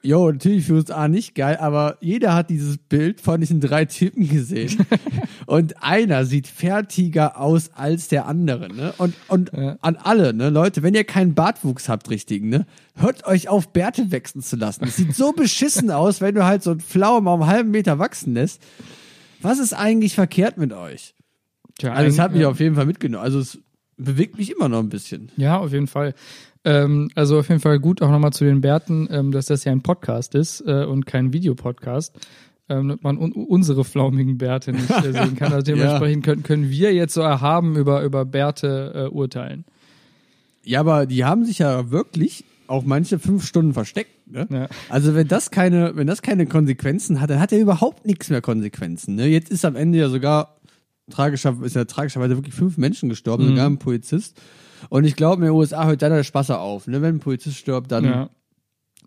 Jo, 0.04 0.32
natürlich 0.32 0.66
für 0.66 0.76
uns 0.76 0.92
A 0.92 1.08
nicht 1.08 1.34
geil, 1.36 1.58
aber 1.58 1.98
jeder 2.02 2.34
hat 2.34 2.50
dieses 2.50 2.78
Bild 2.78 3.20
von 3.20 3.42
diesen 3.42 3.60
drei 3.60 3.86
Typen 3.86 4.30
gesehen. 4.30 4.86
und 5.48 5.84
einer 5.84 6.26
sieht 6.26 6.48
fertiger 6.48 7.40
aus 7.40 7.72
als 7.74 8.08
der 8.08 8.28
andere, 8.28 8.74
ne? 8.74 8.94
Und, 9.00 9.16
und 9.28 9.52
ja. 9.54 9.78
an 9.82 9.96
alle, 9.98 10.34
ne, 10.34 10.50
Leute, 10.50 10.84
wenn 10.84 10.94
ihr 10.94 11.04
keinen 11.04 11.34
Bartwuchs 11.34 11.90
habt, 11.90 12.10
richtigen, 12.10 12.50
ne? 12.50 12.68
Hört 12.96 13.26
euch 13.26 13.50
auf, 13.50 13.74
Bärte 13.74 14.12
wachsen 14.12 14.42
zu 14.42 14.56
lassen. 14.56 14.86
Es 14.86 14.98
sieht 14.98 15.16
so 15.16 15.32
beschissen 15.36 15.90
aus, 15.90 16.22
wenn 16.22 16.36
du 16.36 16.46
halt 16.46 16.64
so 16.64 16.72
ein 16.72 16.80
Pflaumen 16.80 17.28
auf 17.28 17.42
einen 17.42 17.50
halben 17.50 17.72
Meter 17.72 17.98
wachsen 17.98 18.34
lässt. 18.34 18.62
Was 19.42 19.60
ist 19.60 19.74
eigentlich 19.74 20.14
verkehrt 20.14 20.58
mit 20.58 20.74
euch? 20.74 21.16
Tja, 21.80 21.94
also, 21.94 22.10
es 22.10 22.20
hat 22.20 22.32
mich 22.32 22.42
ja. 22.42 22.50
auf 22.50 22.60
jeden 22.60 22.76
Fall 22.76 22.86
mitgenommen. 22.86 23.24
Also, 23.24 23.40
es 23.40 23.60
bewegt 23.98 24.38
mich 24.38 24.52
immer 24.52 24.70
noch 24.70 24.80
ein 24.80 24.90
bisschen. 24.90 25.30
Ja, 25.38 25.58
auf 25.58 25.74
jeden 25.74 25.88
Fall. 25.88 26.14
Ähm, 26.64 27.10
also 27.16 27.40
auf 27.40 27.50
jeden 27.50 27.62
Fall 27.62 27.80
gut 27.80 28.02
auch 28.02 28.12
nochmal 28.12 28.34
zu 28.34 28.46
den 28.46 28.62
Bärten, 28.62 29.08
ähm, 29.12 29.32
dass 29.32 29.48
das 29.48 29.64
ja 29.64 29.72
ein 29.72 29.82
Podcast 29.82 30.36
ist 30.36 30.62
äh, 30.66 30.86
und 30.86 31.06
kein 31.06 31.34
Videopodcast. 31.34 32.16
Ähm, 32.70 32.90
damit 32.90 33.02
man 33.02 33.18
un 33.18 33.32
unsere 33.32 33.86
flaumigen 33.86 34.38
Bärte 34.38 34.74
nicht 34.74 34.90
äh, 34.90 35.14
sehen 35.14 35.38
kann. 35.38 35.54
Also 35.54 35.62
dementsprechend 35.74 36.26
ja. 36.26 36.34
können, 36.34 36.44
können 36.44 36.70
wir 36.70 36.94
jetzt 36.94 37.14
so 37.14 37.22
erhaben 37.22 37.78
über, 37.78 38.04
über 38.04 38.26
Bärte 38.26 39.08
äh, 39.10 39.14
urteilen. 39.14 39.64
Ja, 40.66 40.82
aber 40.82 41.06
die 41.06 41.24
haben 41.24 41.46
sich 41.46 41.60
ja 41.60 41.92
wirklich 41.92 42.44
auch 42.68 42.84
manche 42.84 43.20
fünf 43.20 43.46
Stunden 43.46 43.74
versteckt. 43.74 44.28
Ne? 44.30 44.48
Ja. 44.50 44.68
Also 44.90 45.16
wenn 45.16 45.30
das 45.30 45.50
keine, 45.52 45.96
wenn 45.96 46.08
das 46.08 46.22
keine 46.22 46.46
Konsequenzen 46.46 47.22
hat, 47.22 47.30
dann 47.30 47.40
hat 47.40 47.54
er 47.54 47.60
überhaupt 47.60 48.06
nichts 48.06 48.30
mehr 48.30 48.42
Konsequenzen. 48.42 49.16
Ne? 49.16 49.28
Jetzt 49.28 49.50
ist 49.50 49.64
am 49.64 49.78
Ende 49.78 50.00
ja 50.00 50.10
sogar 50.10 50.57
tragischer, 51.10 51.56
ist 51.64 51.76
ja 51.76 51.86
tragischerweise 51.86 52.36
wirklich 52.36 52.56
fünf 52.56 52.78
Menschen 52.78 53.10
gestorben, 53.10 53.46
mhm. 53.46 53.50
sogar 53.50 53.66
ein 53.68 53.80
Polizist. 53.80 54.40
Und 54.90 55.06
ich 55.06 55.16
glaube, 55.16 55.42
in 55.42 55.52
den 55.52 55.56
USA 55.56 55.86
hört 55.86 56.02
dann 56.02 56.12
der 56.12 56.24
Spaß 56.24 56.52
auf. 56.52 56.88
Ne? 56.88 57.02
Wenn 57.02 57.16
ein 57.16 57.20
Polizist 57.20 57.58
stirbt, 57.58 57.92
dann, 57.92 58.06
ja, 58.06 58.30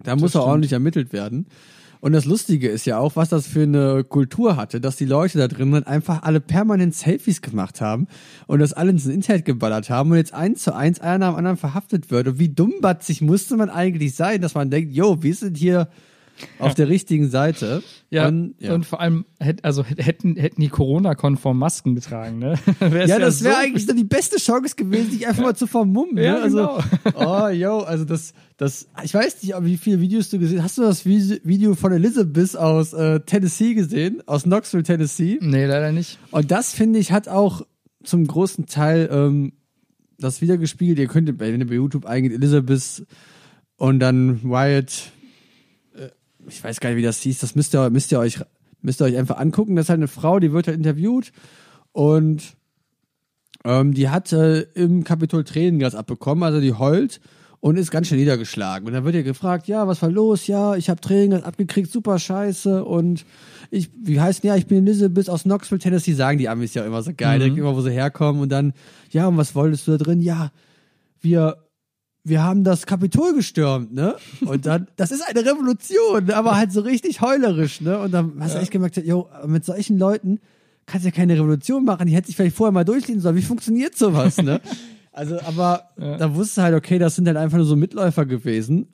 dann 0.02 0.18
muss 0.18 0.34
er 0.34 0.44
ordentlich 0.44 0.72
ermittelt 0.72 1.12
werden. 1.12 1.46
Und 2.00 2.12
das 2.12 2.24
Lustige 2.24 2.68
ist 2.68 2.86
ja 2.86 2.98
auch, 2.98 3.14
was 3.16 3.28
das 3.28 3.46
für 3.46 3.62
eine 3.62 4.04
Kultur 4.04 4.56
hatte, 4.56 4.80
dass 4.80 4.96
die 4.96 5.04
Leute 5.04 5.36
da 5.36 5.48
drin 5.48 5.70
dann 5.70 5.84
einfach 5.84 6.22
alle 6.22 6.40
permanent 6.40 6.94
Selfies 6.94 7.42
gemacht 7.42 7.82
haben 7.82 8.06
und 8.46 8.60
das 8.60 8.72
alle 8.72 8.90
ins 8.90 9.06
Internet 9.06 9.44
geballert 9.44 9.90
haben 9.90 10.10
und 10.10 10.16
jetzt 10.16 10.32
eins 10.32 10.62
zu 10.62 10.74
eins 10.74 10.98
einer 11.00 11.18
nach 11.18 11.32
dem 11.32 11.36
anderen 11.36 11.56
verhaftet 11.58 12.10
wird. 12.10 12.26
Und 12.26 12.38
wie 12.38 12.48
dummbatzig 12.48 13.20
musste 13.20 13.56
man 13.58 13.68
eigentlich 13.68 14.14
sein, 14.14 14.40
dass 14.40 14.54
man 14.54 14.70
denkt, 14.70 14.94
yo, 14.94 15.22
wir 15.22 15.34
sind 15.34 15.58
hier 15.58 15.88
auf 16.58 16.74
der 16.74 16.88
richtigen 16.88 17.28
Seite. 17.28 17.82
Ja, 18.10 18.28
und, 18.28 18.54
ja. 18.58 18.74
und 18.74 18.84
vor 18.84 19.00
allem 19.00 19.24
also 19.62 19.84
hätten, 19.84 20.36
hätten 20.36 20.60
die 20.60 20.68
Corona-konform 20.68 21.58
Masken 21.58 21.94
getragen, 21.94 22.38
ne? 22.38 22.58
ja, 22.80 23.18
das 23.18 23.44
wäre 23.44 23.54
so 23.54 23.60
eigentlich 23.60 23.86
so 23.86 23.92
die 23.92 24.04
beste 24.04 24.36
Chance 24.36 24.74
gewesen, 24.76 25.12
sich 25.12 25.26
einfach 25.26 25.42
mal 25.42 25.56
zu 25.56 25.66
vermummen. 25.66 26.14
Ne? 26.14 26.24
Ja, 26.24 26.32
ne? 26.34 26.42
also, 26.42 26.82
genau. 27.04 27.44
oh, 27.44 27.48
yo, 27.48 27.78
also 27.80 28.04
das, 28.04 28.32
das, 28.56 28.88
ich 29.04 29.14
weiß 29.14 29.42
nicht, 29.42 29.54
wie 29.60 29.76
viele 29.76 30.00
Videos 30.00 30.28
du 30.28 30.38
gesehen 30.38 30.62
hast. 30.62 30.70
Hast 30.70 30.78
du 30.78 30.82
das 30.82 31.04
Video 31.04 31.74
von 31.74 31.92
Elizabeth 31.92 32.56
aus 32.56 32.92
äh, 32.92 33.20
Tennessee 33.20 33.74
gesehen? 33.74 34.22
Aus 34.26 34.44
Knoxville, 34.44 34.82
Tennessee? 34.82 35.38
Nee, 35.40 35.66
leider 35.66 35.92
nicht. 35.92 36.18
Und 36.30 36.50
das, 36.50 36.72
finde 36.72 36.98
ich, 36.98 37.12
hat 37.12 37.28
auch 37.28 37.62
zum 38.04 38.26
großen 38.26 38.66
Teil 38.66 39.08
ähm, 39.12 39.52
das 40.18 40.40
wieder 40.40 40.58
gespiegelt. 40.58 40.98
Ihr 40.98 41.06
könnt, 41.06 41.38
wenn 41.38 41.60
ihr 41.60 41.66
bei 41.66 41.74
YouTube 41.74 42.06
eingeht, 42.06 42.32
Elizabeth 42.32 43.06
und 43.76 43.98
dann 43.98 44.42
Wyatt 44.42 45.10
ich 46.48 46.62
weiß 46.62 46.80
gar 46.80 46.90
nicht, 46.90 46.98
wie 46.98 47.02
das 47.02 47.20
hieß, 47.20 47.38
das 47.40 47.54
müsst 47.54 47.74
ihr, 47.74 47.90
müsst 47.90 48.12
ihr 48.12 48.18
euch, 48.18 48.40
müsst 48.82 49.00
ihr 49.00 49.06
euch 49.06 49.16
einfach 49.16 49.38
angucken. 49.38 49.76
Das 49.76 49.86
ist 49.86 49.90
halt 49.90 49.98
eine 49.98 50.08
Frau, 50.08 50.38
die 50.38 50.52
wird 50.52 50.66
halt 50.66 50.76
interviewt 50.76 51.32
und 51.92 52.56
ähm, 53.64 53.92
die 53.92 54.08
hat 54.08 54.32
äh, 54.32 54.62
im 54.74 55.04
Kapitol 55.04 55.44
Tränengas 55.44 55.94
abbekommen, 55.94 56.42
also 56.44 56.60
die 56.60 56.72
heult 56.72 57.20
und 57.60 57.76
ist 57.76 57.90
ganz 57.90 58.08
schön 58.08 58.18
niedergeschlagen. 58.18 58.86
Und 58.86 58.94
dann 58.94 59.04
wird 59.04 59.14
ihr 59.14 59.22
gefragt, 59.22 59.68
ja, 59.68 59.86
was 59.86 60.00
war 60.00 60.10
los? 60.10 60.46
Ja, 60.46 60.76
ich 60.76 60.88
habe 60.88 61.00
Tränengas 61.00 61.42
abgekriegt, 61.42 61.90
super 61.90 62.18
scheiße. 62.18 62.84
Und 62.84 63.26
ich, 63.70 63.90
wie 64.02 64.20
heißt 64.20 64.42
ja, 64.44 64.56
ich 64.56 64.66
bin 64.66 64.86
Elizabeth 64.86 65.28
aus 65.28 65.42
Knoxville, 65.42 65.78
Tennessee, 65.78 66.14
sagen 66.14 66.38
die 66.38 66.48
Amis 66.48 66.72
ja 66.72 66.84
immer 66.86 67.02
so 67.02 67.12
geil, 67.14 67.50
mhm. 67.50 67.58
immer 67.58 67.76
wo 67.76 67.82
sie 67.82 67.90
herkommen. 67.90 68.40
Und 68.40 68.50
dann, 68.50 68.72
ja, 69.10 69.28
und 69.28 69.36
was 69.36 69.54
wolltest 69.54 69.86
du 69.86 69.92
da 69.92 69.98
drin? 69.98 70.20
Ja, 70.20 70.52
wir 71.20 71.58
wir 72.24 72.42
haben 72.42 72.64
das 72.64 72.86
Kapitol 72.86 73.34
gestürmt, 73.34 73.92
ne? 73.92 74.16
Und 74.44 74.66
dann, 74.66 74.88
das 74.96 75.10
ist 75.10 75.22
eine 75.22 75.44
Revolution, 75.44 76.30
aber 76.30 76.56
halt 76.56 76.72
so 76.72 76.80
richtig 76.80 77.20
heulerisch, 77.20 77.80
ne? 77.80 77.98
Und 77.98 78.12
dann 78.12 78.34
hast 78.40 78.54
du 78.54 78.58
echt 78.58 78.70
gemerkt, 78.70 78.96
jo, 78.96 79.28
mit 79.46 79.64
solchen 79.64 79.98
Leuten 79.98 80.40
kannst 80.86 81.04
du 81.04 81.08
ja 81.08 81.14
keine 81.14 81.34
Revolution 81.34 81.84
machen, 81.84 82.06
die 82.06 82.14
hätte 82.14 82.26
sich 82.26 82.36
vielleicht 82.36 82.56
vorher 82.56 82.72
mal 82.72 82.84
durchlesen 82.84 83.20
sollen. 83.20 83.36
Wie 83.36 83.42
funktioniert 83.42 83.96
sowas, 83.96 84.38
ne? 84.38 84.60
Also, 85.12 85.40
aber 85.40 85.90
ja. 85.98 86.16
da 86.18 86.36
wusste 86.36 86.62
halt, 86.62 86.72
okay, 86.72 87.00
das 87.00 87.16
sind 87.16 87.26
halt 87.26 87.36
einfach 87.36 87.56
nur 87.56 87.66
so 87.66 87.74
Mitläufer 87.74 88.26
gewesen. 88.26 88.86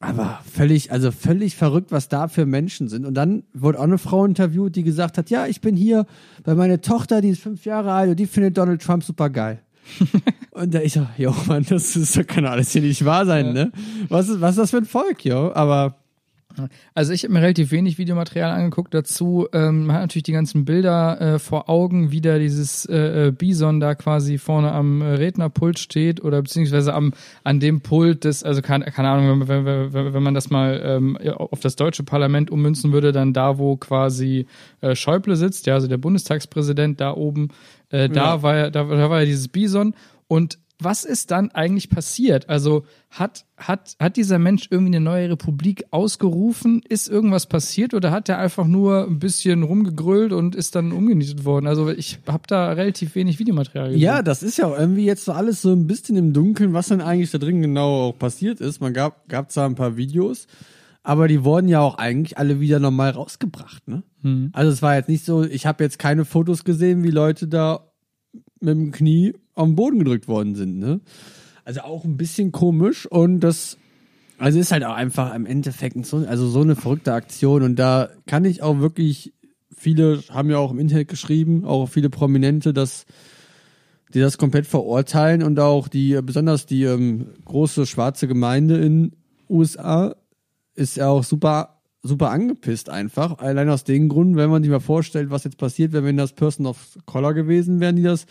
Aber 0.00 0.40
völlig, 0.50 0.92
also 0.92 1.10
völlig 1.10 1.56
verrückt, 1.56 1.92
was 1.92 2.08
da 2.08 2.28
für 2.28 2.46
Menschen 2.46 2.88
sind. 2.88 3.04
Und 3.04 3.14
dann 3.14 3.42
wurde 3.52 3.78
auch 3.78 3.84
eine 3.84 3.98
Frau 3.98 4.24
interviewt, 4.24 4.76
die 4.76 4.82
gesagt 4.82 5.18
hat, 5.18 5.28
ja, 5.28 5.46
ich 5.46 5.60
bin 5.60 5.76
hier, 5.76 6.06
weil 6.44 6.54
meine 6.54 6.80
Tochter, 6.80 7.20
die 7.20 7.28
ist 7.28 7.42
fünf 7.42 7.66
Jahre 7.66 7.92
alt 7.92 8.10
und 8.10 8.16
die 8.18 8.26
findet 8.26 8.56
Donald 8.56 8.80
Trump 8.80 9.04
super 9.04 9.28
geil. 9.28 9.60
Und 10.50 10.74
da 10.74 10.80
ich 10.80 10.92
so, 10.92 11.06
jo, 11.16 11.34
Mann, 11.46 11.64
das, 11.68 11.96
ist, 11.96 12.16
das 12.16 12.26
kann 12.26 12.44
alles 12.44 12.72
hier 12.72 12.82
nicht 12.82 13.04
wahr 13.04 13.26
sein, 13.26 13.46
ja. 13.46 13.52
ne? 13.52 13.72
Was 14.08 14.28
ist, 14.28 14.40
was 14.40 14.50
ist 14.50 14.58
das 14.58 14.70
für 14.70 14.78
ein 14.78 14.86
Volk, 14.86 15.24
jo? 15.24 15.52
Aber. 15.54 15.96
Also 16.92 17.12
ich 17.12 17.22
habe 17.22 17.34
mir 17.34 17.42
relativ 17.42 17.70
wenig 17.70 17.98
Videomaterial 17.98 18.50
angeguckt 18.50 18.92
dazu. 18.92 19.46
Ähm, 19.52 19.86
man 19.86 19.94
hat 19.94 20.02
natürlich 20.02 20.24
die 20.24 20.32
ganzen 20.32 20.64
Bilder 20.64 21.20
äh, 21.20 21.38
vor 21.38 21.70
Augen, 21.70 22.10
wie 22.10 22.20
da 22.20 22.38
dieses 22.38 22.84
äh, 22.86 23.28
äh 23.28 23.30
Bison 23.30 23.78
da 23.78 23.94
quasi 23.94 24.38
vorne 24.38 24.72
am 24.72 25.00
äh, 25.00 25.04
Rednerpult 25.04 25.78
steht 25.78 26.20
oder 26.20 26.42
beziehungsweise 26.42 26.94
am 26.94 27.12
an 27.44 27.60
dem 27.60 27.80
Pult 27.80 28.24
des, 28.24 28.42
also 28.42 28.60
keine, 28.60 28.86
keine 28.86 29.08
Ahnung, 29.08 29.46
wenn, 29.46 29.66
wenn, 29.66 29.92
wenn, 29.92 30.14
wenn 30.14 30.22
man 30.22 30.34
das 30.34 30.50
mal 30.50 30.80
ähm, 30.84 31.16
auf 31.36 31.60
das 31.60 31.76
deutsche 31.76 32.02
Parlament 32.02 32.50
ummünzen 32.50 32.90
würde, 32.90 33.12
dann 33.12 33.32
da, 33.32 33.58
wo 33.58 33.76
quasi 33.76 34.46
äh, 34.80 34.96
Schäuble 34.96 35.36
sitzt, 35.36 35.66
ja, 35.66 35.74
also 35.74 35.86
der 35.86 35.98
Bundestagspräsident 35.98 37.00
da 37.00 37.14
oben 37.14 37.50
äh, 37.90 38.08
da, 38.08 38.36
ja. 38.36 38.42
war 38.42 38.56
ja, 38.56 38.70
da, 38.70 38.84
da 38.84 39.10
war 39.10 39.20
ja 39.20 39.26
dieses 39.26 39.48
Bison. 39.48 39.94
Und 40.26 40.58
was 40.80 41.04
ist 41.04 41.32
dann 41.32 41.50
eigentlich 41.50 41.90
passiert? 41.90 42.48
Also 42.48 42.84
hat, 43.10 43.46
hat, 43.56 43.96
hat 43.98 44.16
dieser 44.16 44.38
Mensch 44.38 44.68
irgendwie 44.70 44.94
eine 44.94 45.04
neue 45.04 45.30
Republik 45.30 45.84
ausgerufen? 45.90 46.82
Ist 46.88 47.08
irgendwas 47.08 47.46
passiert 47.46 47.94
oder 47.94 48.12
hat 48.12 48.28
er 48.28 48.38
einfach 48.38 48.66
nur 48.66 49.04
ein 49.04 49.18
bisschen 49.18 49.64
rumgegrölt 49.64 50.32
und 50.32 50.54
ist 50.54 50.76
dann 50.76 50.92
umgenietet 50.92 51.44
worden? 51.44 51.66
Also 51.66 51.90
ich 51.90 52.20
habe 52.28 52.44
da 52.46 52.72
relativ 52.72 53.16
wenig 53.16 53.40
Videomaterial 53.40 53.88
gesehen. 53.88 54.00
Ja, 54.00 54.22
das 54.22 54.44
ist 54.44 54.58
ja 54.58 54.66
auch 54.66 54.78
irgendwie 54.78 55.04
jetzt 55.04 55.24
so 55.24 55.32
alles 55.32 55.62
so 55.62 55.72
ein 55.72 55.88
bisschen 55.88 56.16
im 56.16 56.32
Dunkeln, 56.32 56.72
was 56.74 56.88
dann 56.88 57.00
eigentlich 57.00 57.32
da 57.32 57.38
drin 57.38 57.60
genau 57.60 58.10
auch 58.10 58.18
passiert 58.18 58.60
ist. 58.60 58.80
Man 58.80 58.94
gab, 58.94 59.28
gab 59.28 59.50
zwar 59.50 59.68
ein 59.68 59.74
paar 59.74 59.96
Videos, 59.96 60.46
aber 61.02 61.26
die 61.26 61.42
wurden 61.42 61.66
ja 61.66 61.80
auch 61.80 61.98
eigentlich 61.98 62.38
alle 62.38 62.60
wieder 62.60 62.78
normal 62.78 63.10
rausgebracht, 63.10 63.88
ne? 63.88 64.04
Mhm. 64.22 64.50
Also 64.52 64.72
es 64.72 64.82
war 64.82 64.96
jetzt 64.96 65.08
nicht 65.08 65.24
so, 65.24 65.44
ich 65.44 65.66
habe 65.66 65.84
jetzt 65.84 65.98
keine 65.98 66.24
Fotos 66.24 66.64
gesehen, 66.64 67.02
wie 67.04 67.10
Leute 67.10 67.48
da 67.48 67.88
mit 68.60 68.76
dem 68.76 68.92
Knie 68.92 69.34
am 69.54 69.74
Boden 69.74 69.98
gedrückt 69.98 70.28
worden 70.28 70.54
sind, 70.54 70.78
ne? 70.78 71.00
Also 71.64 71.82
auch 71.82 72.04
ein 72.04 72.16
bisschen 72.16 72.50
komisch 72.50 73.06
und 73.06 73.40
das, 73.40 73.76
also 74.38 74.58
ist 74.58 74.72
halt 74.72 74.84
auch 74.84 74.94
einfach 74.94 75.34
im 75.34 75.44
Endeffekt 75.44 76.06
so, 76.06 76.18
also 76.18 76.48
so 76.48 76.62
eine 76.62 76.76
verrückte 76.76 77.12
Aktion 77.12 77.62
und 77.62 77.76
da 77.76 78.08
kann 78.26 78.44
ich 78.46 78.62
auch 78.62 78.78
wirklich, 78.78 79.34
viele 79.70 80.22
haben 80.30 80.48
ja 80.48 80.56
auch 80.56 80.70
im 80.70 80.78
Internet 80.78 81.08
geschrieben, 81.08 81.66
auch 81.66 81.86
viele 81.86 82.08
Prominente, 82.08 82.72
dass 82.72 83.04
die 84.14 84.20
das 84.20 84.38
komplett 84.38 84.66
verurteilen 84.66 85.42
und 85.42 85.60
auch 85.60 85.88
die, 85.88 86.18
besonders 86.22 86.64
die 86.64 86.84
ähm, 86.84 87.26
große 87.44 87.84
schwarze 87.84 88.26
Gemeinde 88.26 88.78
in 88.78 89.12
USA 89.50 90.16
ist 90.74 90.96
ja 90.96 91.08
auch 91.08 91.24
super 91.24 91.77
super 92.08 92.30
angepisst 92.30 92.90
einfach. 92.90 93.38
Allein 93.38 93.68
aus 93.68 93.84
dem 93.84 94.08
Grund, 94.08 94.36
wenn 94.36 94.50
man 94.50 94.62
sich 94.62 94.70
mal 94.70 94.80
vorstellt, 94.80 95.30
was 95.30 95.44
jetzt 95.44 95.58
passiert 95.58 95.92
wäre, 95.92 96.04
wenn 96.04 96.16
das 96.16 96.32
Person 96.32 96.66
of 96.66 96.98
Color 97.06 97.34
gewesen 97.34 97.80
wären, 97.80 97.96
die 97.96 98.02
das 98.02 98.26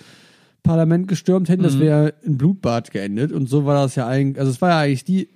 Parlament 0.63 1.07
gestürmt 1.07 1.49
hätten, 1.49 1.61
mhm. 1.61 1.65
das 1.67 1.79
wäre 1.79 2.13
ein 2.25 2.37
Blutbad 2.37 2.91
geendet. 2.91 3.31
Und 3.31 3.47
so 3.47 3.65
war 3.65 3.75
das 3.81 3.95
ja 3.95 4.07
eigentlich, 4.07 4.39
also 4.39 4.51
es 4.51 4.61
war 4.61 4.69
ja 4.69 4.79
eigentlich 4.79 5.05
die, 5.05 5.29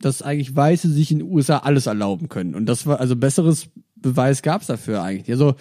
dass 0.00 0.22
eigentlich 0.22 0.54
Weiße 0.54 0.88
sich 0.88 1.10
in 1.10 1.18
den 1.18 1.28
USA 1.28 1.58
alles 1.58 1.86
erlauben 1.86 2.28
können. 2.28 2.54
Und 2.54 2.66
das 2.66 2.86
war, 2.86 3.00
also 3.00 3.16
besseres 3.16 3.68
Beweis 3.96 4.42
gab 4.42 4.60
es 4.60 4.68
dafür 4.68 5.02
eigentlich? 5.02 5.30
Also, 5.30 5.56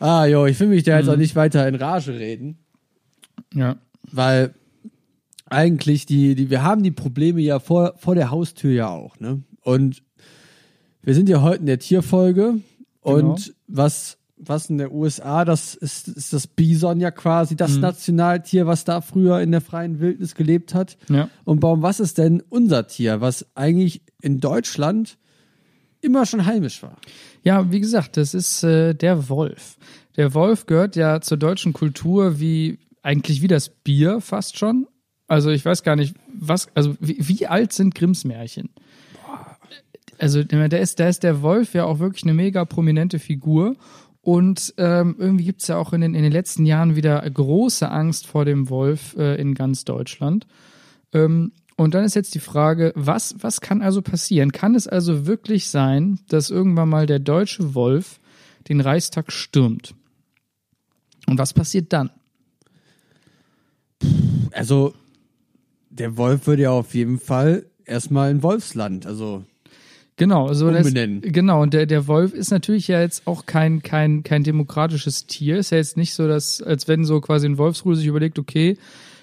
ah, 0.00 0.26
jo, 0.26 0.46
ich 0.46 0.58
will 0.60 0.68
mich 0.68 0.82
da 0.82 0.98
jetzt 0.98 1.08
auch 1.08 1.16
nicht 1.16 1.36
weiter 1.36 1.66
in 1.68 1.76
Rage 1.76 2.18
reden, 2.18 2.58
Ja. 3.54 3.76
weil 4.10 4.54
eigentlich 5.46 6.04
die, 6.04 6.34
die, 6.34 6.50
wir 6.50 6.62
haben 6.62 6.82
die 6.82 6.90
Probleme 6.90 7.40
ja 7.40 7.58
vor, 7.60 7.94
vor 7.96 8.14
der 8.14 8.30
Haustür 8.30 8.72
ja 8.72 8.88
auch, 8.88 9.18
ne? 9.18 9.42
Und 9.62 10.02
wir 11.02 11.14
sind 11.14 11.28
ja 11.28 11.42
heute 11.42 11.60
in 11.60 11.66
der 11.66 11.78
Tierfolge 11.78 12.60
und 13.00 13.44
Genau. 13.44 13.56
was, 13.66 14.18
was 14.36 14.70
in 14.70 14.78
der 14.78 14.92
USA, 14.92 15.44
das 15.44 15.74
ist, 15.74 16.08
ist 16.08 16.32
das 16.32 16.46
Bison 16.46 17.00
ja 17.00 17.10
quasi 17.10 17.56
das 17.56 17.76
Nationaltier, 17.76 18.66
was 18.66 18.84
da 18.84 19.00
früher 19.00 19.40
in 19.40 19.50
der 19.50 19.60
freien 19.60 20.00
Wildnis 20.00 20.34
gelebt 20.34 20.74
hat. 20.74 20.96
Ja. 21.08 21.28
Und 21.44 21.60
Baum, 21.60 21.82
was 21.82 22.00
ist 22.00 22.18
denn 22.18 22.42
unser 22.48 22.86
Tier, 22.86 23.20
was 23.20 23.46
eigentlich 23.54 24.02
in 24.20 24.40
Deutschland 24.40 25.18
immer 26.00 26.26
schon 26.26 26.46
heimisch 26.46 26.82
war? 26.82 26.96
Ja, 27.42 27.70
wie 27.72 27.80
gesagt, 27.80 28.16
das 28.16 28.34
ist 28.34 28.62
äh, 28.62 28.94
der 28.94 29.28
Wolf. 29.28 29.76
Der 30.16 30.34
Wolf 30.34 30.66
gehört 30.66 30.96
ja 30.96 31.20
zur 31.20 31.36
deutschen 31.36 31.72
Kultur 31.72 32.38
wie 32.40 32.78
eigentlich 33.02 33.40
wie 33.42 33.48
das 33.48 33.68
Bier 33.68 34.20
fast 34.20 34.58
schon. 34.58 34.86
Also 35.28 35.50
ich 35.50 35.64
weiß 35.64 35.82
gar 35.82 35.96
nicht, 35.96 36.14
was, 36.32 36.68
also 36.74 36.96
wie, 37.00 37.16
wie 37.20 37.46
alt 37.46 37.72
sind 37.72 37.94
Grimms 37.94 38.24
Märchen? 38.24 38.70
Also 40.18 40.42
der 40.42 40.80
ist, 40.80 41.00
da 41.00 41.08
ist 41.08 41.22
der 41.22 41.42
Wolf 41.42 41.74
ja 41.74 41.84
auch 41.84 41.98
wirklich 41.98 42.24
eine 42.24 42.34
mega 42.34 42.64
prominente 42.64 43.18
Figur. 43.18 43.76
Und 44.20 44.74
ähm, 44.76 45.16
irgendwie 45.18 45.44
gibt's 45.44 45.68
ja 45.68 45.78
auch 45.78 45.92
in 45.92 46.00
den, 46.00 46.14
in 46.14 46.22
den 46.22 46.32
letzten 46.32 46.66
Jahren 46.66 46.96
wieder 46.96 47.28
große 47.28 47.88
Angst 47.90 48.26
vor 48.26 48.44
dem 48.44 48.68
Wolf 48.68 49.16
äh, 49.16 49.40
in 49.40 49.54
ganz 49.54 49.84
Deutschland. 49.84 50.46
Ähm, 51.12 51.52
und 51.76 51.94
dann 51.94 52.04
ist 52.04 52.16
jetzt 52.16 52.34
die 52.34 52.40
Frage, 52.40 52.92
was, 52.96 53.36
was 53.38 53.60
kann 53.60 53.82
also 53.82 54.02
passieren? 54.02 54.50
Kann 54.50 54.74
es 54.74 54.88
also 54.88 55.26
wirklich 55.26 55.68
sein, 55.68 56.18
dass 56.28 56.50
irgendwann 56.50 56.88
mal 56.88 57.06
der 57.06 57.20
deutsche 57.20 57.74
Wolf 57.74 58.18
den 58.68 58.80
Reichstag 58.80 59.30
stürmt? 59.32 59.94
Und 61.28 61.38
was 61.38 61.52
passiert 61.52 61.92
dann? 61.92 62.10
Also, 64.50 64.94
der 65.90 66.16
Wolf 66.16 66.46
würde 66.46 66.62
ja 66.62 66.70
auf 66.70 66.94
jeden 66.94 67.20
Fall 67.20 67.66
erstmal 67.84 68.30
in 68.30 68.42
Wolfsland, 68.42 69.06
also 69.06 69.44
Genau, 70.18 70.48
also 70.48 70.70
das, 70.70 70.86
Umbenennen. 70.86 71.22
genau, 71.22 71.62
und 71.62 71.72
der, 71.72 71.86
der 71.86 72.08
Wolf 72.08 72.34
ist 72.34 72.50
natürlich 72.50 72.88
ja 72.88 73.00
jetzt 73.00 73.26
auch 73.26 73.46
kein, 73.46 73.82
kein, 73.82 74.24
kein 74.24 74.42
demokratisches 74.42 75.26
Tier. 75.26 75.58
Ist 75.58 75.70
ja 75.70 75.78
jetzt 75.78 75.96
nicht 75.96 76.12
so, 76.12 76.26
dass, 76.26 76.60
als 76.60 76.88
wenn 76.88 77.04
so 77.04 77.20
quasi 77.20 77.46
ein 77.46 77.56
Wolfsrudel 77.56 77.98
sich 77.98 78.06
überlegt, 78.06 78.38
okay, 78.38 78.76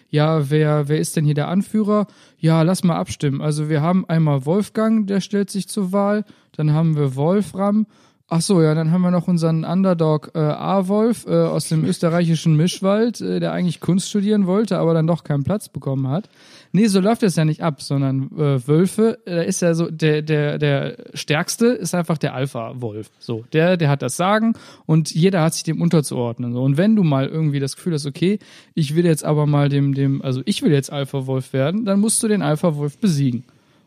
ja, 0.10 0.50
wer, 0.50 0.88
wer 0.88 0.98
ist 0.98 1.18
denn 1.18 1.26
hier 1.26 1.34
der 1.34 1.50
Anführer? 1.50 2.08
Ja, 2.40 2.62
lass 2.62 2.84
mal 2.86 2.96
abstimmen. 2.96 3.42
Also 3.42 3.68
wir 3.68 3.82
haben 3.82 4.08
einmal 4.08 4.46
Wolfgang, 4.46 5.06
der 5.06 5.20
stellt 5.20 5.50
sich 5.50 5.68
zur 5.68 5.92
Wahl, 5.92 6.24
dann 6.56 6.72
haben 6.72 6.96
wir 6.96 7.16
Wolfram. 7.16 7.86
Ach 8.28 8.42
so, 8.42 8.62
ja, 8.62 8.74
dann 8.74 8.92
haben 8.92 9.02
wir 9.02 9.12
noch 9.12 9.28
unseren 9.28 9.66
Underdog 9.66 10.32
äh, 10.34 10.40
A-Wolf 10.40 11.28
äh, 11.28 11.32
aus 11.32 11.68
dem 11.68 11.84
österreichischen 11.86 12.56
Mischwald, 12.56 13.20
äh, 13.20 13.40
der 13.42 13.52
eigentlich 13.52 13.82
Kunst 13.82 14.10
studieren 14.10 14.48
wollte, 14.48 14.80
aber 14.80 14.94
dann 14.94 15.06
doch 15.06 15.26
keinen 15.26 15.44
Platz 15.44 15.68
bekommen 15.70 16.08
hat. 16.08 16.30
Nee, 16.76 16.88
so 16.88 17.00
läuft 17.00 17.24
das 17.24 17.38
ja 17.38 17.46
nicht 17.46 17.64
ab, 17.64 17.82
sondern 17.82 18.30
äh, 18.38 18.68
Wölfe, 18.68 19.18
da 19.26 19.42
ist 19.42 19.62
ja 19.62 19.74
so, 19.74 19.90
der, 19.90 20.22
der, 20.22 20.58
der 20.58 20.98
stärkste 21.14 21.68
ist 21.68 21.96
einfach 21.96 22.18
der 22.18 22.34
Alpha-Wolf. 22.34 23.10
So, 23.18 23.46
der, 23.54 23.78
der 23.78 23.88
hat 23.88 24.02
das 24.02 24.18
Sagen 24.18 24.56
und 24.86 25.10
jeder 25.16 25.42
hat 25.42 25.54
sich 25.54 25.64
dem 25.64 25.82
unterzuordnen. 25.82 26.52
So. 26.52 26.62
Und 26.62 26.76
wenn 26.76 26.98
du 26.98 27.04
mal 27.04 27.28
irgendwie 27.28 27.62
das 27.62 27.78
Gefühl 27.78 27.94
hast, 27.94 28.06
okay, 28.06 28.40
ich 28.74 28.94
will 28.94 29.06
jetzt 29.06 29.24
aber 29.24 29.46
mal 29.46 29.70
dem, 29.70 29.94
dem, 29.94 30.22
also 30.22 30.42
ich 30.44 30.64
will 30.64 30.74
jetzt 30.74 30.92
Alpha-Wolf 30.92 31.54
werden, 31.54 31.86
dann 31.86 32.02
musst 32.02 32.22
du 32.22 32.28
den 32.28 32.42
Alpha-Wolf 32.42 32.98
besiegen. 32.98 33.46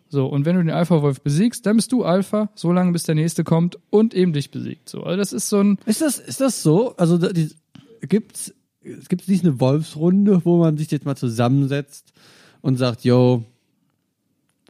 So, 0.08 0.24
und 0.24 0.46
wenn 0.46 0.56
du 0.56 0.62
den 0.62 0.70
Alpha-Wolf 0.70 1.20
besiegst, 1.20 1.66
dann 1.66 1.76
bist 1.76 1.92
du 1.92 2.04
Alpha, 2.04 2.48
so 2.54 2.72
lange 2.72 2.92
bis 2.92 3.02
der 3.02 3.14
nächste 3.14 3.44
kommt 3.44 3.78
und 3.90 4.14
eben 4.14 4.32
dich 4.32 4.50
besiegt. 4.50 4.88
So, 4.88 5.02
also 5.02 5.18
das 5.18 5.34
ist 5.34 5.50
so 5.50 5.60
ein, 5.60 5.78
Ist 5.84 6.00
das, 6.00 6.18
ist 6.18 6.40
das 6.40 6.62
so? 6.62 6.96
Also 6.96 7.18
die, 7.18 7.50
gibt's 8.00 8.54
gibt's 8.82 9.28
nicht 9.28 9.44
eine 9.44 9.60
Wolfsrunde, 9.60 10.40
wo 10.46 10.56
man 10.56 10.78
sich 10.78 10.90
jetzt 10.90 11.04
mal 11.04 11.16
zusammensetzt 11.16 12.14
und 12.60 12.76
sagt, 12.76 13.04
yo, 13.04 13.44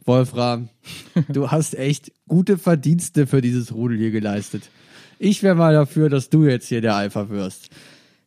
Wolfram, 0.05 0.69
du 1.29 1.51
hast 1.51 1.75
echt 1.75 2.11
gute 2.27 2.57
Verdienste 2.57 3.27
für 3.27 3.41
dieses 3.41 3.73
Rudel 3.73 3.97
hier 3.97 4.11
geleistet. 4.11 4.69
Ich 5.19 5.43
wäre 5.43 5.55
mal 5.55 5.73
dafür, 5.73 6.09
dass 6.09 6.29
du 6.29 6.45
jetzt 6.45 6.67
hier 6.67 6.81
der 6.81 6.95
Alpha 6.95 7.29
wirst. 7.29 7.69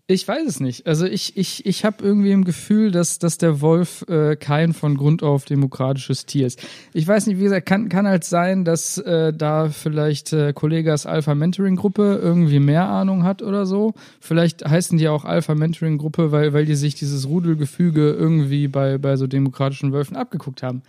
Ich 0.08 0.26
weiß 0.26 0.46
es 0.46 0.58
nicht. 0.58 0.86
Also 0.86 1.06
ich, 1.06 1.36
ich, 1.36 1.64
ich 1.64 1.84
habe 1.84 2.04
irgendwie 2.04 2.32
im 2.32 2.44
Gefühl, 2.44 2.90
dass, 2.90 3.20
dass 3.20 3.38
der 3.38 3.60
Wolf 3.60 4.04
äh, 4.08 4.34
kein 4.34 4.72
von 4.72 4.96
Grund 4.96 5.22
auf 5.22 5.44
demokratisches 5.44 6.26
Tier 6.26 6.48
ist. 6.48 6.60
Ich 6.92 7.06
weiß 7.06 7.28
nicht, 7.28 7.38
wie 7.38 7.44
gesagt, 7.44 7.66
kann, 7.66 7.88
kann 7.88 8.08
halt 8.08 8.24
sein, 8.24 8.64
dass 8.64 8.98
äh, 8.98 9.32
da 9.32 9.68
vielleicht 9.68 10.32
äh, 10.32 10.52
Kollegas 10.52 11.06
Alpha 11.06 11.36
Mentoring 11.36 11.76
Gruppe 11.76 12.18
irgendwie 12.20 12.58
mehr 12.58 12.88
Ahnung 12.88 13.22
hat 13.22 13.42
oder 13.42 13.64
so. 13.64 13.94
Vielleicht 14.20 14.68
heißen 14.68 14.98
die 14.98 15.08
auch 15.08 15.24
Alpha 15.24 15.54
Mentoring 15.54 15.98
Gruppe, 15.98 16.32
weil, 16.32 16.52
weil 16.52 16.66
die 16.66 16.74
sich 16.74 16.96
dieses 16.96 17.28
Rudelgefüge 17.28 18.10
irgendwie 18.10 18.66
bei, 18.66 18.98
bei 18.98 19.16
so 19.16 19.28
demokratischen 19.28 19.92
Wölfen 19.92 20.16
abgeguckt 20.16 20.64
haben. 20.64 20.82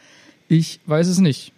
Ich 0.48 0.80
weiß 0.88 1.08
es 1.08 1.20
nicht. 1.20 1.54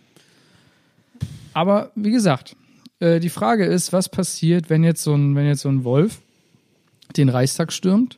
Aber 1.53 1.91
wie 1.95 2.11
gesagt, 2.11 2.57
äh, 2.99 3.21
die 3.21 3.29
Frage 3.29 3.65
ist, 3.65 3.93
was 3.93 4.09
passiert, 4.09 4.69
wenn 4.69 4.83
jetzt 4.83 5.03
so 5.03 5.15
ein, 5.15 5.35
wenn 5.35 5.47
jetzt 5.47 5.61
so 5.61 5.69
ein 5.69 5.85
Wolf 5.85 6.19
den 7.17 7.29
Reichstag 7.29 7.71
stürmt 7.73 8.17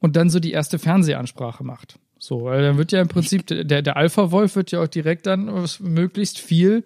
und 0.00 0.16
dann 0.16 0.30
so 0.30 0.40
die 0.40 0.52
erste 0.52 0.78
Fernsehansprache 0.78 1.64
macht. 1.64 1.98
So, 2.18 2.44
weil 2.44 2.62
dann 2.62 2.78
wird 2.78 2.92
ja 2.92 3.00
im 3.02 3.08
Prinzip, 3.08 3.46
der, 3.46 3.82
der 3.82 3.96
Alpha-Wolf 3.96 4.56
wird 4.56 4.70
ja 4.70 4.82
auch 4.82 4.88
direkt 4.88 5.26
dann 5.26 5.50
möglichst 5.80 6.38
viel 6.38 6.82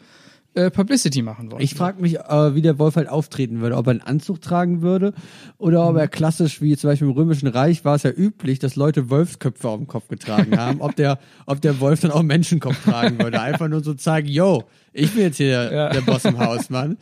äh, 0.54 0.70
Publicity 0.70 1.22
machen 1.22 1.52
wollen. 1.52 1.62
Ich 1.62 1.74
frage 1.74 2.00
mich, 2.02 2.18
äh, 2.18 2.54
wie 2.56 2.62
der 2.62 2.78
Wolf 2.80 2.96
halt 2.96 3.08
auftreten 3.08 3.60
würde. 3.60 3.76
Ob 3.76 3.86
er 3.86 3.90
einen 3.92 4.00
Anzug 4.00 4.40
tragen 4.40 4.82
würde 4.82 5.12
oder 5.58 5.88
ob 5.88 5.96
er 5.96 6.08
klassisch, 6.08 6.60
wie 6.60 6.76
zum 6.76 6.90
Beispiel 6.90 7.06
im 7.06 7.14
Römischen 7.14 7.46
Reich, 7.46 7.84
war 7.84 7.94
es 7.94 8.02
ja 8.02 8.10
üblich, 8.10 8.58
dass 8.58 8.74
Leute 8.74 9.10
Wolfsköpfe 9.10 9.68
auf 9.68 9.76
dem 9.76 9.86
Kopf 9.86 10.08
getragen 10.08 10.56
haben. 10.58 10.80
ob, 10.80 10.96
der, 10.96 11.20
ob 11.46 11.60
der 11.60 11.78
Wolf 11.78 12.00
dann 12.00 12.10
auch 12.10 12.22
Menschenkopf 12.22 12.82
tragen 12.82 13.20
würde. 13.20 13.40
Einfach 13.40 13.68
nur 13.68 13.84
so 13.84 13.94
zeigen, 13.94 14.26
yo, 14.26 14.64
ich 14.92 15.12
bin 15.12 15.22
jetzt 15.22 15.36
hier 15.36 15.48
der, 15.68 15.72
Ja. 15.72 15.88
der 15.90 16.00
Boss 16.00 16.24
im 16.24 16.38
Haus, 16.38 16.70
Mann. 16.70 16.96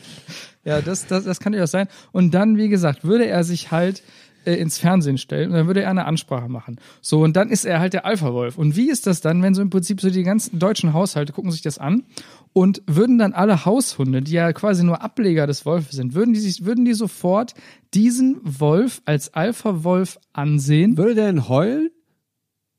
Ja, 0.64 0.82
das, 0.82 1.06
das, 1.06 1.24
das 1.24 1.38
kann 1.40 1.52
durchaus 1.52 1.70
sein. 1.70 1.86
Und 2.12 2.34
dann, 2.34 2.58
wie 2.58 2.68
gesagt, 2.68 3.04
würde 3.04 3.26
er 3.26 3.44
sich 3.44 3.70
halt 3.70 4.02
äh, 4.46 4.54
ins 4.54 4.78
Fernsehen 4.78 5.18
stellen 5.18 5.50
und 5.50 5.56
dann 5.56 5.66
würde 5.66 5.82
er 5.82 5.90
eine 5.90 6.06
Ansprache 6.06 6.48
machen. 6.48 6.78
So, 7.00 7.22
und 7.22 7.36
dann 7.36 7.50
ist 7.50 7.64
er 7.64 7.80
halt 7.80 7.92
der 7.92 8.06
Alpha-Wolf. 8.06 8.56
Und 8.56 8.76
wie 8.76 8.88
ist 8.88 9.06
das 9.06 9.20
dann, 9.20 9.42
wenn 9.42 9.54
so 9.54 9.62
im 9.62 9.70
Prinzip 9.70 10.00
so 10.00 10.08
die 10.08 10.22
ganzen 10.22 10.58
deutschen 10.58 10.92
Haushalte 10.92 11.32
gucken 11.32 11.50
sich 11.50 11.62
das 11.62 11.78
an 11.78 12.04
und 12.52 12.82
würden 12.86 13.18
dann 13.18 13.32
alle 13.32 13.64
Haushunde, 13.64 14.22
die 14.22 14.32
ja 14.32 14.52
quasi 14.52 14.84
nur 14.84 15.02
Ableger 15.02 15.46
des 15.46 15.66
Wolfes 15.66 15.96
sind, 15.96 16.14
würden 16.14 16.32
die 16.32 16.40
sich, 16.40 16.64
würden 16.64 16.84
die 16.84 16.94
sofort 16.94 17.54
diesen 17.92 18.40
Wolf 18.44 19.02
als 19.04 19.34
Alpha-Wolf 19.34 20.18
ansehen? 20.32 20.96
Würde 20.96 21.14
der 21.14 21.26
denn 21.26 21.48
heulen? 21.48 21.90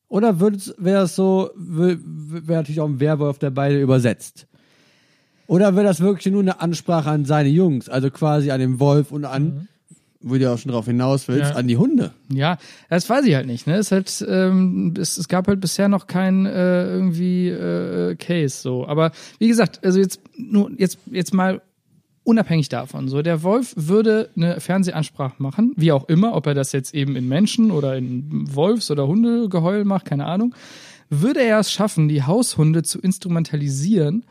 Oder 0.09 0.39
wäre 0.39 1.03
es 1.03 1.15
so, 1.15 1.49
wäre 1.55 1.99
natürlich 2.47 2.79
auch 2.79 2.87
ein 2.87 3.01
Werwolf, 3.01 3.39
der 3.39 3.49
beide 3.49 3.81
übersetzt? 3.81 4.47
Oder 5.47 5.75
wäre 5.75 5.85
das 5.85 6.01
wirklich 6.01 6.31
nur 6.31 6.41
eine 6.41 6.61
Ansprache 6.61 7.09
an 7.09 7.25
seine 7.25 7.49
Jungs, 7.49 7.89
also 7.89 8.09
quasi 8.09 8.51
an 8.51 8.59
den 8.59 8.79
Wolf 8.79 9.11
und 9.11 9.25
an, 9.25 9.67
wo 10.21 10.35
du 10.35 10.41
ja 10.41 10.53
auch 10.53 10.57
schon 10.57 10.71
drauf 10.71 10.85
hinaus 10.85 11.27
willst, 11.27 11.51
Ja. 11.51 11.55
an 11.57 11.67
die 11.67 11.77
Hunde? 11.77 12.13
Ja, 12.33 12.57
das 12.89 13.09
weiß 13.09 13.25
ich 13.25 13.35
halt 13.35 13.45
nicht. 13.47 13.67
Ne? 13.67 13.75
Es, 13.75 13.91
halt, 13.91 14.25
ähm, 14.27 14.93
es, 14.97 15.17
es 15.17 15.27
gab 15.27 15.47
halt 15.47 15.59
bisher 15.61 15.87
noch 15.89 16.07
keinen 16.07 16.45
äh, 16.45 16.85
irgendwie 16.89 17.49
äh, 17.49 18.15
Case 18.15 18.57
so. 18.61 18.87
Aber 18.87 19.11
wie 19.39 19.47
gesagt, 19.47 19.83
also 19.85 19.99
jetzt 19.99 20.19
nur 20.37 20.71
jetzt 20.77 20.97
jetzt 21.11 21.33
mal 21.33 21.61
unabhängig 22.23 22.67
davon. 22.67 23.07
So, 23.07 23.21
der 23.21 23.41
Wolf 23.43 23.73
würde 23.77 24.29
eine 24.35 24.59
Fernsehansprache 24.59 25.41
machen, 25.41 25.71
wie 25.77 25.93
auch 25.93 26.09
immer, 26.09 26.33
ob 26.35 26.45
er 26.47 26.53
das 26.53 26.73
jetzt 26.73 26.93
eben 26.93 27.15
in 27.15 27.27
Menschen 27.27 27.71
oder 27.71 27.95
in 27.95 28.53
Wolfs- 28.53 28.91
oder 28.91 29.07
Hundegeheul 29.07 29.85
macht, 29.85 30.05
keine 30.05 30.25
Ahnung. 30.25 30.53
Würde 31.09 31.41
er 31.41 31.59
es 31.59 31.71
schaffen, 31.71 32.09
die 32.09 32.23
Haushunde 32.23 32.83
zu 32.83 32.99
instrumentalisieren, 32.99 34.25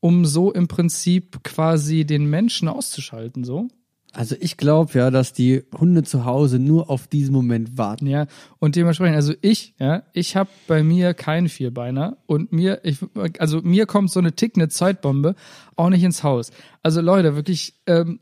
um 0.00 0.24
so 0.24 0.50
im 0.50 0.66
Prinzip 0.66 1.44
quasi 1.44 2.06
den 2.06 2.24
Menschen 2.30 2.68
auszuschalten, 2.68 3.44
so? 3.44 3.68
Also 4.12 4.36
ich 4.38 4.58
glaube 4.58 4.98
ja, 4.98 5.10
dass 5.10 5.32
die 5.32 5.62
Hunde 5.78 6.02
zu 6.02 6.26
Hause 6.26 6.58
nur 6.58 6.90
auf 6.90 7.06
diesen 7.06 7.32
Moment 7.32 7.78
warten. 7.78 8.06
Ja, 8.06 8.26
und 8.58 8.76
dementsprechend, 8.76 9.16
also 9.16 9.32
ich, 9.40 9.74
ja, 9.78 10.02
ich 10.12 10.36
habe 10.36 10.50
bei 10.68 10.82
mir 10.82 11.14
keinen 11.14 11.48
Vierbeiner 11.48 12.18
und 12.26 12.52
mir, 12.52 12.80
ich, 12.84 12.98
also 13.38 13.62
mir 13.62 13.86
kommt 13.86 14.10
so 14.10 14.20
eine 14.20 14.32
tickende 14.32 14.68
Zeitbombe 14.68 15.34
auch 15.76 15.88
nicht 15.88 16.02
ins 16.02 16.22
Haus. 16.22 16.50
Also 16.82 17.00
Leute, 17.00 17.36
wirklich, 17.36 17.74
ähm, 17.86 18.20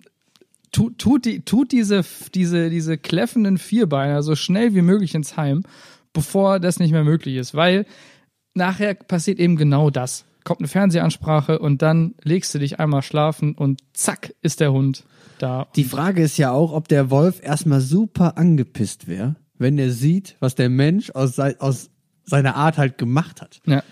tut, 0.71 0.99
tut, 0.99 1.25
die, 1.25 1.41
tut 1.41 1.73
diese, 1.73 2.05
diese, 2.35 2.71
diese 2.71 2.97
kläffenden 2.97 3.59
Vierbeiner 3.59 4.23
so 4.23 4.37
schnell 4.37 4.75
wie 4.75 4.83
möglich 4.83 5.17
ins 5.17 5.37
Heim, 5.37 5.65
bevor 6.13 6.61
das 6.61 6.79
nicht 6.79 6.93
mehr 6.93 7.05
möglich 7.05 7.37
ist, 7.37 7.55
weil 7.55 7.85
nachher 8.55 8.95
passiert 8.95 9.41
eben 9.41 9.57
genau 9.57 9.91
das. 9.91 10.25
Kommt 10.51 10.63
eine 10.63 10.67
Fernsehansprache 10.67 11.61
und 11.61 11.81
dann 11.81 12.17
legst 12.25 12.53
du 12.53 12.59
dich 12.59 12.81
einmal 12.81 13.03
schlafen 13.03 13.55
und 13.55 13.83
zack 13.93 14.35
ist 14.43 14.59
der 14.59 14.73
Hund 14.73 15.05
da. 15.39 15.69
Die 15.77 15.85
Frage 15.85 16.25
ist 16.25 16.39
ja 16.39 16.51
auch, 16.51 16.73
ob 16.73 16.89
der 16.89 17.09
Wolf 17.09 17.41
erstmal 17.41 17.81
super 17.81 18.37
angepisst 18.37 19.07
wäre, 19.07 19.37
wenn 19.59 19.79
er 19.79 19.93
sieht, 19.93 20.35
was 20.41 20.57
der 20.57 20.69
Mensch 20.69 21.13
aus, 21.13 21.39
aus 21.39 21.91
seiner 22.25 22.57
Art 22.57 22.79
halt 22.79 22.99
gemacht 22.99 23.41
hat. 23.41 23.61
Ja. 23.65 23.85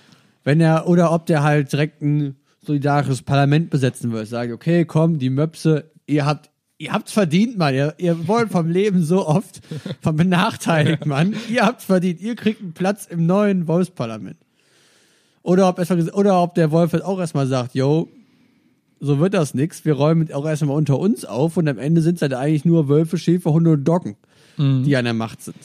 Wenn 0.43 0.61
er, 0.61 0.89
oder 0.89 1.13
ob 1.13 1.27
der 1.27 1.45
halt 1.45 1.71
direkt 1.71 2.03
ein 2.03 2.35
solidarisches 2.61 3.23
Parlament 3.23 3.71
besetzen 3.71 4.11
würde. 4.11 4.27
Sage, 4.27 4.53
okay, 4.53 4.85
komm, 4.85 5.21
die 5.21 5.31
Möpse, 5.31 5.93
ihr 6.07 6.27
habt 6.27 6.51
ihr 6.77 6.93
habt's 6.93 7.13
verdient, 7.13 7.57
Mann. 7.57 7.73
Ihr, 7.73 7.95
ihr 7.99 8.27
wollt 8.27 8.51
vom 8.51 8.69
Leben 8.69 9.05
so 9.05 9.29
oft, 9.29 9.61
vom 10.01 10.17
benachteiligt, 10.17 11.07
Mann. 11.07 11.37
Ihr 11.49 11.65
habt's 11.65 11.85
verdient. 11.85 12.21
Ihr 12.21 12.35
kriegt 12.35 12.61
einen 12.63 12.73
Platz 12.73 13.07
im 13.07 13.27
neuen 13.27 13.69
Wolfsparlament. 13.69 14.39
Oder 15.49 15.67
ob, 15.67 15.79
erstmal, 15.79 16.07
oder 16.11 16.43
ob 16.43 16.55
der 16.57 16.71
Wolf 16.73 16.93
jetzt 16.93 17.07
auch 17.07 17.19
erstmal 17.19 17.47
sagt, 17.47 17.75
yo, 17.75 18.07
so 19.01 19.19
wird 19.19 19.33
das 19.33 19.55
nix. 19.55 19.83
Wir 19.87 19.95
räumen 19.95 20.31
auch 20.31 20.45
erstmal 20.45 20.77
unter 20.77 20.99
uns 20.99 21.25
auf 21.25 21.57
und 21.57 21.67
am 21.69 21.79
Ende 21.79 22.03
sind 22.03 22.17
es 22.17 22.23
halt 22.23 22.35
eigentlich 22.35 22.67
nur 22.67 22.91
Wölfe, 22.91 23.17
Schäfer, 23.17 23.55
Hunde 23.55 23.71
und 23.71 23.85
Doggen, 23.85 24.17
die 24.59 24.95
an 24.95 25.07
der 25.07 25.15
Macht 25.15 25.41
sind. 25.41 25.57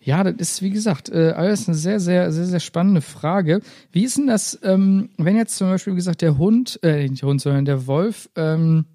Ja, 0.00 0.24
das 0.24 0.34
ist, 0.40 0.62
wie 0.62 0.70
gesagt, 0.70 1.08
äh, 1.08 1.34
alles 1.36 1.68
eine 1.68 1.76
sehr, 1.76 2.00
sehr, 2.00 2.32
sehr, 2.32 2.46
sehr 2.46 2.58
spannende 2.58 3.00
Frage. 3.00 3.60
Wie 3.92 4.02
ist 4.02 4.18
denn 4.18 4.26
das, 4.26 4.58
ähm, 4.64 5.10
wenn 5.18 5.36
jetzt 5.36 5.56
zum 5.56 5.68
Beispiel, 5.68 5.92
wie 5.92 5.98
gesagt, 5.98 6.20
der 6.20 6.36
Hund, 6.36 6.80
äh, 6.82 7.08
nicht 7.08 7.22
der 7.22 7.28
Hund, 7.28 7.40
sondern 7.40 7.64
der 7.64 7.86
Wolf, 7.86 8.28
ähm, 8.34 8.86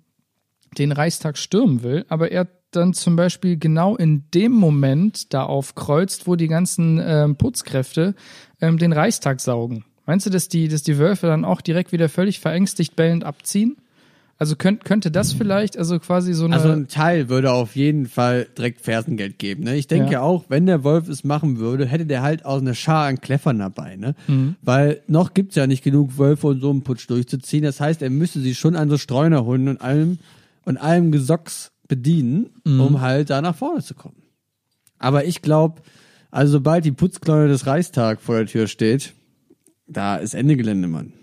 den 0.77 0.91
Reichstag 0.91 1.37
stürmen 1.37 1.83
will, 1.83 2.05
aber 2.09 2.33
er 2.33 2.49
dann 2.71 2.93
zum 2.93 3.15
Beispiel 3.15 3.57
genau 3.57 3.95
in 3.95 4.25
dem 4.33 4.51
Moment 4.51 5.33
da 5.33 5.43
aufkreuzt, 5.43 6.27
wo 6.27 6.35
die 6.35 6.47
ganzen 6.47 7.01
ähm, 7.03 7.35
Putzkräfte 7.35 8.13
ähm, 8.61 8.77
den 8.77 8.93
Reichstag 8.93 9.39
saugen. 9.41 9.85
Meinst 10.05 10.25
du, 10.25 10.29
dass 10.29 10.47
die, 10.47 10.67
dass 10.67 10.81
die 10.83 10.97
Wölfe 10.97 11.27
dann 11.27 11.45
auch 11.45 11.61
direkt 11.61 11.91
wieder 11.91 12.09
völlig 12.09 12.39
verängstigt 12.39 12.95
bellend 12.95 13.23
abziehen? 13.23 13.77
Also 14.41 14.55
könnt, 14.55 14.85
könnte 14.85 15.11
das 15.11 15.33
vielleicht, 15.33 15.77
also 15.77 15.99
quasi 15.99 16.33
so 16.33 16.45
eine. 16.45 16.55
Also 16.55 16.69
ein 16.69 16.87
Teil 16.87 17.27
würde 17.27 17.51
auf 17.51 17.75
jeden 17.75 18.05
Fall 18.07 18.47
direkt 18.57 18.79
Fersengeld 18.79 19.37
geben. 19.37 19.65
Ne? 19.65 19.75
Ich 19.75 19.87
denke 19.87 20.13
Ja. 20.13 20.21
auch, 20.21 20.45
wenn 20.47 20.65
der 20.65 20.85
Wolf 20.85 21.09
es 21.09 21.25
machen 21.25 21.59
würde, 21.59 21.85
hätte 21.85 22.05
der 22.05 22.21
halt 22.21 22.45
auch 22.45 22.59
eine 22.59 22.73
Schar 22.73 23.07
an 23.07 23.19
Kleffern 23.19 23.59
dabei. 23.59 23.97
Ne? 23.97 24.15
Weil 24.61 25.01
noch 25.07 25.33
gibt's 25.33 25.55
ja 25.55 25.67
nicht 25.67 25.83
genug 25.83 26.17
Wölfe 26.17 26.47
und 26.47 26.61
so 26.61 26.69
einen 26.69 26.83
Putsch 26.83 27.09
durchzuziehen. 27.09 27.63
Das 27.63 27.81
heißt, 27.81 28.01
er 28.01 28.09
müsste 28.09 28.39
sich 28.39 28.57
schon 28.57 28.77
an 28.77 28.89
so 28.89 28.97
Streunerhunden 28.97 29.67
und 29.67 29.81
allem 29.81 30.19
und 30.63 30.77
allem 30.77 31.11
Gesocks 31.11 31.71
bedienen, 31.89 32.49
um 32.63 33.01
halt 33.01 33.29
da 33.31 33.41
nach 33.41 33.55
vorne 33.55 33.83
zu 33.83 33.93
kommen. 33.93 34.21
Aber 34.99 35.25
ich 35.25 35.41
glaube, 35.41 35.81
also 36.31 36.53
sobald 36.53 36.85
die 36.85 36.91
Putzkleune 36.91 37.47
des 37.47 37.65
Reichstag 37.65 38.21
vor 38.21 38.35
der 38.35 38.45
Tür 38.45 38.67
steht, 38.67 39.13
da 39.87 40.17
ist 40.17 40.33
Ende 40.33 40.55
Gelände, 40.55 40.87
Mann. 40.87 41.13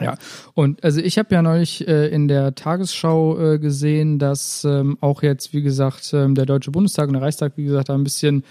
Ja, 0.00 0.16
und 0.54 0.82
also 0.82 1.00
ich 1.00 1.18
habe 1.18 1.34
ja 1.34 1.42
neulich 1.42 1.86
äh, 1.86 2.08
in 2.08 2.26
der 2.26 2.54
Tagesschau 2.54 3.38
äh, 3.38 3.58
gesehen, 3.58 4.18
dass 4.18 4.64
ähm, 4.64 4.96
auch 5.00 5.22
jetzt, 5.22 5.52
wie 5.52 5.62
gesagt, 5.62 6.12
ähm, 6.14 6.34
der 6.34 6.46
Deutsche 6.46 6.70
Bundestag 6.70 7.08
und 7.08 7.14
der 7.14 7.22
Reichstag, 7.22 7.52
wie 7.56 7.64
gesagt, 7.64 7.90
da 7.90 7.94
ein 7.94 8.04
bisschen 8.04 8.44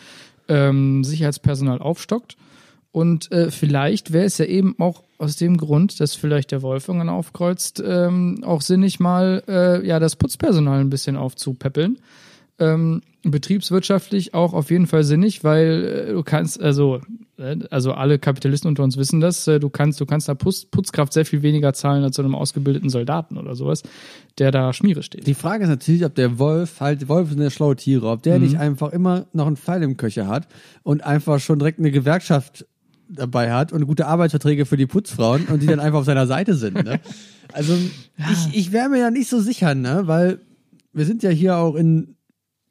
ähm, 0.47 1.03
Sicherheitspersonal 1.03 1.79
aufstockt. 1.79 2.37
Und 2.91 3.31
äh, 3.31 3.51
vielleicht 3.51 4.13
wäre 4.13 4.25
es 4.25 4.37
ja 4.37 4.45
eben 4.45 4.75
auch 4.79 5.03
aus 5.17 5.35
dem 5.35 5.57
Grund, 5.57 5.99
dass 5.99 6.15
vielleicht 6.15 6.51
der 6.51 6.61
Wolf 6.61 6.87
irgendwann 6.87 7.09
aufkreuzt, 7.09 7.81
ähm, 7.85 8.43
auch 8.43 8.61
sinnig 8.61 8.99
mal 8.99 9.43
äh, 9.47 9.85
ja 9.87 9.99
das 9.99 10.15
Putzpersonal 10.15 10.79
ein 10.79 10.89
bisschen 10.89 11.15
aufzupäppeln. 11.15 11.99
Ähm, 12.60 13.01
betriebswirtschaftlich 13.24 14.34
auch 14.34 14.53
auf 14.53 14.72
jeden 14.72 14.88
Fall 14.88 15.03
sinnig, 15.03 15.43
weil 15.43 16.07
äh, 16.10 16.14
du 16.14 16.24
kannst, 16.24 16.62
also, 16.62 17.01
äh, 17.38 17.57
also 17.70 17.91
alle 17.91 18.18
Kapitalisten 18.18 18.70
unter 18.70 18.84
uns 18.84 18.97
wissen 18.97 19.20
das, 19.20 19.45
äh, 19.47 19.60
du 19.60 19.70
kannst, 19.70 19.99
du 19.99 20.05
kannst 20.05 20.30
da 20.30 20.36
Putz, 20.36 20.66
Putzkraft 20.66 21.12
sehr 21.14 21.26
viel 21.26 21.41
weniger 21.41 21.74
zahlen 21.74 22.03
als 22.03 22.18
einem 22.20 22.36
ausgebildeten 22.36 22.89
Soldaten 22.89 23.38
oder 23.38 23.55
sowas, 23.55 23.84
der 24.38 24.51
da 24.51 24.72
Schmiere 24.72 25.03
steht. 25.03 25.28
Die 25.28 25.34
Frage 25.34 25.64
ist 25.64 25.70
natürlich, 25.70 26.05
ob 26.05 26.16
der 26.16 26.39
Wolf, 26.39 26.80
halt, 26.80 27.10
Wolf 27.10 27.30
sind 27.30 27.41
ja 27.41 27.49
schlaue 27.49 27.76
Tiere, 27.76 28.07
ob 28.10 28.24
der 28.24 28.39
nicht 28.39 28.57
einfach 28.57 28.91
immer 28.91 29.26
noch 29.34 29.47
einen 29.47 29.57
Pfeil 29.57 29.84
im 29.84 29.97
Köcher 29.97 30.28
hat 30.28 30.47
und 30.84 31.03
einfach 31.03 31.39
schon 31.39 31.60
direkt 31.60 31.80
eine 31.80 31.91
Gewerkschaft 31.91 32.66
dabei 33.10 33.51
hat 33.51 33.74
und 33.74 33.86
gute 33.86 34.07
Arbeitsverträge 34.07 34.66
für 34.66 34.78
die 34.78 34.86
Putzfrauen 34.86 35.45
und 35.47 35.62
die 35.62 35.68
dann 35.68 35.80
einfach 35.80 35.99
auf 35.99 36.05
seiner 36.05 36.28
Seite 36.28 36.53
sind. 36.53 36.84
Ne? 36.84 36.99
Also 37.51 37.74
ich, 38.18 38.57
ich 38.57 38.72
wäre 38.72 38.89
mir 38.89 38.99
ja 38.99 39.12
nicht 39.12 39.30
so 39.30 39.39
sicher, 39.39 39.76
ne? 39.76 40.03
weil 40.05 40.39
wir 40.93 41.05
sind 41.05 41.24
ja 41.24 41.30
hier 41.30 41.57
auch 41.57 41.76
in, 41.76 42.16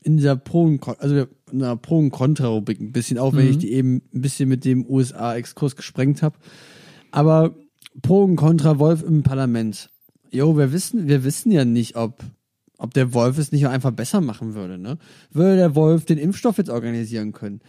in 0.09 0.16
dieser 0.16 0.36
Pro 0.36 0.64
und 0.64 0.86
also 1.00 1.26
in 1.52 1.62
einer 1.62 1.76
Pro- 1.76 1.98
und 1.98 2.11
Contra-Rubrik 2.11 2.80
ein 2.80 2.92
bisschen, 2.92 3.18
auch 3.18 3.34
wenn 3.34 3.48
ich 3.50 3.59
die 3.59 3.72
eben 3.72 4.02
ein 4.14 4.20
bisschen 4.22 4.48
mit 4.48 4.64
dem 4.64 4.84
USA-Exkurs 4.86 5.76
gesprengt 5.76 6.22
habe. 6.22 6.36
Aber 7.11 7.54
Pro 8.02 8.24
und 8.24 8.36
Contra 8.36 8.78
Wolf 8.78 9.02
im 9.02 9.22
Parlament. 9.22 9.90
Jo, 10.30 10.56
wir 10.56 10.72
wissen, 10.72 11.09
wir 11.09 11.24
wissen 11.24 11.50
ja 11.52 11.64
nicht, 11.64 11.96
ob, 11.96 12.22
ob 12.76 12.92
der 12.94 13.14
Wolf 13.14 13.38
es 13.38 13.50
nicht 13.52 13.66
einfach 13.66 13.92
besser 13.92 14.20
machen 14.20 14.54
würde, 14.54 14.78
ne? 14.78 14.98
Würde 15.32 15.56
der 15.56 15.74
Wolf 15.74 16.04
den 16.04 16.18
Impfstoff 16.18 16.59
jetzt 16.59 16.70
organisieren 16.70 17.32
können? 17.32 17.61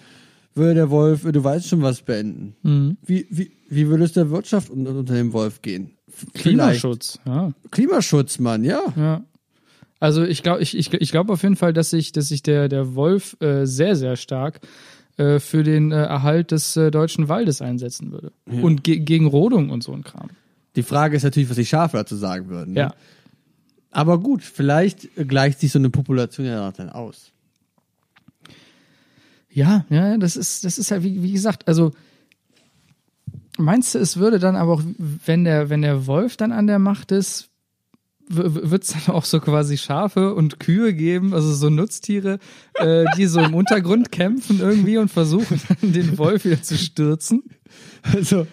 Würde 0.56 0.74
der 0.76 0.90
Wolf, 0.90 1.24
du 1.24 1.44
weißt 1.44 1.68
schon 1.68 1.82
was, 1.84 2.02
beenden? 2.02 2.98
Wie, 3.06 3.28
wie, 3.30 3.52
wie 3.70 3.88
würde 3.88 4.04
es 4.04 4.14
der 4.14 4.30
Wirtschaft 4.30 4.70
unter, 4.70 4.94
unter 4.96 5.14
dem 5.14 5.32
Wolf 5.32 5.62
gehen? 5.62 5.92
Vielleicht- 6.10 6.42
Klimaschutz, 6.44 7.20
ja. 7.26 7.54
Klimaschutz, 7.72 8.40
Mann, 8.40 8.64
ja. 8.66 8.82
Ja. 8.98 9.24
Also 10.00 10.24
ich 10.24 10.44
glaube, 10.44 10.62
ich, 10.62 10.78
ich, 10.78 10.94
ich 10.94 11.12
glaube 11.12 11.34
auf 11.34 11.44
jeden 11.44 11.56
Fall, 11.56 11.74
dass 11.74 11.90
sich, 11.90 12.12
dass 12.12 12.30
sich 12.30 12.42
der, 12.42 12.70
der 12.70 12.96
Wolf 12.96 13.36
äh, 13.42 13.66
sehr, 13.66 13.96
sehr 13.96 14.16
stark 14.16 14.62
äh, 15.18 15.40
für 15.40 15.64
den 15.64 15.92
äh, 15.92 16.04
Erhalt 16.04 16.52
des 16.52 16.78
äh, 16.78 16.92
deutschen 16.92 17.28
Waldes 17.28 17.62
einsetzen 17.62 18.12
würde. 18.12 18.32
Und 18.46 18.84
ge 18.84 19.00
gegen 19.00 19.28
Rodung 19.28 19.70
und 19.70 19.84
so 19.84 19.92
ein 19.92 20.04
Kram. 20.04 20.30
Die 20.76 20.84
Frage 20.84 21.18
ist 21.18 21.24
natürlich, 21.24 21.50
was 21.50 21.58
die 21.58 21.66
Schafe 21.66 21.98
dazu 21.98 22.16
sagen 22.16 22.48
würden. 22.48 22.74
Ne? 22.74 22.80
Ja. 22.80 22.96
Aber 23.92 24.20
gut, 24.20 24.44
vielleicht 24.44 25.10
gleicht 25.16 25.60
sich 25.60 25.72
so 25.72 25.80
eine 25.80 25.90
Population 25.90 26.46
ja 26.46 26.72
dann 26.72 26.90
aus. 26.90 27.32
Ja, 29.50 29.86
ja, 29.90 30.18
das 30.18 30.38
ist, 30.38 30.64
das 30.64 30.78
ist 30.78 30.92
ja, 30.92 31.04
wie, 31.04 31.24
wie 31.24 31.32
gesagt, 31.32 31.68
also 31.68 31.92
meinst 33.58 33.96
du, 33.96 34.00
es 34.00 34.18
würde 34.18 34.40
dann 34.40 34.56
aber 34.56 34.74
auch, 34.74 34.84
wenn 35.26 35.44
der, 35.44 35.70
wenn 35.70 35.82
der 35.82 36.08
Wolf 36.08 36.38
dann 36.38 36.52
an 36.52 36.68
der 36.68 36.80
Macht 36.80 37.12
ist, 37.12 37.50
wird 38.30 38.84
es 38.84 38.90
dann 38.90 39.16
auch 39.16 39.26
so 39.26 39.40
quasi 39.40 39.78
Schafe 39.78 40.36
und 40.36 40.60
Kühe 40.60 40.94
geben, 40.94 41.34
also 41.34 41.52
so 41.54 41.70
Nutztiere, 41.70 42.40
äh, 42.76 43.06
die 43.18 43.26
so 43.26 43.40
im 43.40 43.56
Untergrund 43.56 44.12
kämpfen 44.12 44.60
irgendwie 44.60 44.98
und 44.98 45.10
versuchen 45.10 45.60
dann 45.68 45.94
den 45.94 46.18
Wolf 46.18 46.46
wieder 46.46 46.62
zu 46.62 46.78
stürzen? 46.78 47.44
Also, 48.04 48.48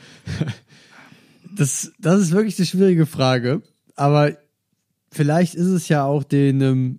das, 1.57 1.93
das 1.99 2.21
ist 2.21 2.33
wirklich 2.33 2.59
eine 2.59 2.67
schwierige 2.67 3.07
Frage. 3.07 3.63
Aber 3.95 4.33
vielleicht 5.11 5.55
ist 5.55 5.67
es 5.67 5.89
ja 5.89 6.05
auch 6.05 6.25
den, 6.25 6.61
ähm, 6.61 6.99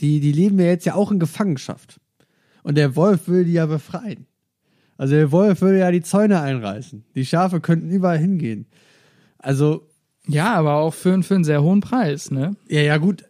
die, 0.00 0.20
die 0.20 0.32
leben 0.32 0.58
ja 0.58 0.66
jetzt 0.66 0.86
ja 0.86 0.94
auch 0.94 1.10
in 1.10 1.18
Gefangenschaft. 1.18 2.00
Und 2.62 2.76
der 2.76 2.96
Wolf 2.96 3.28
will 3.28 3.44
die 3.44 3.52
ja 3.52 3.66
befreien. 3.66 4.26
Also 4.96 5.14
der 5.14 5.30
Wolf 5.32 5.60
würde 5.60 5.78
ja 5.78 5.90
die 5.90 6.02
Zäune 6.02 6.40
einreißen. 6.40 7.04
Die 7.14 7.24
Schafe 7.24 7.60
könnten 7.60 7.90
überall 7.90 8.18
hingehen. 8.18 8.66
Also, 9.38 9.87
Ja, 10.28 10.54
aber 10.54 10.74
auch 10.74 10.94
für, 10.94 11.22
für 11.22 11.34
einen 11.34 11.44
sehr 11.44 11.62
hohen 11.62 11.80
Preis, 11.80 12.30
ne? 12.30 12.56
ja, 12.68 12.80
ja, 12.80 12.96
gut, 12.98 13.24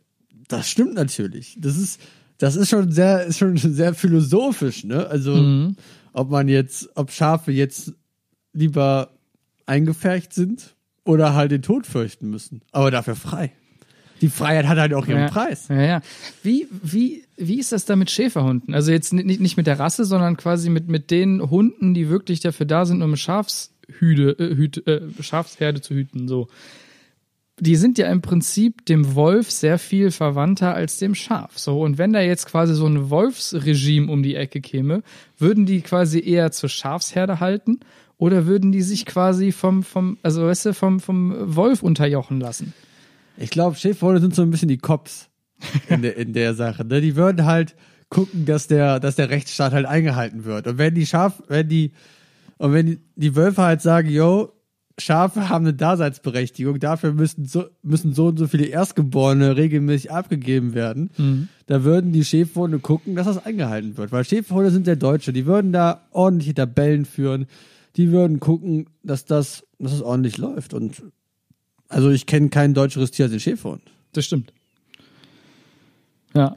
das 0.49 0.69
stimmt 0.69 0.95
natürlich. 0.95 1.57
Das 1.61 1.77
ist, 1.77 2.01
das 2.39 2.57
ist 2.57 2.71
schon 2.71 2.91
sehr, 2.91 3.25
ist 3.25 3.39
schon 3.39 3.57
sehr 3.57 3.95
philosophisch, 3.95 4.85
ne? 4.85 5.07
Also, 5.07 5.71
ob 6.13 6.31
man 6.31 6.49
jetzt, 6.49 6.89
ob 6.95 7.11
Schafe 7.11 7.53
jetzt 7.53 7.93
lieber 8.53 9.11
eingefärcht 9.67 10.33
sind 10.33 10.75
oder 11.05 11.35
halt 11.35 11.53
den 11.53 11.63
Tod 11.63 11.87
fürchten 11.87 12.31
müssen. 12.31 12.63
Aber 12.73 12.91
dafür 12.91 13.15
frei. 13.15 13.53
Die 14.21 14.29
Freiheit 14.29 14.67
hat 14.67 14.79
halt 14.79 14.95
auch 14.95 15.07
ihren 15.07 15.21
ja. 15.21 15.29
Preis. 15.29 15.69
Ja, 15.69 15.83
ja. 15.83 16.01
Wie, 16.43 16.67
wie, 16.83 17.25
wie 17.37 17.61
ist 17.61 17.73
das 17.73 17.85
da 17.85 17.95
mit 17.95 18.11
Schäferhunden? 18.11 18.75
Also 18.75 18.91
jetzt 18.91 19.13
nicht, 19.13 19.41
nicht 19.41 19.57
mit 19.57 19.67
der 19.67 19.79
Rasse, 19.79 20.05
sondern 20.05 20.37
quasi 20.37 20.71
mit, 20.71 20.89
mit 20.89 21.11
den 21.11 21.51
Hunden, 21.51 21.95
die 21.95 22.09
wirklich 22.09 22.41
dafür 22.41 22.67
da 22.67 22.85
sind, 22.85 23.03
um 23.03 23.15
Schafshüde, 23.15 24.31
äh, 24.39 24.57
Hüt, 24.57 24.87
äh, 24.87 25.03
Schafsherde 25.21 25.81
zu 25.81 25.95
hüten, 25.95 26.27
so. 26.27 26.49
Die 27.61 27.77
sind 27.77 27.99
ja 27.99 28.11
im 28.11 28.21
Prinzip 28.21 28.87
dem 28.87 29.15
Wolf 29.15 29.51
sehr 29.51 29.79
viel 29.79 30.11
verwandter 30.11 30.75
als 30.75 30.99
dem 30.99 31.15
Schaf. 31.15 31.59
So, 31.59 31.81
und 31.81 31.99
wenn 31.99 32.13
da 32.13 32.21
jetzt 32.21 32.47
quasi 32.47 32.75
so 32.75 32.87
ein 32.87 33.11
Wolfsregime 33.11 34.11
um 34.11 34.23
die 34.23 34.37
Ecke 34.37 34.61
käme, 34.61 35.03
würden 35.37 35.67
die 35.67 35.81
quasi 35.81 36.21
eher 36.21 36.53
zur 36.53 36.69
Schafsherde 36.69 37.41
halten 37.41 37.81
oder 38.17 38.47
würden 38.47 38.73
die 38.73 38.83
sich 38.83 39.07
quasi 39.07 39.53
vom, 39.53 39.83
vom, 39.83 40.19
also 40.23 40.47
weißt 40.47 40.67
du, 40.67 40.75
vom, 40.75 41.01
vom 41.01 41.35
Wolf 41.57 41.83
unterjochen 41.83 42.41
lassen? 42.41 42.75
Ich 43.37 43.51
glaube, 43.51 43.77
Schäferhunde 43.77 44.21
sind 44.21 44.35
so 44.35 44.43
ein 44.43 44.51
bisschen 44.51 44.69
die 44.69 44.79
Cops 44.79 45.29
in 45.89 46.03
der, 46.03 46.17
in 46.17 46.33
der 46.33 46.55
Sache. 46.55 46.85
Ne? 46.85 47.01
Die 47.01 47.17
würden 47.17 47.45
halt 47.47 47.77
gucken, 48.09 48.45
dass 48.45 48.67
der, 48.67 49.01
dass 49.01 49.17
der 49.17 49.31
Rechtsstaat 49.31 49.73
halt 49.73 49.87
eingehalten 49.87 50.45
wird. 50.45 50.67
Und 50.67 50.79
wenn 50.79 50.95
die 50.95 51.07
Schaf, 51.07 51.43
wenn 51.49 51.69
die, 51.69 51.93
und 52.59 52.73
wenn 52.73 52.87
die, 52.87 53.01
die 53.17 53.37
Wölfe 53.37 53.63
halt 53.63 53.83
sagen, 53.83 54.09
yo, 54.09 54.53
Schafe 54.99 55.49
haben 55.49 55.65
eine 55.65 55.75
Daseinsberechtigung, 55.75 56.81
dafür 56.81 57.13
müssen 57.13 57.45
so, 57.45 57.67
müssen 57.83 58.13
so 58.15 58.27
und 58.27 58.39
so 58.39 58.47
viele 58.49 58.67
Erstgeborene 58.67 59.57
regelmäßig 59.57 60.11
abgegeben 60.11 60.75
werden, 60.75 61.49
da 61.67 61.85
würden 61.85 62.13
die 62.13 62.25
Schäferhunde 62.25 62.81
gucken, 62.81 63.15
dass 63.15 63.27
das 63.27 63.45
eingehalten 63.45 63.97
wird. 63.97 64.11
Weil 64.11 64.25
Schäferhunde 64.25 64.71
sind 64.71 64.87
der 64.87 64.97
Deutsche, 64.97 65.33
die 65.33 65.47
würden 65.47 65.73
da 65.73 66.03
ordentliche 66.11 66.55
Tabellen 66.55 67.05
führen, 67.05 67.47
die 67.97 68.11
würden 68.11 68.41
gucken, 68.41 68.87
dass 69.03 69.25
das, 69.25 69.65
dass 69.79 69.93
das 69.93 70.03
ordentlich 70.03 70.39
läuft. 70.39 70.75
Und 70.75 71.03
also 71.89 72.11
ich 72.11 72.27
kenne 72.27 72.49
kein 72.49 72.75
deutscheres 72.75 73.11
Tier 73.11 73.27
als 73.27 73.33
den 73.33 73.41
Schäferhund. 73.41 73.83
Das 74.13 74.25
stimmt. 74.25 74.53
Ja. 76.35 76.57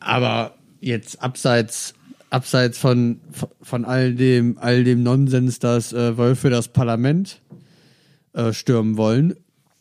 Aber 0.00 0.54
jetzt 0.80 1.22
abseits, 1.22 1.94
abseits 2.32 2.78
von, 2.78 3.20
von 3.60 3.84
all 3.84 4.14
dem, 4.14 4.56
all 4.58 4.84
dem 4.84 5.02
Nonsens, 5.02 5.58
dass 5.58 5.92
äh, 5.92 6.16
Wölfe 6.16 6.50
das 6.50 6.68
Parlament 6.68 7.40
äh, 8.32 8.52
stürmen 8.52 8.96
wollen, 8.96 9.34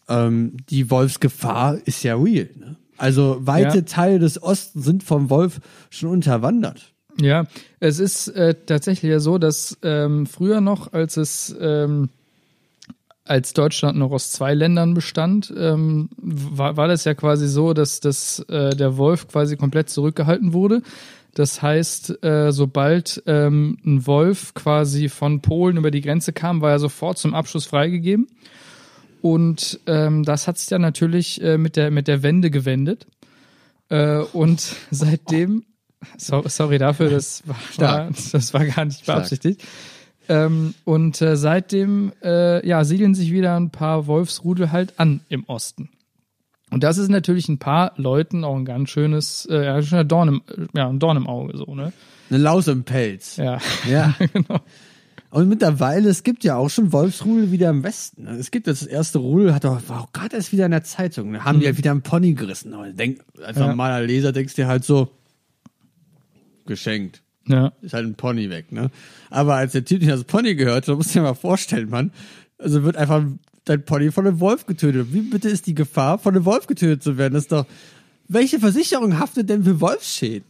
ähm, 0.10 0.58
die 0.70 0.90
Wolfsgefahr 0.92 1.78
ist 1.86 2.04
ja 2.04 2.16
real. 2.16 2.50
Ne? 2.58 2.76
Also 2.98 3.38
weite 3.42 3.78
Ja. 3.78 3.84
Teile 3.84 4.20
des 4.20 4.42
Ostens 4.42 4.86
sind 4.86 5.04
vom 5.04 5.30
Wolf 5.30 5.60
schon 5.90 6.10
unterwandert. 6.10 6.94
Ja, 7.20 7.46
es 7.80 8.00
ist 8.00 8.28
äh, 8.30 8.56
tatsächlich 8.66 9.12
ja 9.12 9.20
so, 9.20 9.38
dass 9.38 9.78
ähm, 9.84 10.26
früher 10.26 10.62
noch, 10.62 10.94
als 10.94 11.18
es 11.18 11.56
ähm, 11.60 12.10
als 13.26 13.54
Deutschland 13.54 13.98
noch 13.98 14.12
aus 14.12 14.32
zwei 14.32 14.54
Ländern 14.54 14.94
bestand, 14.94 15.54
ähm, 15.56 16.10
war, 16.18 16.78
war 16.78 16.88
das 16.88 17.06
ja 17.06 17.14
quasi 17.14 17.48
so, 17.48 17.74
dass, 17.74 18.00
dass 18.00 18.40
äh, 18.50 18.76
der 18.76 18.98
Wolf 18.98 19.28
quasi 19.28 19.58
komplett 19.58 19.90
zurückgehalten 19.90 20.54
wurde. 20.54 20.82
Das 21.34 21.62
heißt, 21.62 22.24
äh, 22.24 22.52
sobald 22.52 23.24
ähm, 23.26 23.78
ein 23.86 24.06
Wolf 24.06 24.54
quasi 24.54 25.08
von 25.08 25.42
Polen 25.42 25.78
über 25.78 25.92
die 25.92 26.02
Grenze 26.02 26.34
kam, 26.34 26.62
war 26.62 26.72
er 26.72 26.80
sofort 26.80 27.18
zum 27.18 27.34
Abschuss 27.34 27.66
freigegeben. 27.66 28.28
Und 29.22 29.80
ähm, 29.88 30.24
das 30.24 30.48
hat 30.48 30.58
sich 30.58 30.68
dann 30.68 30.82
natürlich 30.82 31.42
äh, 31.42 31.58
mit, 31.58 31.76
der, 31.76 31.92
mit 31.92 32.08
der 32.08 32.24
Wende 32.24 32.52
gewendet. 32.52 33.08
Äh, 33.90 34.18
und 34.18 34.76
seitdem, 34.92 35.64
so, 36.18 36.44
sorry 36.48 36.80
dafür, 36.80 37.10
das 37.10 37.44
war, 37.46 37.58
war, 37.78 38.10
das 38.32 38.54
war 38.54 38.66
gar 38.66 38.86
nicht 38.86 39.06
beabsichtigt. 39.06 39.64
Ähm, 40.28 40.74
und 40.86 41.22
äh, 41.22 41.36
seitdem 41.36 42.12
äh, 42.24 42.66
ja, 42.68 42.84
siedeln 42.84 43.16
sich 43.16 43.32
wieder 43.32 43.56
ein 43.56 43.70
paar 43.70 44.08
Wolfsrudel 44.08 44.72
halt 44.72 45.00
an 45.00 45.22
im 45.30 45.44
Osten. 45.46 45.90
Und 46.72 46.84
das 46.84 46.98
ist 46.98 47.10
natürlich 47.10 47.48
ein 47.50 47.60
paar 47.60 47.94
Leuten 47.98 48.44
auch 48.44 48.56
ein 48.56 48.66
ganz 48.66 48.90
schönes, 48.90 49.46
äh, 49.52 49.66
ja, 49.66 49.82
schöner 49.84 50.04
Dorn 50.06 50.28
im, 50.30 50.42
ja, 50.74 50.90
ein 50.90 51.00
Dorn 51.00 51.18
im 51.18 51.28
Auge, 51.28 51.58
so, 51.58 51.76
ne? 51.76 51.94
Eine 52.30 52.40
Laus 52.40 52.68
im 52.68 52.84
Pelz. 52.84 53.36
Ja. 53.38 53.60
Ja. 53.90 54.16
genau. 54.34 54.62
Und 55.32 55.48
mittlerweile, 55.50 56.10
es 56.10 56.24
gibt 56.24 56.44
ja 56.44 56.56
auch 56.56 56.70
schon 56.70 56.92
Wolfsrudel 56.92 57.52
wieder 57.52 57.70
im 57.70 57.84
Westen. 57.84 58.24
ne? 58.24 58.32
Es 58.32 58.52
gibt 58.52 58.68
jetzt 58.68 58.82
das 58.82 58.88
erste 58.88 59.20
Rudel, 59.20 59.54
hat 59.54 59.66
auch, 59.66 59.82
war 59.88 60.02
auch 60.02 60.14
gerade 60.14 60.36
erst 60.38 60.52
wieder 60.52 60.66
in 60.66 60.72
der 60.72 60.84
Zeitung. 60.84 61.32
Da 61.34 61.44
haben 61.46 61.60
die 61.60 61.66
halt 61.68 61.78
wieder 61.78 61.92
einen 61.92 62.02
Pony 62.02 62.34
gerissen. 62.34 62.74
Aber 62.74 62.90
denk, 62.90 63.22
als 63.46 63.58
Ja. 63.58 63.68
normaler 63.68 64.02
Leser 64.06 64.32
denkst 64.32 64.56
du 64.56 64.64
dir 64.64 64.68
halt 64.68 64.84
so, 64.84 65.10
geschenkt. 66.66 67.22
Ja. 67.48 67.72
Ist 67.82 67.94
halt 67.94 68.06
ein 68.06 68.16
Pony 68.16 68.50
weg, 68.50 68.72
ne? 68.72 68.92
Aber 69.30 69.56
als 69.56 69.72
der 69.74 69.84
Typ 69.84 70.00
nicht 70.02 70.12
das 70.12 70.24
Pony 70.24 70.56
gehört, 70.56 70.88
da 70.88 70.96
musst 70.96 71.10
du 71.16 71.20
dir 71.20 71.24
mal 71.24 71.34
vorstellen, 71.34 71.90
Mann. 71.90 72.12
Also 72.58 72.84
wird 72.84 72.98
einfach 72.98 73.24
dein 73.66 73.84
Pony 73.86 74.12
von 74.12 74.28
einem 74.28 74.40
Wolf 74.40 74.66
getötet. 74.66 75.08
Wie 75.12 75.22
bitte 75.22 75.50
ist 75.50 75.68
die 75.68 75.76
Gefahr, 75.76 76.18
von 76.18 76.36
einem 76.36 76.46
Wolf 76.46 76.68
getötet 76.68 77.04
zu 77.04 77.18
werden? 77.18 77.34
Das 77.34 77.44
ist 77.44 77.52
doch, 77.52 77.66
welche 78.28 78.60
Versicherung 78.60 79.20
haftet 79.20 79.50
denn 79.50 79.64
für 79.64 79.80
Wolfsschäden? 79.82 80.46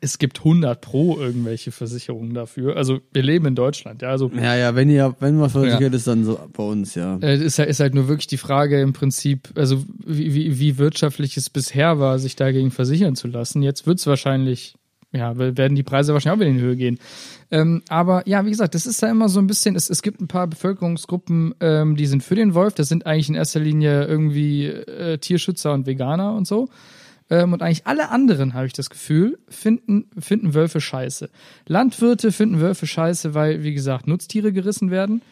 Es 0.00 0.18
gibt 0.18 0.38
100 0.38 0.80
pro 0.80 1.18
irgendwelche 1.18 1.70
Versicherungen 1.70 2.34
dafür. 2.34 2.76
Also 2.76 3.00
wir 3.12 3.22
leben 3.22 3.46
in 3.46 3.54
Deutschland, 3.54 4.02
ja. 4.02 4.08
Also 4.10 4.28
Ja, 4.34 4.56
ja, 4.56 4.74
wenn 4.74 4.90
ihr, 4.90 5.14
wenn 5.20 5.40
was 5.40 5.52
versichert 5.52 5.80
Ja. 5.92 5.96
ist, 5.96 6.06
dann 6.08 6.24
so 6.24 6.40
bei 6.52 6.62
uns, 6.64 6.94
ja. 6.96 7.18
äh, 7.18 7.36
ist, 7.36 7.58
halt, 7.60 7.68
ist 7.68 7.78
halt 7.78 7.94
nur 7.94 8.08
wirklich 8.08 8.26
die 8.26 8.36
Frage 8.36 8.80
im 8.80 8.92
Prinzip, 8.92 9.50
also 9.54 9.84
wie, 10.04 10.34
wie, 10.34 10.58
wie 10.58 10.78
wirtschaftlich 10.78 11.36
es 11.36 11.50
bisher 11.50 12.00
war, 12.00 12.18
sich 12.18 12.34
dagegen 12.34 12.72
versichern 12.72 13.14
zu 13.14 13.28
lassen. 13.28 13.62
Jetzt 13.62 13.86
wird 13.86 14.00
es 14.00 14.06
wahrscheinlich, 14.08 14.74
ja, 15.14 15.36
werden 15.36 15.74
die 15.74 15.82
Preise 15.82 16.12
wahrscheinlich 16.12 16.36
auch 16.36 16.40
wieder 16.40 16.50
in 16.50 16.58
die 16.58 16.62
Höhe 16.62 16.76
gehen. 16.76 16.98
Ähm, 17.50 17.82
aber 17.88 18.26
ja, 18.26 18.44
wie 18.44 18.50
gesagt, 18.50 18.74
das 18.74 18.86
ist 18.86 19.00
ja 19.00 19.10
immer 19.10 19.28
so 19.28 19.40
ein 19.40 19.46
bisschen, 19.46 19.76
es, 19.76 19.88
es 19.88 20.02
gibt 20.02 20.20
ein 20.20 20.28
paar 20.28 20.46
Bevölkerungsgruppen, 20.46 21.54
ähm, 21.60 21.96
die 21.96 22.06
sind 22.06 22.22
für 22.22 22.34
den 22.34 22.54
Wolf, 22.54 22.74
das 22.74 22.88
sind 22.88 23.06
eigentlich 23.06 23.28
in 23.28 23.34
erster 23.34 23.60
Linie 23.60 24.04
irgendwie 24.04 24.66
äh, 24.66 25.18
Tierschützer 25.18 25.72
und 25.72 25.86
Veganer 25.86 26.34
und 26.34 26.46
so. 26.46 26.68
Ähm, 27.30 27.52
und 27.52 27.62
eigentlich 27.62 27.86
alle 27.86 28.10
anderen, 28.10 28.54
habe 28.54 28.66
ich 28.66 28.72
das 28.72 28.90
Gefühl, 28.90 29.38
finden, 29.48 30.06
finden 30.18 30.54
Wölfe 30.54 30.80
scheiße. 30.80 31.30
Landwirte 31.66 32.32
finden 32.32 32.60
Wölfe 32.60 32.86
scheiße, 32.86 33.34
weil, 33.34 33.62
wie 33.62 33.72
gesagt, 33.72 34.06
Nutztiere 34.06 34.52
gerissen 34.52 34.90
werden. 34.90 35.22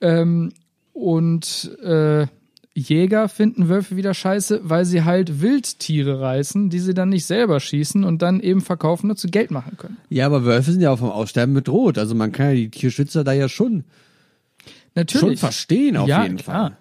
Ähm, 0.00 0.52
und 0.92 1.76
äh, 1.82 2.26
Jäger 2.78 3.28
finden 3.28 3.68
Wölfe 3.68 3.96
wieder 3.96 4.14
scheiße, 4.14 4.60
weil 4.64 4.84
sie 4.84 5.04
halt 5.04 5.40
Wildtiere 5.40 6.20
reißen, 6.20 6.70
die 6.70 6.78
sie 6.78 6.94
dann 6.94 7.10
nicht 7.10 7.26
selber 7.26 7.60
schießen 7.60 8.04
und 8.04 8.22
dann 8.22 8.40
eben 8.40 8.60
verkaufen 8.60 9.10
und 9.10 9.18
zu 9.18 9.28
Geld 9.28 9.50
machen 9.50 9.76
können. 9.76 9.96
Ja, 10.08 10.26
aber 10.26 10.44
Wölfe 10.44 10.72
sind 10.72 10.80
ja 10.80 10.90
auch 10.90 10.98
vom 10.98 11.10
Aussterben 11.10 11.54
bedroht. 11.54 11.98
Also 11.98 12.14
man 12.14 12.32
kann 12.32 12.48
ja 12.48 12.54
die 12.54 12.70
Tierschützer 12.70 13.24
da 13.24 13.32
ja 13.32 13.48
schon, 13.48 13.84
Natürlich. 14.94 15.20
schon 15.20 15.36
verstehen 15.36 15.96
auf 15.96 16.08
ja, 16.08 16.22
jeden 16.22 16.36
klar. 16.36 16.70
Fall. 16.70 16.76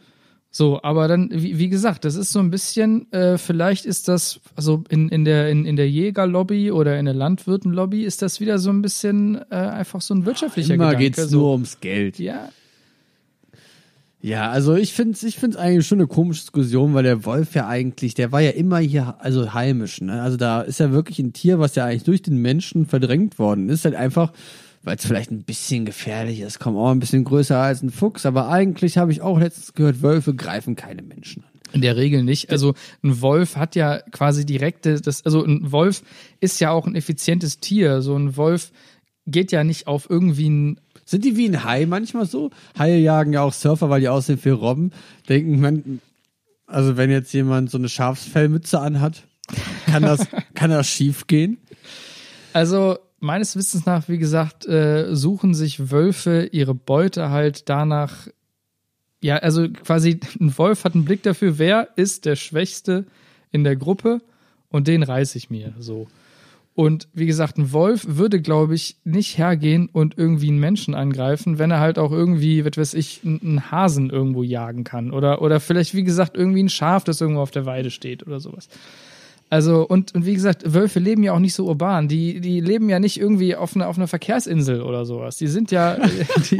So, 0.49 0.81
aber 0.81 1.07
dann, 1.07 1.29
wie, 1.31 1.59
wie 1.59 1.69
gesagt, 1.69 2.03
das 2.03 2.15
ist 2.15 2.31
so 2.31 2.39
ein 2.39 2.49
bisschen, 2.49 3.11
äh, 3.11 3.37
vielleicht 3.37 3.85
ist 3.85 4.07
das, 4.07 4.39
also 4.55 4.83
in, 4.89 5.07
in 5.09 5.23
der, 5.23 5.49
in, 5.49 5.65
in 5.65 5.75
der 5.75 5.87
Jägerlobby 5.87 6.71
oder 6.71 6.97
in 6.97 7.05
der 7.05 7.13
Landwirtenlobby 7.13 8.03
ist 8.03 8.23
das 8.23 8.39
wieder 8.39 8.57
so 8.57 8.71
ein 8.71 8.81
bisschen 8.81 9.35
äh, 9.51 9.55
einfach 9.55 10.01
so 10.01 10.15
ein 10.15 10.25
wirtschaftlicher 10.25 10.73
Immer 10.73 10.95
Gedanke. 10.95 11.11
geht's 11.11 11.29
so. 11.29 11.37
nur 11.37 11.51
ums 11.51 11.79
Geld. 11.79 12.17
Ja, 12.17 12.49
Ja, 14.19 14.49
also 14.49 14.75
ich 14.75 14.93
finde 14.93 15.17
ich 15.25 15.37
find's 15.37 15.57
eigentlich 15.57 15.85
schon 15.85 15.99
eine 15.99 16.07
komische 16.07 16.41
Diskussion, 16.41 16.93
weil 16.93 17.03
der 17.03 17.23
Wolf 17.23 17.53
ja 17.53 17.67
eigentlich, 17.67 18.15
der 18.15 18.31
war 18.31 18.41
ja 18.41 18.49
immer 18.51 18.79
hier, 18.79 19.15
also 19.19 19.53
heimisch, 19.53 20.01
ne? 20.01 20.21
Also 20.21 20.37
da 20.37 20.61
ist 20.61 20.79
ja 20.79 20.91
wirklich 20.91 21.19
ein 21.19 21.33
Tier, 21.33 21.59
was 21.59 21.75
ja 21.75 21.85
eigentlich 21.85 22.03
durch 22.03 22.23
den 22.23 22.37
Menschen 22.37 22.87
verdrängt 22.87 23.37
worden 23.37 23.69
ist, 23.69 23.85
halt 23.85 23.93
einfach, 23.93 24.33
weil 24.83 24.95
es 24.95 25.05
vielleicht 25.05 25.29
ein 25.29 25.43
bisschen 25.43 25.85
gefährlich 25.85 26.39
ist, 26.39 26.59
komm 26.59 26.77
auch 26.77 26.89
ein 26.89 26.99
bisschen 26.99 27.25
größer 27.25 27.57
als 27.57 27.83
ein 27.83 27.91
Fuchs, 27.91 28.25
aber 28.25 28.49
eigentlich 28.49 28.97
habe 28.97 29.11
ich 29.11 29.21
auch 29.21 29.39
letztens 29.39 29.73
gehört, 29.73 30.01
Wölfe 30.01 30.33
greifen 30.33 30.75
keine 30.75 31.03
Menschen 31.03 31.43
an. 31.43 31.51
In 31.73 31.81
der 31.81 31.97
Regel 31.97 32.23
nicht. 32.23 32.49
Also 32.49 32.73
ein 33.03 33.21
Wolf 33.21 33.57
hat 33.57 33.75
ja 33.75 33.99
quasi 34.11 34.45
direkte, 34.45 35.01
das, 35.01 35.25
also 35.25 35.43
ein 35.43 35.71
Wolf 35.71 36.01
ist 36.39 36.59
ja 36.61 36.71
auch 36.71 36.87
ein 36.87 36.95
effizientes 36.95 37.59
Tier. 37.59 38.01
So 38.01 38.15
ein 38.15 38.37
Wolf 38.37 38.71
geht 39.27 39.51
ja 39.51 39.63
nicht 39.63 39.87
auf 39.87 40.09
irgendwie 40.09 40.49
ein, 40.49 40.79
Sind 41.07 41.23
die 41.23 41.37
wie 41.37 41.47
ein 41.47 41.63
Hai 41.63 41.85
manchmal 41.85 42.25
so? 42.25 42.51
Haie 42.77 42.99
jagen 42.99 43.31
ja 43.31 43.41
auch 43.41 43.53
Surfer, 43.53 43.89
weil 43.89 44.01
die 44.01 44.09
aussehen 44.09 44.39
wie 44.43 44.49
Robben. 44.49 44.91
Denken 45.29 45.61
man, 45.61 46.01
also 46.65 46.97
wenn 46.97 47.09
jetzt 47.09 47.33
jemand 47.33 47.71
so 47.71 47.77
eine 47.77 47.87
Schafsfellmütze 47.87 48.79
anhat, 48.79 49.23
kann 49.85 50.03
das, 50.03 50.27
kann 50.53 50.69
das 50.69 50.87
schief 50.87 51.25
gehen? 51.25 51.57
also 52.57 52.97
meines 53.19 53.55
Wissens 53.55 53.85
nach, 53.85 54.09
wie 54.09 54.17
gesagt, 54.17 54.67
äh, 54.67 55.15
suchen 55.15 55.53
sich 55.53 55.91
Wölfe 55.91 56.49
ihre 56.51 56.73
Beute 56.73 57.29
halt 57.29 57.69
danach, 57.69 58.27
ja, 59.21 59.37
also 59.37 59.69
quasi 59.69 60.19
ein 60.39 60.57
Wolf 60.57 60.83
hat 60.83 60.95
einen 60.95 61.05
Blick 61.05 61.23
dafür, 61.23 61.57
wer 61.59 61.89
ist 61.95 62.25
der 62.25 62.35
Schwächste 62.35 63.05
in 63.51 63.63
der 63.63 63.75
Gruppe 63.75 64.21
und 64.69 64.87
den 64.87 65.03
reiß 65.03 65.35
ich 65.35 65.49
mir 65.49 65.73
so. 65.79 66.07
Und 66.77 67.07
wie 67.11 67.25
gesagt, 67.25 67.57
ein 67.57 67.71
Wolf 67.71 68.05
würde, 68.07 68.39
glaube 68.39 68.75
ich, 68.75 68.97
nicht 69.03 69.39
hergehen 69.39 69.89
und 69.91 70.15
irgendwie 70.15 70.49
einen 70.49 70.59
Menschen 70.59 70.93
angreifen, 70.93 71.57
wenn 71.57 71.71
er 71.71 71.79
halt 71.79 71.97
auch 71.97 72.11
irgendwie, 72.11 72.63
was 72.63 72.77
weiß 72.77 72.93
ich, 72.93 73.21
einen 73.25 73.71
Hasen 73.71 74.11
irgendwo 74.11 74.43
jagen 74.43 74.83
kann. 74.83 75.09
Oder, 75.09 75.41
oder 75.41 75.59
vielleicht, 75.59 75.95
wie 75.95 76.03
gesagt, 76.03 76.37
irgendwie 76.37 76.61
ein 76.61 76.69
Schaf, 76.69 77.03
das 77.03 77.19
irgendwo 77.19 77.41
auf 77.41 77.49
der 77.49 77.65
Weide 77.65 77.89
steht 77.89 78.27
oder 78.27 78.39
sowas. 78.39 78.69
Also, 79.49 79.87
und, 79.87 80.13
und 80.13 80.27
wie 80.27 80.35
gesagt, 80.35 80.71
Wölfe 80.71 80.99
leben 80.99 81.23
ja 81.23 81.33
auch 81.33 81.39
nicht 81.39 81.55
so 81.55 81.65
urban. 81.65 82.07
Die, 82.07 82.41
die 82.41 82.61
leben 82.61 82.89
ja 82.89 82.99
nicht 82.99 83.19
irgendwie 83.19 83.55
auf 83.55 83.75
einer, 83.75 83.87
auf 83.87 83.97
einer 83.97 84.07
Verkehrsinsel 84.07 84.83
oder 84.83 85.03
sowas. 85.03 85.37
Die 85.37 85.47
sind 85.47 85.71
ja, 85.71 85.97
die, 86.51 86.59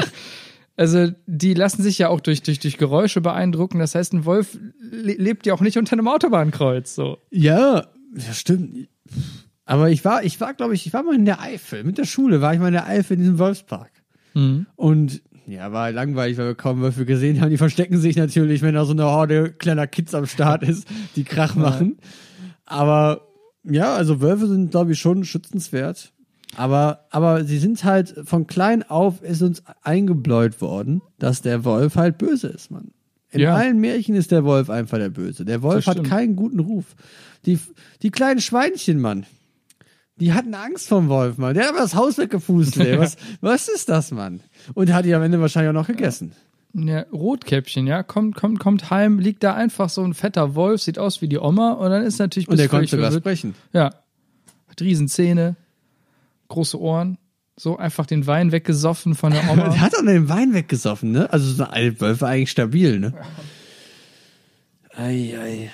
also, 0.78 1.12
die 1.28 1.54
lassen 1.54 1.84
sich 1.84 2.00
ja 2.00 2.10
auch 2.10 2.22
durch, 2.22 2.42
durch, 2.42 2.58
durch 2.58 2.80
Geräusche 2.80 3.22
beeindrucken. 3.22 3.78
Das 3.78 3.94
heißt, 3.94 4.14
ein 4.14 4.26
Wolf 4.26 4.58
le 4.80 5.14
lebt 5.14 5.46
ja 5.46 5.54
auch 5.54 5.62
nicht 5.62 5.78
unter 5.78 5.94
einem 5.94 6.08
Autobahnkreuz, 6.08 6.96
so. 6.96 7.20
Ja, 7.30 7.86
ja, 8.16 8.34
stimmt. 8.34 8.88
Aber 9.68 9.90
ich 9.92 10.04
war, 10.06 10.24
ich 10.24 10.40
war, 10.42 10.54
glaube 10.54 10.74
ich, 10.74 10.88
ich 10.88 10.94
war 10.94 11.04
mal 11.04 11.14
in 11.16 11.26
der 11.26 11.42
Eifel. 11.42 11.84
Mit 11.84 11.98
der 11.98 12.06
Schule 12.06 12.42
war 12.42 12.54
ich 12.54 12.60
mal 12.60 12.68
in 12.68 12.74
der 12.74 12.88
Eifel 12.88 13.14
in 13.16 13.20
diesem 13.20 13.38
Wolfspark. 13.38 13.92
Und 14.76 15.22
ja, 15.48 15.72
war 15.72 15.92
langweilig, 15.92 16.38
weil 16.38 16.48
wir 16.48 16.56
kaum 16.56 16.82
Wölfe 16.82 17.06
gesehen 17.06 17.42
haben. 17.42 17.50
Die 17.50 17.58
verstecken 17.58 17.98
sich 18.00 18.16
natürlich, 18.18 18.62
wenn 18.62 18.76
da 18.76 18.86
so 18.86 18.92
eine 18.94 19.06
Horde 19.06 19.52
kleiner 19.52 19.88
Kids 19.88 20.14
am 20.14 20.26
Start 20.26 20.64
ist, 20.64 20.88
die 21.16 21.24
Krach 21.24 21.56
machen. 21.56 21.98
Aber 22.66 23.22
ja, 23.64 23.96
also 23.96 24.22
Wölfe 24.22 24.48
sind, 24.48 24.72
glaube 24.72 24.92
ich, 24.94 25.00
schon 25.00 25.24
schützenswert. 25.26 26.14
Aber, 26.56 27.06
aber 27.12 27.44
sie 27.44 27.58
sind 27.58 27.84
halt 27.84 28.14
von 28.26 28.48
klein 28.48 28.84
auf 28.84 29.22
ist 29.22 29.42
uns 29.42 29.64
eingebläut 29.84 30.62
worden, 30.62 31.02
dass 31.20 31.42
der 31.42 31.66
Wolf 31.66 31.96
halt 31.96 32.18
böse 32.18 32.48
ist, 32.48 32.72
Mann. 32.72 32.92
In 33.32 33.42
Ja. 33.42 33.56
allen 33.56 33.80
Märchen 33.80 34.16
ist 34.16 34.32
der 34.32 34.46
Wolf 34.46 34.70
einfach 34.70 34.98
der 34.98 35.10
Böse. 35.10 35.44
Der 35.46 35.62
Wolf 35.62 35.86
hat 35.88 36.04
keinen 36.06 36.36
guten 36.36 36.60
Ruf. 36.60 36.96
Die, 37.46 37.60
die 38.02 38.12
kleinen 38.12 38.40
Schweinchen, 38.40 39.00
Mann. 39.02 39.26
Die 40.20 40.34
hatten 40.34 40.54
Angst 40.56 40.88
vom 40.88 41.10
Wolf, 41.10 41.38
Mann. 41.38 41.54
Der 41.54 41.64
hat 41.66 41.70
aber 41.72 41.82
das 41.82 41.94
Haus 41.96 42.18
weggefust, 42.18 42.78
ey. 42.78 42.98
Was, 43.00 43.18
was 43.40 43.68
ist 43.68 43.88
das, 43.90 44.12
Mann? 44.12 44.40
Und 44.74 44.92
hat 44.92 45.06
die 45.06 45.14
am 45.14 45.22
Ende 45.22 45.40
wahrscheinlich 45.40 45.70
auch 45.70 45.74
noch 45.82 45.88
gegessen. 45.88 46.32
Ja, 46.74 47.02
Rotkäppchen, 47.12 47.88
ja, 47.88 48.04
kommt, 48.04 48.36
kommt, 48.36 48.60
kommt 48.60 48.90
heim, 48.90 49.20
liegt 49.20 49.44
da 49.44 49.54
einfach 49.54 49.90
so 49.90 50.04
ein 50.04 50.14
fetter 50.14 50.54
Wolf, 50.56 50.82
sieht 50.82 51.00
aus 51.00 51.22
wie 51.22 51.28
die 51.28 51.38
Oma 51.40 51.74
und 51.74 51.90
dann 51.90 52.04
ist 52.04 52.20
natürlich 52.20 52.48
Und 52.48 52.60
der 52.60 52.68
konnte 52.68 52.88
sogar 52.88 53.12
sprechen. 53.12 53.56
Ja. 53.74 53.92
Hat 54.68 54.82
Riesenzähne, 54.82 55.56
große 56.50 56.80
Ohren, 56.80 57.18
so 57.56 57.78
einfach 57.78 58.06
den 58.06 58.28
Wein 58.28 58.52
weggesoffen 58.52 59.16
von 59.16 59.32
der 59.34 59.42
Der 59.44 59.52
Oma. 59.52 59.80
hat 59.80 59.96
auch 59.96 60.06
den 60.06 60.30
Wein 60.30 60.54
weggesoffen, 60.54 61.12
ne? 61.12 61.32
Also 61.32 61.52
so 61.52 61.64
ein 61.64 62.00
Wolf 62.00 62.22
war 62.22 62.30
eigentlich 62.30 62.52
stabil, 62.52 63.00
ne? 63.00 63.14
Ei, 64.96 65.36
ei. 65.40 65.72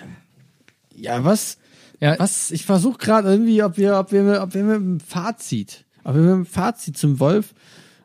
Ja, 0.95 1.23
was? 1.23 1.57
Ja, 1.99 2.17
Was? 2.19 2.51
Ich 2.51 2.65
versuche 2.65 2.97
gerade 2.97 3.29
irgendwie, 3.29 3.63
ob 3.63 3.77
wir, 3.77 3.97
ob 3.97 4.11
wir, 4.11 4.41
ob 4.41 4.53
wir 4.53 4.63
mit 4.63 4.75
einem 4.75 4.99
Fazit, 4.99 5.85
ob 6.03 6.15
wir 6.15 6.21
mit 6.21 6.31
einem 6.31 6.45
Fazit 6.45 6.97
zum 6.97 7.19
Wolf 7.19 7.53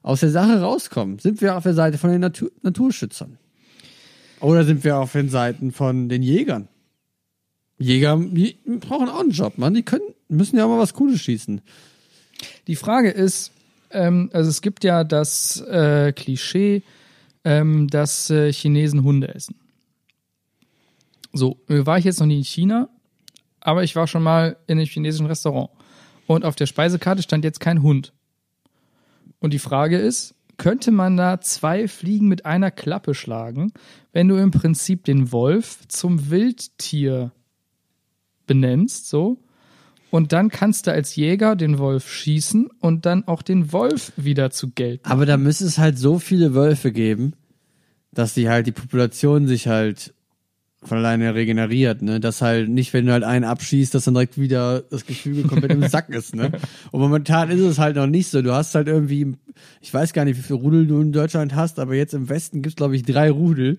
aus 0.02 0.20
der 0.20 0.30
Sache 0.30 0.60
rauskommen. 0.60 1.18
Sind 1.18 1.40
wir 1.40 1.56
auf 1.56 1.64
der 1.64 1.74
Seite 1.74 1.98
von 1.98 2.10
den 2.10 2.20
Natur 2.20 2.50
Naturschützern? 2.62 3.38
Oder 4.40 4.64
sind 4.64 4.84
wir 4.84 4.98
auf 4.98 5.12
den 5.12 5.28
Seiten 5.28 5.72
von 5.72 6.08
den 6.08 6.22
Jägern? 6.22 6.68
Jäger 7.78 8.16
die 8.16 8.56
brauchen 8.80 9.08
auch 9.08 9.20
einen 9.20 9.30
Job, 9.30 9.58
Mann. 9.58 9.74
Die 9.74 9.82
können, 9.82 10.14
müssen 10.28 10.56
ja 10.56 10.64
auch 10.64 10.68
mal 10.68 10.78
was 10.78 10.94
Cooles 10.94 11.20
schießen. 11.20 11.60
Die 12.66 12.76
Frage 12.76 13.10
ist, 13.10 13.52
ähm, 13.90 14.30
also 14.32 14.50
es 14.50 14.62
gibt 14.62 14.84
ja 14.84 15.04
das 15.04 15.60
äh, 15.60 16.12
Klischee, 16.12 16.82
ähm, 17.44 17.88
dass 17.88 18.30
äh, 18.30 18.52
Chinesen 18.52 19.02
Hunde 19.02 19.34
essen. 19.34 19.56
So, 21.32 21.58
war 21.68 21.98
ich 21.98 22.04
jetzt 22.04 22.20
noch 22.20 22.26
nie 22.26 22.38
in 22.38 22.44
China, 22.44 22.88
aber 23.60 23.84
ich 23.84 23.96
war 23.96 24.06
schon 24.06 24.22
mal 24.22 24.56
in 24.66 24.78
einem 24.78 24.86
chinesischen 24.86 25.26
Restaurant. 25.26 25.70
Und 26.26 26.44
auf 26.44 26.56
der 26.56 26.66
Speisekarte 26.66 27.22
stand 27.22 27.44
jetzt 27.44 27.60
kein 27.60 27.82
Hund. 27.82 28.12
Und 29.40 29.52
die 29.52 29.58
Frage 29.58 29.98
ist, 29.98 30.34
könnte 30.56 30.90
man 30.90 31.16
da 31.16 31.40
zwei 31.40 31.86
Fliegen 31.88 32.28
mit 32.28 32.44
einer 32.44 32.70
Klappe 32.70 33.14
schlagen, 33.14 33.72
wenn 34.12 34.28
du 34.28 34.36
im 34.36 34.50
Prinzip 34.50 35.04
den 35.04 35.32
Wolf 35.32 35.86
zum 35.88 36.30
Wildtier 36.30 37.32
benennst, 38.46 39.08
so, 39.08 39.38
und 40.10 40.32
dann 40.32 40.48
kannst 40.48 40.86
du 40.86 40.92
als 40.92 41.16
Jäger 41.16 41.54
den 41.54 41.78
Wolf 41.78 42.10
schießen 42.10 42.68
und 42.80 43.06
dann 43.06 43.28
auch 43.28 43.42
den 43.42 43.72
Wolf 43.72 44.12
wieder 44.16 44.50
zu 44.50 44.70
Geld. 44.70 45.00
Aber 45.04 45.26
da 45.26 45.36
müsste 45.36 45.66
es 45.66 45.78
halt 45.78 45.98
so 45.98 46.18
viele 46.18 46.54
Wölfe 46.54 46.92
geben, 46.92 47.34
dass 48.12 48.34
die 48.34 48.48
halt 48.48 48.66
die 48.66 48.72
Population 48.72 49.46
sich 49.46 49.68
halt 49.68 50.14
von 50.82 50.98
alleine 50.98 51.34
regeneriert, 51.34 52.02
ne? 52.02 52.20
Dass 52.20 52.40
halt 52.40 52.68
nicht, 52.68 52.92
wenn 52.92 53.06
du 53.06 53.12
halt 53.12 53.24
einen 53.24 53.44
abschießt, 53.44 53.94
dass 53.94 54.04
dann 54.04 54.14
direkt 54.14 54.38
wieder 54.38 54.82
das 54.82 55.06
Gefüge 55.06 55.42
komplett 55.42 55.72
im 55.72 55.88
Sack 55.88 56.08
ist, 56.10 56.36
ne? 56.36 56.52
Und 56.92 57.00
momentan 57.00 57.50
ist 57.50 57.60
es 57.60 57.78
halt 57.78 57.96
noch 57.96 58.06
nicht 58.06 58.28
so. 58.28 58.42
Du 58.42 58.52
hast 58.52 58.74
halt 58.74 58.86
irgendwie, 58.86 59.34
ich 59.80 59.92
weiß 59.92 60.12
gar 60.12 60.24
nicht, 60.24 60.38
wie 60.38 60.42
viele 60.42 60.60
Rudel 60.60 60.86
du 60.86 61.00
in 61.00 61.12
Deutschland 61.12 61.54
hast, 61.54 61.78
aber 61.78 61.94
jetzt 61.94 62.14
im 62.14 62.28
Westen 62.28 62.62
gibt's 62.62 62.76
glaube 62.76 62.96
ich 62.96 63.02
drei 63.02 63.30
Rudel. 63.30 63.78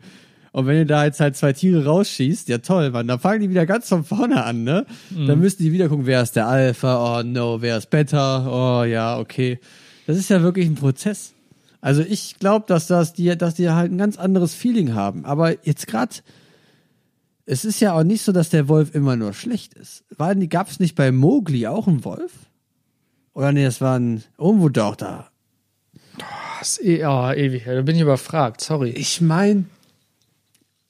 Und 0.51 0.65
wenn 0.65 0.77
du 0.77 0.85
da 0.87 1.05
jetzt 1.05 1.19
halt 1.19 1.35
zwei 1.35 1.53
Tiere 1.53 1.85
rausschießt, 1.85 2.49
ja 2.49 2.57
toll, 2.57 2.89
Mann, 2.89 3.07
dann 3.07 3.19
fangen 3.19 3.41
die 3.41 3.49
wieder 3.49 3.65
ganz 3.65 3.87
von 3.87 4.03
vorne 4.03 4.43
an, 4.43 4.63
ne? 4.63 4.85
Dann 5.11 5.39
müssten 5.39 5.63
die 5.63 5.71
wieder 5.71 5.89
gucken, 5.89 6.05
wer 6.05 6.21
ist 6.21 6.35
der 6.35 6.47
Alpha, 6.47 7.19
oh 7.19 7.23
no, 7.23 7.61
wer 7.61 7.77
ist 7.77 7.89
Beta, 7.91 8.81
oh 8.81 8.83
ja, 8.83 9.19
okay. 9.19 9.59
Das 10.07 10.17
ist 10.17 10.29
ja 10.29 10.41
wirklich 10.41 10.67
ein 10.67 10.75
Prozess. 10.75 11.33
Also 11.81 12.01
ich 12.01 12.39
glaube, 12.39 12.65
dass 12.67 12.87
das 12.87 13.13
die, 13.13 13.37
dass 13.37 13.55
die 13.55 13.69
halt 13.69 13.91
ein 13.91 13.97
ganz 13.97 14.17
anderes 14.17 14.53
Feeling 14.53 14.95
haben. 14.95 15.23
Aber 15.23 15.65
jetzt 15.65 15.87
gerade, 15.87 16.15
es 17.51 17.65
ist 17.65 17.79
ja 17.79 17.93
auch 17.93 18.03
nicht 18.03 18.21
so, 18.21 18.31
dass 18.31 18.49
der 18.49 18.67
Wolf 18.67 18.93
immer 18.93 19.15
nur 19.15 19.33
schlecht 19.33 19.73
ist. 19.73 20.03
Gab 20.49 20.69
es 20.69 20.79
nicht 20.79 20.93
bei 20.93 21.11
Mowgli 21.11 21.65
auch 21.65 21.87
einen 21.87 22.05
Wolf? 22.05 22.31
Oder 23.33 23.51
nee, 23.51 23.63
das 23.63 23.81
war 23.81 23.97
ein, 23.97 24.23
irgendwo 24.37 24.69
doch 24.69 24.95
da. 24.95 25.31
Das 26.59 26.77
ist 26.77 26.85
eh, 26.85 27.05
oh, 27.05 27.31
ewig, 27.31 27.63
da 27.65 27.81
bin 27.81 27.95
ich 27.95 28.03
überfragt, 28.03 28.61
sorry. 28.61 28.91
Ich 28.91 29.19
meine, 29.21 29.65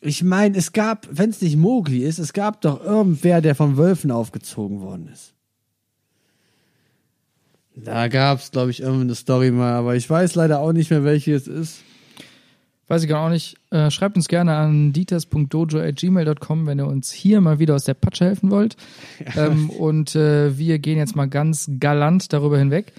ich 0.02 0.22
meine, 0.22 0.58
es 0.58 0.74
gab, 0.74 1.08
wenn 1.10 1.30
es 1.30 1.42
nicht 1.42 1.56
Mowgli 1.56 2.04
ist, 2.04 2.20
es 2.20 2.34
gab 2.34 2.60
doch 2.60 2.84
irgendwer, 2.84 3.40
der 3.40 3.56
von 3.56 3.78
Wölfen 3.78 4.12
aufgezogen 4.12 4.82
worden 4.82 5.08
ist. 5.14 5.34
Da 7.74 8.10
gab 8.10 8.40
es, 8.40 8.52
glaube 8.52 8.72
ich, 8.72 8.82
irgendeine 8.82 9.16
Story 9.16 9.52
mal, 9.52 9.76
aber 9.76 9.96
ich 9.96 10.10
weiß 10.10 10.36
leider 10.36 10.60
auch 10.60 10.74
nicht 10.74 10.90
mehr, 10.90 11.06
welche 11.06 11.36
es 11.36 11.48
ist. 11.48 11.84
Weiß 12.90 13.04
ich 13.04 13.10
gar 13.10 13.24
auch 13.24 13.30
nicht. 13.30 13.56
Äh, 13.70 13.92
schreibt 13.92 14.18
uns 14.18 14.28
gerne 14.28 14.56
an 14.56 14.92
dieters.dojo.gmail.com, 14.94 16.66
wenn 16.66 16.80
ihr 16.80 16.88
uns 16.88 17.12
hier 17.12 17.40
mal 17.40 17.60
wieder 17.60 17.76
aus 17.76 17.84
der 17.84 17.94
Patsche 17.94 18.26
helfen 18.26 18.52
wollt. 18.52 18.76
Ähm, 19.38 19.70
und 19.70 20.16
äh, 20.16 20.58
wir 20.58 20.80
gehen 20.80 20.98
jetzt 20.98 21.16
mal 21.16 21.28
ganz 21.28 21.70
galant 21.80 22.34
darüber 22.34 22.58
hinweg. 22.58 22.94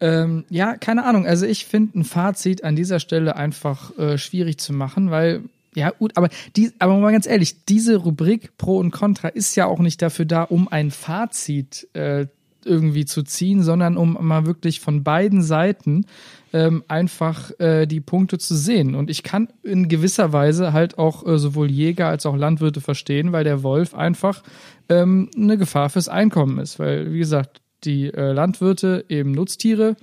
Ähm, 0.00 0.44
ja, 0.48 0.76
keine 0.76 1.04
Ahnung. 1.04 1.26
Also 1.26 1.44
ich 1.44 1.66
finde 1.66 1.98
ein 1.98 2.04
Fazit 2.04 2.62
an 2.62 2.76
dieser 2.76 3.00
Stelle 3.00 3.34
einfach 3.34 3.98
äh, 3.98 4.16
schwierig 4.16 4.58
zu 4.58 4.72
machen, 4.72 5.10
weil 5.10 5.42
ja 5.74 5.90
gut, 5.90 6.16
aber 6.16 6.28
die, 6.54 6.70
aber 6.78 6.98
mal 6.98 7.12
ganz 7.12 7.26
ehrlich, 7.26 7.64
diese 7.64 7.96
Rubrik 7.96 8.56
Pro 8.58 8.78
und 8.78 8.90
Contra 8.90 9.28
ist 9.28 9.56
ja 9.56 9.66
auch 9.66 9.80
nicht 9.80 10.02
dafür 10.02 10.24
da, 10.24 10.42
um 10.44 10.68
ein 10.68 10.90
Fazit 10.90 11.88
äh, 11.94 12.26
irgendwie 12.64 13.06
zu 13.06 13.22
ziehen, 13.22 13.62
sondern 13.62 13.96
um 13.96 14.16
mal 14.20 14.46
wirklich 14.46 14.80
von 14.80 15.02
beiden 15.02 15.42
Seiten 15.42 16.06
ähm, 16.52 16.84
einfach 16.88 17.50
äh, 17.58 17.86
die 17.86 18.00
Punkte 18.00 18.38
zu 18.38 18.54
sehen. 18.54 18.94
Und 18.94 19.10
ich 19.10 19.22
kann 19.22 19.48
in 19.62 19.88
gewisser 19.88 20.32
Weise 20.32 20.72
halt 20.72 20.98
auch 20.98 21.26
äh, 21.26 21.38
sowohl 21.38 21.70
Jäger 21.70 22.08
als 22.08 22.26
auch 22.26 22.36
Landwirte 22.36 22.80
verstehen, 22.80 23.32
weil 23.32 23.44
der 23.44 23.62
Wolf 23.62 23.94
einfach 23.94 24.42
ähm, 24.88 25.30
eine 25.36 25.56
Gefahr 25.56 25.90
fürs 25.90 26.08
Einkommen 26.08 26.58
ist. 26.58 26.78
Weil, 26.78 27.12
wie 27.12 27.18
gesagt, 27.18 27.60
die 27.84 28.12
äh, 28.12 28.32
Landwirte 28.32 29.04
eben 29.08 29.32
Nutztiere 29.32 29.96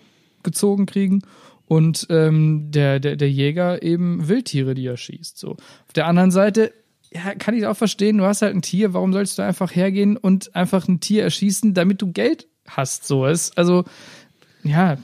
gezogen 0.43 0.85
kriegen 0.85 1.21
und 1.65 2.07
ähm, 2.09 2.71
der, 2.71 2.99
der, 2.99 3.15
der 3.15 3.29
Jäger 3.29 3.83
eben 3.83 4.27
Wildtiere, 4.27 4.73
die 4.73 4.87
er 4.87 4.97
schießt. 4.97 5.37
So. 5.37 5.51
Auf 5.51 5.93
der 5.93 6.07
anderen 6.07 6.31
Seite 6.31 6.73
ja, 7.11 7.35
kann 7.35 7.55
ich 7.55 7.65
auch 7.65 7.77
verstehen, 7.77 8.17
du 8.17 8.25
hast 8.25 8.41
halt 8.41 8.55
ein 8.55 8.61
Tier, 8.61 8.93
warum 8.93 9.13
sollst 9.13 9.37
du 9.37 9.43
einfach 9.43 9.75
hergehen 9.75 10.17
und 10.17 10.55
einfach 10.55 10.87
ein 10.87 10.99
Tier 10.99 11.23
erschießen, 11.23 11.73
damit 11.73 12.01
du 12.01 12.11
Geld 12.11 12.47
hast, 12.67 13.07
so 13.07 13.25
ist. 13.25 13.57
Also, 13.57 13.85
ja. 14.63 14.97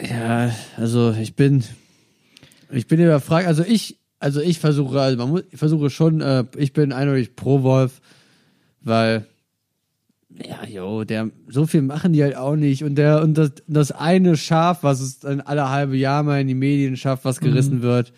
Ja, 0.00 0.50
also 0.76 1.12
ich 1.12 1.34
bin, 1.34 1.64
ich 2.70 2.86
bin 2.86 3.00
überfragt. 3.00 3.46
Also 3.46 3.64
ich, 3.64 3.98
also 4.20 4.40
ich 4.40 4.58
versuche, 4.58 5.00
also 5.00 5.16
man 5.16 5.30
muss, 5.30 5.42
ich 5.50 5.58
versuche 5.58 5.90
schon, 5.90 6.20
äh, 6.20 6.44
ich 6.56 6.72
bin 6.72 6.92
eindeutig 6.92 7.36
pro 7.36 7.62
Wolf, 7.62 8.00
weil, 8.80 9.26
ja, 10.30 10.64
jo, 10.66 11.04
der, 11.04 11.30
so 11.48 11.66
viel 11.66 11.82
machen 11.82 12.12
die 12.12 12.22
halt 12.22 12.36
auch 12.36 12.56
nicht. 12.56 12.84
Und 12.84 12.96
der, 12.96 13.22
und 13.22 13.34
das, 13.34 13.52
das 13.66 13.92
eine 13.92 14.36
Schaf, 14.36 14.82
was 14.82 15.00
es 15.00 15.20
dann 15.20 15.40
alle 15.40 15.70
halbe 15.70 15.96
Jahr 15.96 16.22
mal 16.22 16.40
in 16.40 16.48
die 16.48 16.54
Medien 16.54 16.96
schafft, 16.96 17.24
was 17.24 17.40
gerissen 17.40 17.82
wird. 17.82 18.12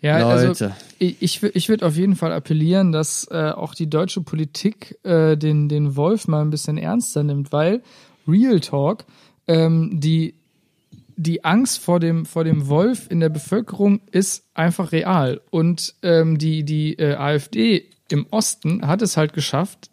Ja, 0.00 0.18
Leute. 0.18 0.48
also 0.48 0.74
ich, 0.98 1.22
ich, 1.22 1.42
ich 1.42 1.68
würde 1.68 1.86
auf 1.86 1.96
jeden 1.96 2.16
Fall 2.16 2.32
appellieren, 2.32 2.90
dass 2.90 3.28
äh, 3.30 3.50
auch 3.50 3.74
die 3.74 3.88
deutsche 3.88 4.20
Politik 4.20 4.98
äh, 5.04 5.36
den, 5.36 5.68
den 5.68 5.94
Wolf 5.94 6.26
mal 6.26 6.42
ein 6.42 6.50
bisschen 6.50 6.76
ernster 6.76 7.22
nimmt, 7.22 7.52
weil 7.52 7.82
Real 8.26 8.58
Talk, 8.58 9.04
ähm, 9.46 10.00
die, 10.00 10.34
die 11.22 11.44
Angst 11.44 11.78
vor 11.78 12.00
dem, 12.00 12.26
vor 12.26 12.44
dem 12.44 12.68
Wolf 12.68 13.10
in 13.10 13.20
der 13.20 13.28
Bevölkerung 13.28 14.00
ist 14.10 14.44
einfach 14.54 14.92
real. 14.92 15.40
Und 15.50 15.94
ähm, 16.02 16.38
die, 16.38 16.64
die 16.64 16.98
äh, 16.98 17.14
AfD 17.14 17.88
im 18.10 18.26
Osten 18.30 18.86
hat 18.86 19.02
es 19.02 19.16
halt 19.16 19.32
geschafft, 19.32 19.90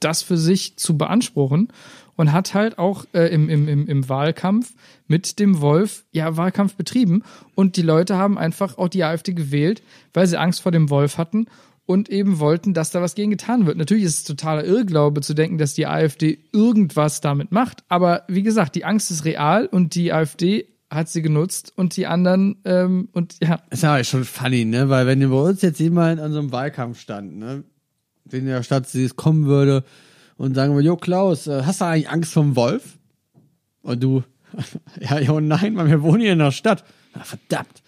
das 0.00 0.22
für 0.22 0.38
sich 0.38 0.76
zu 0.76 0.96
beanspruchen 0.96 1.68
und 2.16 2.32
hat 2.32 2.54
halt 2.54 2.78
auch 2.78 3.04
äh, 3.12 3.26
im, 3.26 3.48
im, 3.48 3.68
im, 3.68 3.86
im 3.86 4.08
Wahlkampf 4.08 4.72
mit 5.06 5.38
dem 5.38 5.60
Wolf 5.60 6.04
ja 6.12 6.36
Wahlkampf 6.36 6.74
betrieben 6.74 7.22
und 7.54 7.76
die 7.76 7.82
Leute 7.82 8.16
haben 8.16 8.38
einfach 8.38 8.78
auch 8.78 8.88
die 8.88 9.04
AfD 9.04 9.34
gewählt, 9.34 9.82
weil 10.14 10.26
sie 10.26 10.38
Angst 10.38 10.62
vor 10.62 10.72
dem 10.72 10.88
Wolf 10.90 11.18
hatten 11.18 11.46
und 11.90 12.08
eben 12.08 12.38
wollten, 12.38 12.72
dass 12.72 12.92
da 12.92 13.02
was 13.02 13.16
gegen 13.16 13.32
getan 13.32 13.66
wird. 13.66 13.76
Natürlich 13.76 14.04
ist 14.04 14.18
es 14.18 14.24
totaler 14.24 14.64
Irrglaube 14.64 15.22
zu 15.22 15.34
denken, 15.34 15.58
dass 15.58 15.74
die 15.74 15.88
AfD 15.88 16.38
irgendwas 16.52 17.20
damit 17.20 17.50
macht, 17.50 17.82
aber 17.88 18.22
wie 18.28 18.44
gesagt, 18.44 18.76
die 18.76 18.84
Angst 18.84 19.10
ist 19.10 19.24
real 19.24 19.66
und 19.66 19.96
die 19.96 20.12
AfD 20.12 20.68
hat 20.88 21.08
sie 21.08 21.20
genutzt 21.20 21.72
und 21.74 21.96
die 21.96 22.06
anderen 22.06 22.58
ähm, 22.64 23.08
und 23.10 23.38
ja, 23.42 23.58
Ist 23.70 23.82
ja 23.82 24.04
schon 24.04 24.24
funny, 24.24 24.64
ne? 24.64 24.88
Weil 24.88 25.08
wenn 25.08 25.18
bei 25.28 25.36
uns 25.36 25.62
jetzt 25.62 25.80
jemand 25.80 26.20
an 26.20 26.32
so 26.32 26.38
einem 26.38 26.52
Wahlkampf 26.52 27.00
stand, 27.00 27.36
ne? 27.36 27.64
In 28.30 28.46
der 28.46 28.62
Stadt 28.62 28.88
sie 28.88 29.04
es 29.04 29.16
kommen 29.16 29.46
würde 29.46 29.82
und 30.36 30.54
sagen 30.54 30.74
würde, 30.74 30.86
jo 30.86 30.96
Klaus, 30.96 31.48
äh, 31.48 31.64
hast 31.64 31.80
du 31.80 31.86
eigentlich 31.86 32.08
Angst 32.08 32.32
vom 32.32 32.54
Wolf? 32.54 32.98
Und 33.82 34.00
du, 34.00 34.22
ja, 35.00 35.18
jo, 35.18 35.40
nein, 35.40 35.74
Mann, 35.74 35.88
wir 35.88 36.02
wohnen 36.02 36.20
hier 36.20 36.34
in 36.34 36.38
der 36.38 36.52
Stadt. 36.52 36.84
Verdammt. 37.20 37.82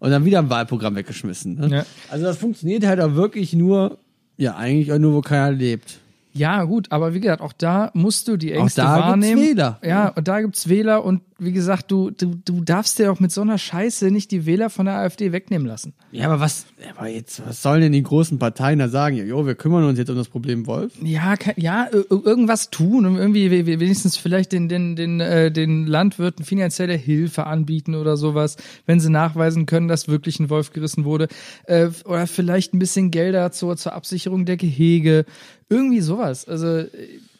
Und 0.00 0.10
dann 0.10 0.24
wieder 0.24 0.38
ein 0.38 0.50
Wahlprogramm 0.50 0.94
weggeschmissen. 0.94 1.56
Ne? 1.56 1.68
Ja. 1.68 1.86
Also 2.10 2.24
das 2.24 2.38
funktioniert 2.38 2.86
halt 2.86 3.00
auch 3.00 3.14
wirklich 3.14 3.52
nur, 3.52 3.98
ja, 4.36 4.56
eigentlich 4.56 4.92
auch 4.92 4.98
nur, 4.98 5.14
wo 5.14 5.20
keiner 5.20 5.50
lebt. 5.50 5.98
Ja, 6.38 6.64
gut, 6.64 6.90
aber 6.90 7.14
wie 7.14 7.20
gesagt, 7.20 7.42
auch 7.42 7.52
da 7.52 7.90
musst 7.94 8.28
du 8.28 8.36
die 8.36 8.52
Ängste 8.52 8.80
da 8.82 8.94
gibt's 8.94 9.06
wahrnehmen. 9.08 9.42
Wähler. 9.42 9.78
Ja, 9.84 10.08
und 10.08 10.26
da 10.28 10.40
gibt's 10.40 10.68
Wähler 10.68 11.04
und 11.04 11.20
wie 11.40 11.52
gesagt, 11.52 11.90
du, 11.92 12.10
du, 12.10 12.34
du 12.44 12.62
darfst 12.62 12.98
dir 12.98 13.12
auch 13.12 13.20
mit 13.20 13.30
so 13.30 13.42
einer 13.42 13.58
Scheiße 13.58 14.10
nicht 14.10 14.32
die 14.32 14.44
Wähler 14.44 14.70
von 14.70 14.86
der 14.86 14.96
AfD 14.96 15.30
wegnehmen 15.30 15.68
lassen. 15.68 15.92
Ja, 16.10 16.26
aber 16.26 16.40
was, 16.40 16.66
aber 16.96 17.06
jetzt, 17.08 17.42
was 17.46 17.62
sollen 17.62 17.80
denn 17.80 17.92
die 17.92 18.02
großen 18.02 18.40
Parteien 18.40 18.80
da 18.80 18.88
sagen? 18.88 19.16
Jo, 19.24 19.46
wir 19.46 19.54
kümmern 19.54 19.84
uns 19.84 19.98
jetzt 20.00 20.10
um 20.10 20.16
das 20.16 20.28
Problem 20.28 20.66
Wolf. 20.66 20.92
Ja, 21.00 21.36
ke- 21.36 21.54
ja, 21.56 21.84
ir- 21.92 22.06
ir- 22.10 22.26
irgendwas 22.26 22.70
tun 22.70 23.06
und 23.06 23.16
irgendwie 23.16 23.52
we- 23.52 23.66
we- 23.66 23.78
wenigstens 23.78 24.16
vielleicht 24.16 24.50
den, 24.50 24.68
den, 24.68 24.96
den, 24.96 25.20
äh, 25.20 25.52
den 25.52 25.86
Landwirten 25.86 26.44
finanzielle 26.44 26.94
Hilfe 26.94 27.46
anbieten 27.46 27.94
oder 27.94 28.16
sowas, 28.16 28.56
wenn 28.86 28.98
sie 28.98 29.10
nachweisen 29.10 29.66
können, 29.66 29.86
dass 29.86 30.08
wirklich 30.08 30.40
ein 30.40 30.50
Wolf 30.50 30.72
gerissen 30.72 31.04
wurde. 31.04 31.28
Äh, 31.66 31.90
oder 32.04 32.26
vielleicht 32.26 32.74
ein 32.74 32.80
bisschen 32.80 33.12
Gelder 33.12 33.52
zur, 33.52 33.76
zur 33.76 33.92
Absicherung 33.92 34.44
der 34.44 34.56
Gehege. 34.56 35.24
Irgendwie 35.68 36.00
sowas. 36.00 36.46
Also, 36.48 36.66
äh, 36.66 36.88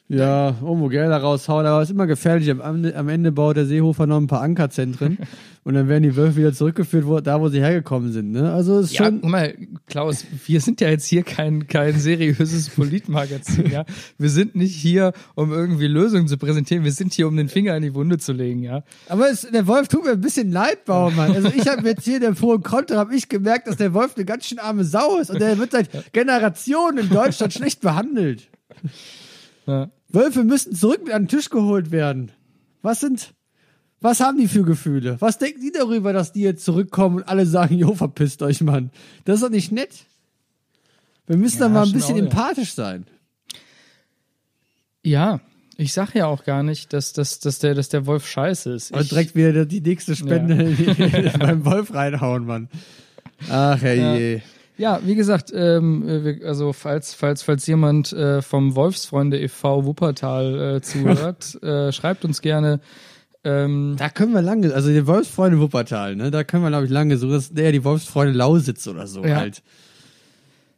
Ja, 0.08 0.54
irgendwo 0.62 0.88
Gelder 0.88 1.18
raushauen, 1.18 1.66
aber 1.66 1.82
es 1.82 1.88
ist 1.88 1.94
immer 1.94 2.06
gefährlich. 2.06 2.50
Am, 2.50 2.84
am 2.84 3.08
Ende 3.08 3.30
baut 3.32 3.56
der 3.56 3.66
Seehofer 3.66 4.06
noch 4.06 4.16
ein 4.18 4.26
paar 4.26 4.40
Ankerzentren 4.40 5.18
und 5.68 5.74
dann 5.74 5.86
werden 5.86 6.02
die 6.02 6.16
Wölfe 6.16 6.36
wieder 6.38 6.54
zurückgeführt, 6.54 7.06
wo, 7.06 7.20
da 7.20 7.42
wo 7.42 7.50
sie 7.50 7.60
hergekommen 7.60 8.10
sind. 8.10 8.30
Ne? 8.32 8.50
Also 8.50 8.78
ist 8.78 8.94
Ja, 8.94 9.04
schon. 9.04 9.20
guck 9.20 9.30
mal, 9.30 9.54
Klaus, 9.86 10.24
wir 10.46 10.62
sind 10.62 10.80
ja 10.80 10.88
jetzt 10.88 11.04
hier 11.04 11.22
kein, 11.24 11.66
kein 11.66 11.92
seriöses 12.00 12.70
Politmagazin, 12.70 13.70
ja. 13.70 13.84
Wir 14.16 14.30
sind 14.30 14.54
nicht 14.56 14.74
hier, 14.74 15.12
um 15.34 15.52
irgendwie 15.52 15.86
Lösungen 15.86 16.26
zu 16.26 16.38
präsentieren. 16.38 16.84
Wir 16.84 16.92
sind 16.92 17.12
hier, 17.12 17.28
um 17.28 17.36
den 17.36 17.50
Finger 17.50 17.76
in 17.76 17.82
die 17.82 17.92
Wunde 17.92 18.16
zu 18.16 18.32
legen, 18.32 18.62
ja. 18.62 18.82
Aber 19.10 19.28
es, 19.28 19.42
der 19.42 19.66
Wolf 19.66 19.88
tut 19.88 20.06
mir 20.06 20.12
ein 20.12 20.22
bisschen 20.22 20.50
leid, 20.50 20.86
Baumann. 20.86 21.32
Also 21.32 21.48
ich 21.54 21.68
habe 21.68 21.86
jetzt 21.86 22.04
hier 22.06 22.16
in 22.16 22.22
der 22.22 22.32
Pro 22.32 22.52
und 22.52 22.64
Contra 22.64 22.96
habe 22.96 23.14
ich 23.14 23.28
gemerkt, 23.28 23.68
dass 23.68 23.76
der 23.76 23.92
Wolf 23.92 24.14
eine 24.16 24.24
ganz 24.24 24.46
schön 24.46 24.58
arme 24.58 24.84
Sau 24.84 25.18
ist 25.18 25.30
und 25.30 25.38
der 25.38 25.58
wird 25.58 25.72
seit 25.72 26.14
Generationen 26.14 26.96
in 26.96 27.10
Deutschland 27.10 27.52
schlecht 27.52 27.82
behandelt. 27.82 28.48
ja. 29.66 29.90
Wölfe 30.08 30.44
müssten 30.44 30.74
zurück 30.74 31.12
an 31.12 31.24
den 31.24 31.28
Tisch 31.28 31.50
geholt 31.50 31.90
werden. 31.90 32.32
Was 32.80 33.00
sind, 33.00 33.34
was 34.00 34.20
haben 34.20 34.38
die 34.38 34.48
für 34.48 34.62
Gefühle? 34.62 35.16
Was 35.20 35.38
denken 35.38 35.60
die 35.60 35.72
darüber, 35.72 36.12
dass 36.12 36.32
die 36.32 36.42
jetzt 36.42 36.64
zurückkommen 36.64 37.16
und 37.16 37.28
alle 37.28 37.46
sagen, 37.46 37.76
jo, 37.76 37.94
verpisst 37.94 38.42
euch, 38.42 38.60
Mann. 38.60 38.90
Das 39.24 39.36
ist 39.36 39.42
doch 39.42 39.50
nicht 39.50 39.72
nett. 39.72 39.90
Wir 41.26 41.36
müssen 41.36 41.58
Ja, 41.58 41.64
da 41.64 41.68
mal 41.68 41.86
ein 41.86 41.92
bisschen 41.92 42.16
ja. 42.16 42.24
empathisch 42.24 42.74
sein. 42.74 43.06
Ja, 45.02 45.40
ich 45.76 45.92
sag 45.92 46.14
ja 46.14 46.26
auch 46.26 46.44
gar 46.44 46.62
nicht, 46.62 46.92
dass, 46.92 47.12
dass, 47.12 47.38
dass, 47.38 47.58
der, 47.60 47.74
dass 47.74 47.88
der 47.88 48.06
Wolf 48.06 48.26
scheiße 48.26 48.72
ist. 48.72 48.92
Und 48.92 49.02
Ich, 49.02 49.08
direkt 49.10 49.34
wieder 49.36 49.64
die 49.64 49.80
nächste 49.80 50.16
Spende 50.16 50.56
beim 51.38 51.64
Wolf 51.64 51.92
reinhauen, 51.94 52.46
Mann. 52.46 52.68
Ach, 53.48 53.80
herrje. 53.80 54.42
Ja, 54.76 55.00
wie 55.04 55.16
gesagt, 55.16 55.52
ähm, 55.52 56.08
äh, 56.08 56.44
also 56.44 56.72
falls, 56.72 57.12
falls, 57.12 57.42
falls 57.42 57.66
jemand 57.66 58.12
äh, 58.12 58.42
vom 58.42 58.76
Wolfsfreunde 58.76 59.40
e.V. 59.40 59.84
Wuppertal 59.84 60.76
äh, 60.76 60.80
zuhört, 60.80 61.60
äh, 61.62 61.90
schreibt 61.92 62.24
uns 62.24 62.40
gerne. 62.40 62.80
Ähm, 63.48 63.94
Da 63.98 64.08
können 64.10 64.32
wir 64.32 64.42
lange, 64.42 64.72
also 64.74 64.88
die 64.90 65.06
Wolfsfreunde 65.06 65.58
Wuppertal, 65.58 66.16
ne, 66.16 66.30
da 66.30 66.44
können 66.44 66.62
wir, 66.62 66.68
glaube 66.70 66.84
ich, 66.86 66.90
lange 66.90 67.16
so, 67.16 67.30
das 67.30 67.44
ist 67.50 67.58
eher 67.58 67.72
die 67.72 67.84
Wolfsfreunde 67.84 68.32
Lausitz 68.32 68.86
oder 68.86 69.06
so 69.06 69.24
Ja. 69.24 69.36
halt. 69.36 69.62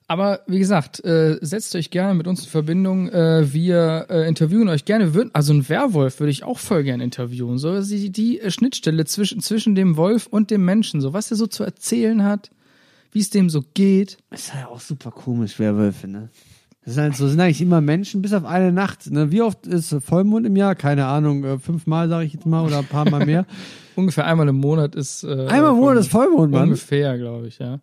aber 0.06 0.40
wie 0.46 0.58
gesagt, 0.58 1.04
äh, 1.04 1.38
setzt 1.40 1.74
euch 1.76 1.90
gerne 1.90 2.14
mit 2.14 2.26
uns 2.26 2.42
in 2.44 2.48
Verbindung. 2.50 3.08
Äh, 3.10 3.52
wir 3.52 4.06
äh, 4.10 4.28
interviewen 4.28 4.68
euch 4.68 4.84
gerne. 4.84 5.14
Würden, 5.14 5.30
also 5.34 5.52
ein 5.52 5.68
Werwolf 5.68 6.18
würde 6.20 6.32
ich 6.32 6.42
auch 6.42 6.58
voll 6.58 6.82
gerne 6.82 7.04
interviewen. 7.04 7.58
So 7.58 7.72
dass 7.72 7.88
die, 7.88 8.10
die 8.10 8.40
Schnittstelle 8.48 9.04
zwischen, 9.04 9.40
zwischen 9.40 9.74
dem 9.76 9.96
Wolf 9.96 10.26
und 10.26 10.50
dem 10.50 10.64
Menschen, 10.64 11.00
so 11.00 11.12
was 11.12 11.30
er 11.30 11.36
so 11.36 11.46
zu 11.46 11.62
erzählen 11.62 12.24
hat, 12.24 12.50
wie 13.12 13.20
es 13.20 13.30
dem 13.30 13.50
so 13.50 13.62
geht. 13.74 14.18
Ist 14.32 14.52
ja 14.54 14.66
auch 14.68 14.80
super 14.80 15.10
komisch, 15.12 15.58
Werwölfe, 15.58 16.08
ne? 16.08 16.28
Das 16.90 16.96
sind 16.96 17.04
halt 17.04 17.14
so, 17.16 17.28
sind 17.28 17.38
eigentlich 17.38 17.62
immer 17.62 17.80
Menschen, 17.80 18.20
bis 18.20 18.32
auf 18.32 18.44
eine 18.44 18.72
Nacht. 18.72 19.08
Ne? 19.12 19.30
Wie 19.30 19.42
oft 19.42 19.64
ist 19.68 19.94
Vollmond 20.04 20.44
im 20.44 20.56
Jahr? 20.56 20.74
Keine 20.74 21.06
Ahnung, 21.06 21.44
äh, 21.44 21.56
fünfmal 21.60 22.08
sage 22.08 22.24
ich 22.26 22.32
jetzt 22.32 22.46
mal 22.46 22.66
oder 22.66 22.78
ein 22.78 22.84
paar 22.84 23.08
Mal 23.08 23.24
mehr. 23.24 23.46
Ungefähr 23.94 24.26
einmal 24.26 24.48
im 24.48 24.56
Monat 24.56 24.96
ist. 24.96 25.22
Äh, 25.22 25.46
Einmal 25.46 25.70
im 25.70 25.76
Monat 25.76 25.98
ist 25.98 26.10
Vollmond, 26.10 26.50
Mann. 26.50 26.64
Ungefähr, 26.64 27.16
glaube 27.16 27.46
ich, 27.46 27.60
ja. 27.60 27.78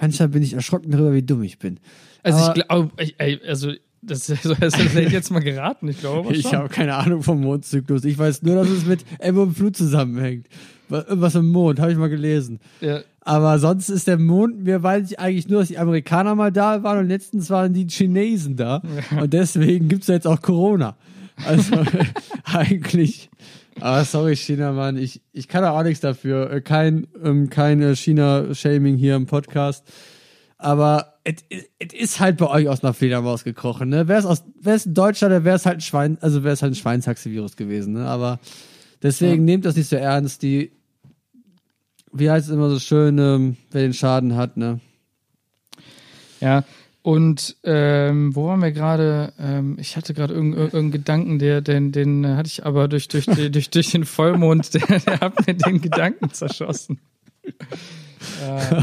Manchmal 0.00 0.28
bin 0.28 0.44
ich 0.44 0.52
erschrocken 0.52 0.92
darüber, 0.92 1.12
wie 1.12 1.22
dumm 1.22 1.42
ich 1.42 1.58
bin. 1.58 1.80
Also 2.22 2.38
Aber- 2.38 2.56
ich 3.00 3.16
glaube, 3.18 3.40
also 3.48 3.72
das, 4.00 4.26
das, 4.42 4.42
das 4.42 4.76
hätte 4.78 5.00
ich 5.02 5.12
jetzt 5.12 5.32
mal 5.32 5.40
geraten, 5.40 5.88
ich 5.88 5.98
glaube. 5.98 6.34
Ich 6.34 6.54
habe 6.54 6.68
keine 6.68 6.94
Ahnung 6.94 7.24
vom 7.24 7.40
Mondzyklus. 7.40 8.04
Ich 8.04 8.16
weiß 8.16 8.42
nur, 8.42 8.54
dass 8.54 8.68
es 8.68 8.86
mit 8.86 9.04
Ebbe 9.20 9.42
und 9.42 9.54
Flut 9.56 9.76
zusammenhängt. 9.76 10.46
Irgendwas 10.88 11.34
im 11.34 11.48
Mond, 11.48 11.80
habe 11.80 11.90
ich 11.90 11.98
mal 11.98 12.08
gelesen. 12.08 12.60
Ja, 12.80 13.00
Aber 13.26 13.58
sonst 13.58 13.88
ist 13.88 14.06
der 14.06 14.18
Mond, 14.18 14.62
mir 14.62 14.84
weiß 14.84 15.10
ich 15.10 15.18
eigentlich 15.18 15.48
nur, 15.48 15.58
dass 15.58 15.68
die 15.68 15.78
Amerikaner 15.78 16.36
mal 16.36 16.52
da 16.52 16.84
waren 16.84 17.00
und 17.00 17.08
letztens 17.08 17.50
waren 17.50 17.72
die 17.72 17.88
Chinesen 17.88 18.54
da. 18.54 18.82
Und 19.20 19.32
deswegen 19.32 19.88
gibt's 19.88 20.06
ja 20.06 20.14
jetzt 20.14 20.28
auch 20.28 20.40
Corona. 20.40 20.96
Also 21.44 21.74
eigentlich. 22.44 23.28
Aber 23.80 24.04
sorry, 24.04 24.36
China, 24.36 24.70
Mann, 24.70 24.96
ich, 24.96 25.22
ich 25.32 25.48
kann 25.48 25.62
da 25.62 25.72
auch 25.72 25.82
nichts 25.82 25.98
dafür. 25.98 26.52
Äh, 26.52 26.60
Kein, 26.60 27.08
ähm, 27.20 27.50
kein 27.50 27.96
China-Shaming 27.96 28.96
hier 28.96 29.16
im 29.16 29.26
Podcast. 29.26 29.84
Aber 30.56 31.14
es 31.24 31.42
ist 31.92 32.20
halt 32.20 32.36
bei 32.36 32.48
euch 32.48 32.68
aus 32.68 32.84
einer 32.84 32.94
Fledermaus 32.94 33.42
gekrochen, 33.42 33.88
ne? 33.88 34.06
Wäre 34.06 34.20
es 34.20 34.24
aus, 34.24 34.44
wäre 34.60 34.76
es 34.76 34.86
ein 34.86 34.94
Deutscher, 34.94 35.28
dann 35.28 35.44
wäre 35.44 35.56
es 35.56 35.66
halt 35.66 35.78
ein 35.78 35.80
Schwein, 35.80 36.16
also 36.20 36.44
wäre 36.44 36.54
es 36.54 36.62
halt 36.62 36.74
ein 36.74 36.76
Schweinshaxe-Virus 36.76 37.56
gewesen, 37.56 37.94
ne? 37.94 38.06
Aber 38.06 38.38
deswegen 39.02 39.44
nehmt 39.44 39.64
das 39.64 39.74
nicht 39.74 39.88
so 39.88 39.96
ernst. 39.96 40.42
Die, 40.42 40.70
wie 42.12 42.30
heißt 42.30 42.48
es 42.48 42.52
immer 42.52 42.70
so 42.70 42.78
schön, 42.78 43.18
ähm, 43.18 43.56
wer 43.70 43.82
den 43.82 43.94
Schaden 43.94 44.36
hat, 44.36 44.56
ne? 44.56 44.80
ja. 46.40 46.64
Und 47.02 47.56
ähm, 47.62 48.34
wo 48.34 48.48
waren 48.48 48.60
wir 48.60 48.72
gerade? 48.72 49.32
Ähm, 49.38 49.76
ich 49.78 49.96
hatte 49.96 50.12
gerade 50.12 50.34
irgendeinen 50.34 50.64
irgendeinen 50.64 50.90
Gedanken, 50.90 51.38
der, 51.38 51.60
den, 51.60 51.92
den 51.92 52.24
äh, 52.24 52.34
hatte 52.34 52.48
ich 52.48 52.66
aber 52.66 52.88
durch, 52.88 53.06
durch, 53.06 53.26
die, 53.26 53.48
durch, 53.48 53.70
durch 53.70 53.92
den 53.92 54.04
Vollmond, 54.04 54.74
der, 54.74 54.98
der 54.98 55.20
hat 55.20 55.46
mir 55.46 55.54
den 55.54 55.80
Gedanken 55.80 56.32
zerschossen. 56.32 56.98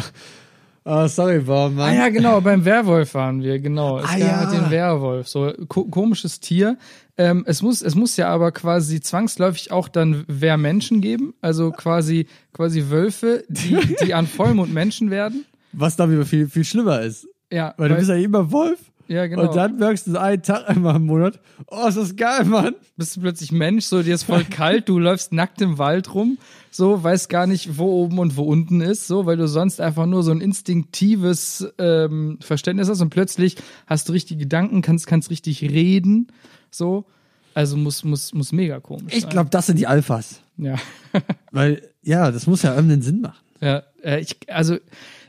Oh, 0.86 1.08
sorry, 1.08 1.46
warum, 1.48 1.74
Ah 1.80 1.86
Mann. 1.86 1.96
ja, 1.96 2.10
genau, 2.10 2.42
beim 2.42 2.66
Werwolf 2.66 3.14
waren 3.14 3.42
wir, 3.42 3.60
genau. 3.60 4.00
Es 4.00 4.06
Ah, 4.06 4.18
gab 4.18 4.20
ja. 4.20 4.38
halt 4.40 4.52
den 4.52 4.70
Werwolf, 4.72 5.28
so 5.30 5.54
ko 5.70 5.86
komisches 5.86 6.40
Tier. 6.42 6.78
Ähm, 7.18 7.44
es 7.48 7.62
muss, 7.62 7.82
es 7.82 7.96
muss 7.96 8.18
ja 8.18 8.28
aber 8.30 8.52
quasi 8.52 9.00
zwangsläufig 9.00 9.72
auch 9.72 9.88
dann 9.88 10.26
Wehrmenschen 10.28 11.00
geben, 11.00 11.34
also 11.42 11.72
quasi, 11.72 12.28
quasi 12.52 12.90
Wölfe, 12.90 13.46
die, 13.48 13.78
die 14.04 14.14
an 14.14 14.28
Vollmond 14.28 14.74
Menschen 14.74 15.10
werden. 15.10 15.46
Was 15.72 15.96
damit 15.96 16.28
viel, 16.28 16.48
viel 16.50 16.66
schlimmer 16.66 17.02
ist. 17.02 17.28
Ja, 17.52 17.74
Weil 17.78 17.90
du 17.90 17.96
bist 17.96 18.10
ja 18.10 18.16
immer 18.16 18.52
Wolf. 18.52 18.80
Ja 19.08 19.28
genau. 19.28 19.47
Und 19.47 19.56
dann 19.56 19.78
merkst 19.78 20.08
du 20.08 20.20
einen 20.20 20.41
Tag 20.41 20.70
einmal 20.70 20.95
im 20.95 21.06
Monat, 21.06 21.39
oh, 21.68 21.88
ist 21.88 21.97
das 21.97 22.16
geil, 22.16 22.45
Mann. 22.45 22.76
bist 22.97 23.16
du 23.16 23.22
plötzlich 23.22 23.51
Mensch, 23.51 23.86
so 23.86 24.01
dir 24.01 24.16
ist 24.16 24.24
voll 24.24 24.43
kalt, 24.49 24.89
du 24.89 24.99
läufst 24.99 25.34
nackt 25.34 25.62
im 25.62 25.78
Wald 25.78 26.14
rum, 26.14 26.38
so 26.72 27.04
weißt 27.04 27.30
gar 27.30 27.47
nicht, 27.47 27.78
wo 27.78 28.04
oben 28.04 28.20
und 28.20 28.38
wo 28.38 28.43
unten 28.43 28.82
ist, 28.82 29.08
so 29.08 29.26
weil 29.26 29.38
du 29.38 29.47
sonst 29.47 29.82
einfach 29.82 30.06
nur 30.06 30.24
so 30.24 30.32
ein 30.32 30.41
instinktives 30.41 31.68
ähm, 31.78 32.38
Verständnis 32.41 32.89
hast 32.89 33.01
und 33.01 33.10
plötzlich 33.10 33.58
hast 33.88 34.10
du 34.10 34.14
richtig 34.14 34.39
Gedanken, 34.39 34.82
kannst 34.82 35.08
kannst 35.08 35.30
richtig 35.30 35.62
reden, 35.64 36.28
so 36.72 37.06
also 37.54 37.78
muss 37.78 38.04
muss 38.04 38.34
muss 38.34 38.51
mega 38.51 38.80
komisch 38.80 39.14
Ich 39.16 39.30
glaube, 39.30 39.49
das 39.49 39.68
sind 39.68 39.78
die 39.78 39.88
Alphas. 39.88 40.41
ja 40.58 40.76
Weil, 41.51 41.89
ja, 42.01 42.32
das 42.32 42.47
muss 42.47 42.64
ja 42.64 42.74
irgendeinen 42.74 43.01
Sinn 43.01 43.22
machen. 43.22 43.43
ja 43.62 43.84
äh, 44.04 44.22
ich 44.22 44.38
also 44.47 44.78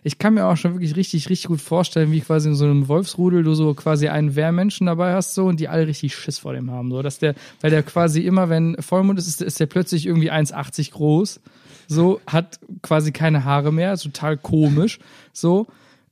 ich 0.06 0.18
kann 0.18 0.34
mir 0.34 0.44
auch 0.44 0.56
schon 0.56 0.74
wirklich 0.74 0.96
richtig, 0.96 1.30
richtig 1.30 1.48
gut 1.48 1.62
vorstellen, 1.62 2.12
wie 2.12 2.20
quasi 2.20 2.50
in 2.50 2.54
so 2.54 2.66
einem 2.66 2.88
Wolfsrudel 2.88 3.42
du 3.42 3.54
so 3.54 3.72
quasi 3.72 4.08
einen 4.08 4.36
Wehrmenschen 4.36 4.86
dabei 4.86 5.14
hast, 5.14 5.34
so, 5.34 5.46
und 5.46 5.58
die 5.58 5.68
alle 5.68 5.86
richtig 5.86 6.14
Schiss 6.14 6.38
vor 6.38 6.52
dem 6.52 6.70
haben, 6.70 6.90
so, 6.90 7.00
dass 7.00 7.18
der, 7.18 7.34
weil 7.62 7.70
der 7.70 7.82
quasi 7.82 8.20
immer, 8.20 8.50
wenn 8.50 8.76
Vollmond 8.80 9.18
ist, 9.18 9.26
ist, 9.26 9.40
ist 9.40 9.58
der 9.58 9.66
plötzlich 9.66 10.06
irgendwie 10.06 10.30
1,80 10.30 10.92
groß, 10.92 11.40
so, 11.88 12.20
hat 12.26 12.60
quasi 12.82 13.12
keine 13.12 13.44
Haare 13.44 13.72
mehr, 13.72 13.96
total 13.96 14.36
komisch, 14.36 14.98
so. 15.32 15.66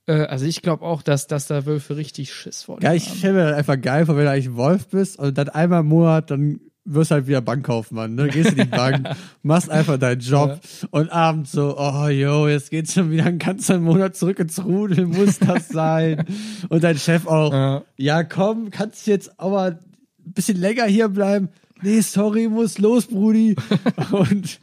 Äh, 0.06 0.22
also 0.22 0.46
ich 0.46 0.62
glaube 0.62 0.86
auch, 0.86 1.02
dass, 1.02 1.26
dass 1.26 1.46
da 1.46 1.66
Wölfe 1.66 1.96
richtig 1.96 2.32
Schiss 2.32 2.62
vor 2.62 2.78
dem 2.78 2.84
Ja, 2.84 2.94
ich 2.94 3.04
stelle 3.04 3.34
mir 3.34 3.44
das 3.50 3.58
einfach 3.58 3.78
geil 3.78 4.06
vor, 4.06 4.16
wenn 4.16 4.24
du 4.24 4.30
eigentlich 4.30 4.48
ein 4.48 4.56
Wolf 4.56 4.88
bist 4.88 5.18
und 5.18 5.36
dann 5.36 5.50
einmal 5.50 5.80
im 5.80 5.88
Monat, 5.88 6.30
dann 6.30 6.60
wirst 6.84 7.10
halt 7.12 7.26
wieder 7.26 7.40
Bankkaufmann, 7.40 8.14
ne? 8.14 8.28
Gehst 8.28 8.50
in 8.50 8.56
die 8.56 8.64
Bank, 8.76 9.08
machst 9.42 9.70
einfach 9.70 9.98
deinen 9.98 10.20
Job 10.20 10.58
und 10.90 11.10
abends 11.10 11.52
so, 11.52 11.76
oh 11.78 12.08
yo, 12.08 12.48
jetzt 12.48 12.70
geht's 12.70 12.94
schon 12.94 13.10
wieder 13.10 13.26
einen 13.26 13.38
ganzen 13.38 13.82
Monat 13.82 14.16
zurück 14.16 14.38
ins 14.40 14.64
Rudel, 14.64 15.06
muss 15.06 15.38
das 15.38 15.68
sein? 15.68 16.24
und 16.68 16.82
dein 16.82 16.98
Chef 16.98 17.26
auch, 17.26 17.52
Ja. 17.52 17.82
ja 17.96 18.24
komm, 18.24 18.70
kannst 18.70 19.06
jetzt 19.06 19.30
mal 19.40 19.78
ein 20.24 20.32
bisschen 20.32 20.58
länger 20.58 20.84
hier 20.84 21.08
bleiben? 21.08 21.48
Nee, 21.82 22.00
sorry, 22.00 22.48
muss 22.48 22.78
los, 22.78 23.06
Brudi. 23.06 23.56
und 24.12 24.60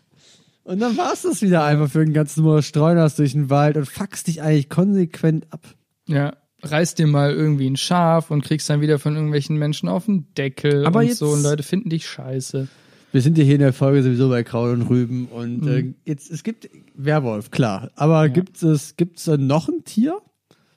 und 0.63 0.79
dann 0.79 0.95
war's 0.97 1.23
das 1.23 1.41
wieder 1.41 1.63
einfach 1.63 1.89
für 1.89 2.05
den 2.05 2.13
ganzen 2.13 2.43
Monat, 2.43 2.63
streunerst 2.63 3.17
durch 3.17 3.31
den 3.31 3.49
Wald 3.49 3.75
und 3.75 3.87
fuckst 3.89 4.27
dich 4.27 4.41
eigentlich 4.43 4.69
konsequent 4.69 5.47
ab. 5.51 5.61
Ja, 6.07 6.33
reißt 6.61 6.99
dir 6.99 7.07
mal 7.07 7.31
irgendwie 7.31 7.69
ein 7.69 7.77
Schaf 7.77 8.31
und 8.31 8.43
kriegst 8.43 8.69
dann 8.69 8.81
wieder 8.81 8.99
von 8.99 9.15
irgendwelchen 9.15 9.57
Menschen 9.57 9.87
auf 9.89 10.05
den 10.05 10.27
Deckel 10.37 10.85
Aber 10.85 10.99
und 10.99 11.05
jetzt- 11.07 11.19
so 11.19 11.29
und 11.29 11.43
Leute 11.43 11.63
finden 11.63 11.89
dich 11.89 12.07
scheiße. 12.07 12.67
Wir 13.11 13.21
sind 13.21 13.37
ja 13.39 13.43
hier 13.43 13.55
in 13.55 13.61
der 13.61 13.73
Folge 13.73 14.03
sowieso 14.03 14.29
bei 14.29 14.43
Kraut 14.43 14.71
und 14.73 14.83
Rüben 14.83 15.25
und 15.27 15.61
Mhm. 15.61 15.67
äh, 15.67 15.93
jetzt 16.05 16.29
es 16.29 16.43
gibt 16.43 16.69
Werwolf, 16.95 17.49
klar. 17.49 17.89
Aber 17.95 18.29
gibt 18.29 18.61
es 18.61 18.97
gibt's 18.97 19.27
äh, 19.27 19.37
noch 19.37 19.67
ein 19.67 19.83
Tier, 19.83 20.19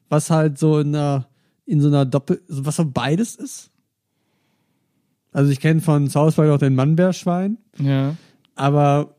was 0.08 0.30
halt 0.30 0.56
so 0.58 0.78
in 0.78 0.94
einer 0.94 1.28
in 1.66 1.80
so 1.80 1.88
einer 1.88 2.04
Doppel, 2.06 2.40
was 2.48 2.76
so 2.76 2.84
beides 2.86 3.34
ist? 3.36 3.70
Also 5.32 5.50
ich 5.50 5.60
kenne 5.60 5.80
von 5.80 6.08
South 6.08 6.34
Park 6.36 6.50
auch 6.50 6.58
den 6.58 6.74
Mannbärschwein, 6.74 7.58
Ja. 7.78 8.16
aber 8.54 9.14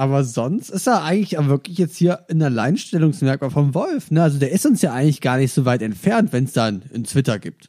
aber 0.00 0.24
sonst 0.24 0.70
ist 0.70 0.86
er 0.86 1.04
eigentlich 1.04 1.36
wirklich 1.38 1.76
jetzt 1.76 1.94
hier 1.98 2.20
in 2.28 2.42
Alleinstellungsmerkmal 2.42 3.50
vom 3.50 3.74
Wolf. 3.74 4.10
Ne? 4.10 4.22
Also 4.22 4.38
der 4.38 4.50
ist 4.50 4.64
uns 4.64 4.80
ja 4.80 4.94
eigentlich 4.94 5.20
gar 5.20 5.36
nicht 5.36 5.52
so 5.52 5.66
weit 5.66 5.82
entfernt, 5.82 6.32
wenn 6.32 6.44
es 6.44 6.54
dann 6.54 6.80
in 6.90 7.04
Twitter 7.04 7.38
gibt. 7.38 7.68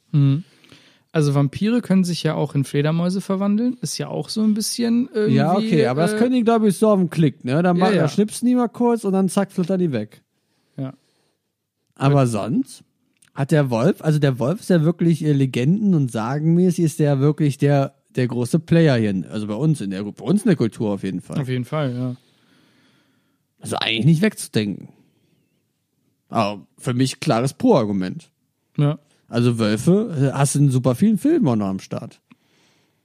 Also 1.11 1.35
Vampire 1.35 1.81
können 1.81 2.05
sich 2.05 2.23
ja 2.23 2.35
auch 2.35 2.55
in 2.55 2.63
Fledermäuse 2.63 3.19
verwandeln. 3.19 3.75
Ist 3.81 3.97
ja 3.97 4.07
auch 4.07 4.29
so 4.29 4.43
ein 4.43 4.53
bisschen 4.53 5.09
irgendwie. 5.13 5.35
Ja, 5.35 5.57
okay, 5.57 5.87
aber 5.87 6.03
das 6.03 6.13
äh, 6.13 6.19
können 6.19 6.31
die, 6.31 6.45
glaube 6.45 6.69
ich, 6.69 6.77
so 6.77 6.87
auf 6.87 6.99
den 6.99 7.09
Klick, 7.09 7.43
ne? 7.43 7.61
Dann 7.61 7.75
Ja, 7.75 7.83
machen, 7.83 7.95
ja. 7.95 8.03
da 8.03 8.07
schnipsen 8.07 8.47
die 8.47 8.55
mal 8.55 8.69
kurz 8.69 9.03
und 9.03 9.11
dann 9.11 9.27
zack, 9.27 9.51
flittern 9.51 9.81
die 9.81 9.91
weg. 9.91 10.21
Ja. 10.77 10.93
Aber 11.95 12.27
sonst 12.27 12.85
hat 13.33 13.51
der 13.51 13.69
Wolf, 13.69 14.01
also 14.01 14.19
der 14.19 14.39
Wolf 14.39 14.61
ist 14.61 14.69
ja 14.69 14.85
wirklich 14.85 15.21
äh, 15.25 15.33
Legenden 15.33 15.95
und 15.95 16.13
sagenmäßig 16.13 16.85
ist 16.85 16.99
der 16.99 17.19
wirklich 17.19 17.57
der, 17.57 17.93
der 18.15 18.27
große 18.27 18.59
Player 18.59 18.97
hier, 18.97 19.29
also 19.31 19.47
bei 19.47 19.53
uns 19.53 19.81
in 19.81 19.91
der, 19.91 20.03
bei 20.03 20.23
uns 20.23 20.43
in 20.43 20.47
der 20.47 20.57
Kultur 20.57 20.91
auf 20.91 21.03
jeden 21.03 21.21
Fall. 21.21 21.39
Auf 21.39 21.49
jeden 21.49 21.65
Fall, 21.65 21.93
ja. 21.95 22.15
Also 23.59 23.77
eigentlich 23.77 24.05
nicht 24.05 24.21
wegzudenken. 24.21 24.89
Aber 26.29 26.65
für 26.77 26.93
mich 26.93 27.19
klares 27.19 27.53
Pro-Argument. 27.53 28.31
Ja. 28.77 28.99
Also 29.27 29.59
Wölfe 29.59 30.31
äh, 30.31 30.37
hast 30.37 30.55
du 30.55 30.59
in 30.59 30.69
super 30.69 30.95
vielen 30.95 31.17
Filmen 31.17 31.47
auch 31.47 31.55
noch 31.55 31.67
am 31.67 31.79
Start. 31.79 32.21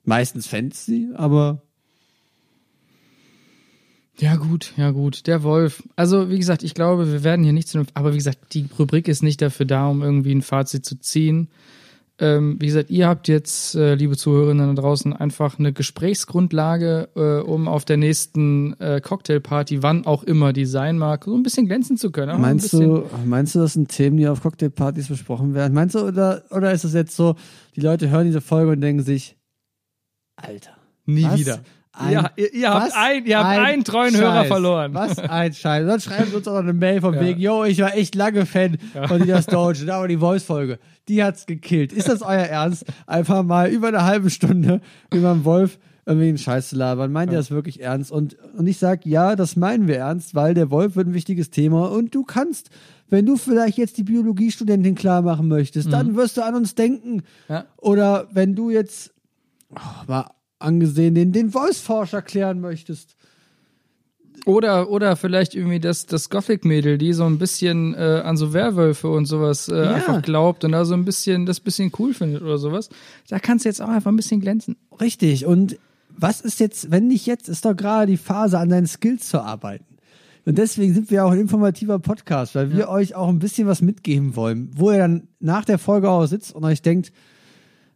Meistens 0.05 0.47
Fantasy, 0.47 1.09
aber 1.15 1.63
Ja, 4.19 4.37
gut, 4.37 4.73
ja, 4.77 4.93
gut. 4.93 5.27
Der 5.27 5.43
Wolf. 5.43 5.83
Also, 5.95 6.31
wie 6.31 6.39
gesagt, 6.39 6.63
ich 6.63 6.75
glaube, 6.75 7.13
wir 7.13 7.23
werden 7.23 7.45
hier 7.45 7.53
nicht 7.53 7.69
zu 7.69 7.79
einem, 7.79 7.89
aber 7.95 8.13
wie 8.13 8.19
gesagt, 8.19 8.55
die 8.55 8.67
Rubrik 8.79 9.09
ist 9.09 9.23
nicht 9.23 9.43
dafür 9.43 9.67
da, 9.67 9.89
um 9.89 10.03
irgendwie 10.03 10.35
ein 10.35 10.43
Fazit 10.43 10.87
zu 10.87 10.99
ziehen. 10.99 11.49
Ähm, 12.19 12.57
wie 12.59 12.67
gesagt, 12.67 12.91
ihr 12.91 13.09
habt 13.09 13.29
jetzt, 13.29 13.75
äh, 13.75 13.95
liebe 13.95 14.17
Zuhörerinnen 14.17 14.75
da 14.75 14.81
draußen, 14.81 15.13
einfach 15.13 15.59
eine 15.59 15.75
Gesprächsgrundlage, 15.75 17.11
äh, 17.15 17.47
um 17.47 17.69
auf 17.69 17.85
der 17.85 17.99
nächsten 17.99 18.73
äh, 18.81 19.03
Cocktailparty, 19.03 19.83
wann 19.83 20.07
auch 20.07 20.23
immer 20.23 20.55
die 20.55 20.65
sein 20.65 20.97
mag, 20.97 21.25
so 21.25 21.35
ein 21.35 21.43
bisschen 21.43 21.67
glänzen 21.67 21.99
zu 21.99 22.11
können. 22.11 22.41
Meinst 22.41 22.73
du, 22.73 23.05
meinst 23.27 23.55
du, 23.55 23.59
das 23.59 23.75
sind 23.75 23.89
Themen, 23.89 24.17
die 24.17 24.29
auf 24.29 24.41
Cocktailpartys 24.41 25.09
besprochen 25.09 25.55
werden? 25.55 25.75
Meinst 25.75 25.95
du, 25.95 26.01
oder, 26.01 26.45
oder 26.51 26.73
ist 26.73 26.85
es 26.85 26.95
jetzt 26.95 27.15
so, 27.15 27.37
die 27.75 27.81
Leute 27.81 28.09
hören 28.09 28.27
diese 28.27 28.41
Folge 28.41 28.73
und 28.73 28.81
denken 28.81 29.03
sich, 29.03 29.37
Alter, 30.37 30.77
Nie 31.05 31.25
was 31.25 31.39
wieder. 31.39 31.61
Ein, 31.99 32.13
ja, 32.13 32.31
ihr, 32.37 32.53
ihr 32.53 32.71
habt, 32.71 32.93
ein, 32.95 33.25
ihr 33.25 33.39
habt 33.39 33.47
ein 33.47 33.65
einen 33.65 33.85
treuen 33.85 34.13
Scheiß. 34.13 34.21
Hörer 34.21 34.45
verloren. 34.45 34.95
Was 34.95 35.19
ein 35.19 35.53
Scheiß. 35.55 35.87
Dann 35.87 36.01
schreiben 36.01 36.31
sie 36.31 36.37
uns 36.37 36.47
auch 36.49 36.53
noch 36.53 36.61
eine 36.61 36.73
Mail 36.73 37.01
von 37.01 37.15
Ja. 37.15 37.21
wegen, 37.21 37.41
yo, 37.41 37.65
ich 37.65 37.81
war 37.81 37.95
echt 37.95 38.15
lange 38.15 38.45
Fan 38.45 38.79
von 39.09 39.23
dieser 39.23 39.41
Doge, 39.43 39.93
aber 39.93 40.07
die 40.09 40.19
Voice-Folge, 40.19 40.79
die 41.09 41.25
hat's 41.25 41.47
gekillt. 41.47 41.93
Ist 41.93 42.09
das 42.09 42.23
euer 42.23 42.45
Ernst? 42.45 42.85
Einfach 43.07 43.43
mal 43.43 43.71
über 43.71 43.89
eine 43.89 44.05
halbe 44.05 44.31
Stunde 44.31 44.81
über 45.13 45.33
den 45.33 45.45
Wolf 45.45 45.79
irgendwie 46.05 46.29
einen 46.29 46.39
Scheiß 46.39 46.69
zu 46.69 46.77
labern. 46.77 47.11
Meint 47.11 47.33
ihr 47.33 47.39
das 47.39 47.51
wirklich 47.51 47.81
ernst? 47.81 48.13
Und, 48.13 48.37
und 48.57 48.67
ich 48.67 48.79
sag, 48.79 49.05
ja, 49.05 49.35
das 49.35 49.57
meinen 49.57 49.89
wir 49.89 49.97
ernst, 49.97 50.35
weil 50.37 50.55
der 50.55 50.71
Wolf 50.71 50.95
wird 50.95 51.09
ein 51.09 51.15
wichtiges 51.15 51.51
Thema 51.51 51.91
und 51.91 52.15
du 52.15 52.23
kannst, 52.23 52.71
wenn 53.09 53.27
du 53.27 53.37
vielleicht 53.37 53.77
jetzt 53.77 53.97
die 53.99 54.05
Biologiestudentin 54.05 54.95
klar 54.95 55.23
machen 55.23 55.49
möchtest, 55.49 55.93
dann 55.93 56.15
wirst 56.15 56.37
du 56.37 56.43
an 56.43 56.55
uns 56.55 56.75
denken. 56.77 57.23
Ja. 57.49 57.65
Oder 57.79 58.29
wenn 58.33 58.55
du 58.55 58.71
jetzt 58.71 59.13
oh, 59.75 59.81
mal 60.07 60.31
angesehen 60.59 61.15
den, 61.15 61.33
den 61.33 61.51
Voice-Forscher 61.51 62.23
klären 62.23 62.61
möchtest. 62.61 63.17
Oder, 64.45 64.91
oder 64.91 65.17
vielleicht 65.17 65.55
irgendwie 65.55 65.81
das, 65.81 66.07
das 66.07 66.31
Gothic-Mädel, 66.31 66.99
die 66.99 67.13
so 67.15 67.25
ein 67.25 67.39
bisschen 67.39 67.95
äh, 67.95 68.23
an 68.25 68.37
so 68.37 68.53
Werwölfe 68.53 69.09
und 69.09 69.25
sowas 69.25 69.69
äh, 69.69 69.75
Ja. 69.75 69.95
einfach 69.95 70.23
glaubt 70.23 70.63
und 70.65 70.73
da 70.73 70.85
so 70.85 70.95
ein 70.95 71.05
bisschen 71.05 71.47
das 71.47 71.59
bisschen 71.59 71.91
cool 71.99 72.15
findet 72.15 72.43
oder 72.43 72.59
sowas. 72.59 72.89
Da 73.29 73.39
kannst 73.41 73.65
du 73.65 73.69
jetzt 73.69 73.83
auch 73.83 73.89
einfach 73.89 74.13
ein 74.13 74.17
bisschen 74.17 74.41
glänzen. 74.41 74.77
Richtig. 75.01 75.47
Und 75.47 75.79
was 76.11 76.41
ist 76.43 76.61
jetzt, 76.61 76.91
wenn 76.93 77.09
nicht 77.09 77.27
jetzt, 77.27 77.49
ist 77.49 77.65
doch 77.65 77.75
gerade 77.75 78.07
die 78.07 78.17
Phase, 78.17 78.59
an 78.59 78.69
deinen 78.69 78.87
Skills 78.87 79.29
zu 79.29 79.41
arbeiten. 79.41 79.85
Und 80.45 80.59
deswegen 80.59 80.95
sind 80.95 81.11
wir 81.11 81.25
auch 81.27 81.33
ein 81.33 81.41
informativer 81.41 81.99
Podcast, 81.99 82.55
weil 82.55 82.73
wir 82.73 82.89
euch 82.89 83.17
auch 83.17 83.29
ein 83.29 83.41
bisschen 83.41 83.67
was 83.67 83.83
mitgeben 83.83 84.37
wollen, 84.37 84.71
wo 84.77 84.93
ihr 84.93 84.99
dann 84.99 85.27
nach 85.41 85.65
der 85.65 85.79
Folge 85.79 86.09
auch 86.09 86.25
sitzt 86.27 86.55
und 86.55 86.63
euch 86.65 86.83
denkt, 86.83 87.11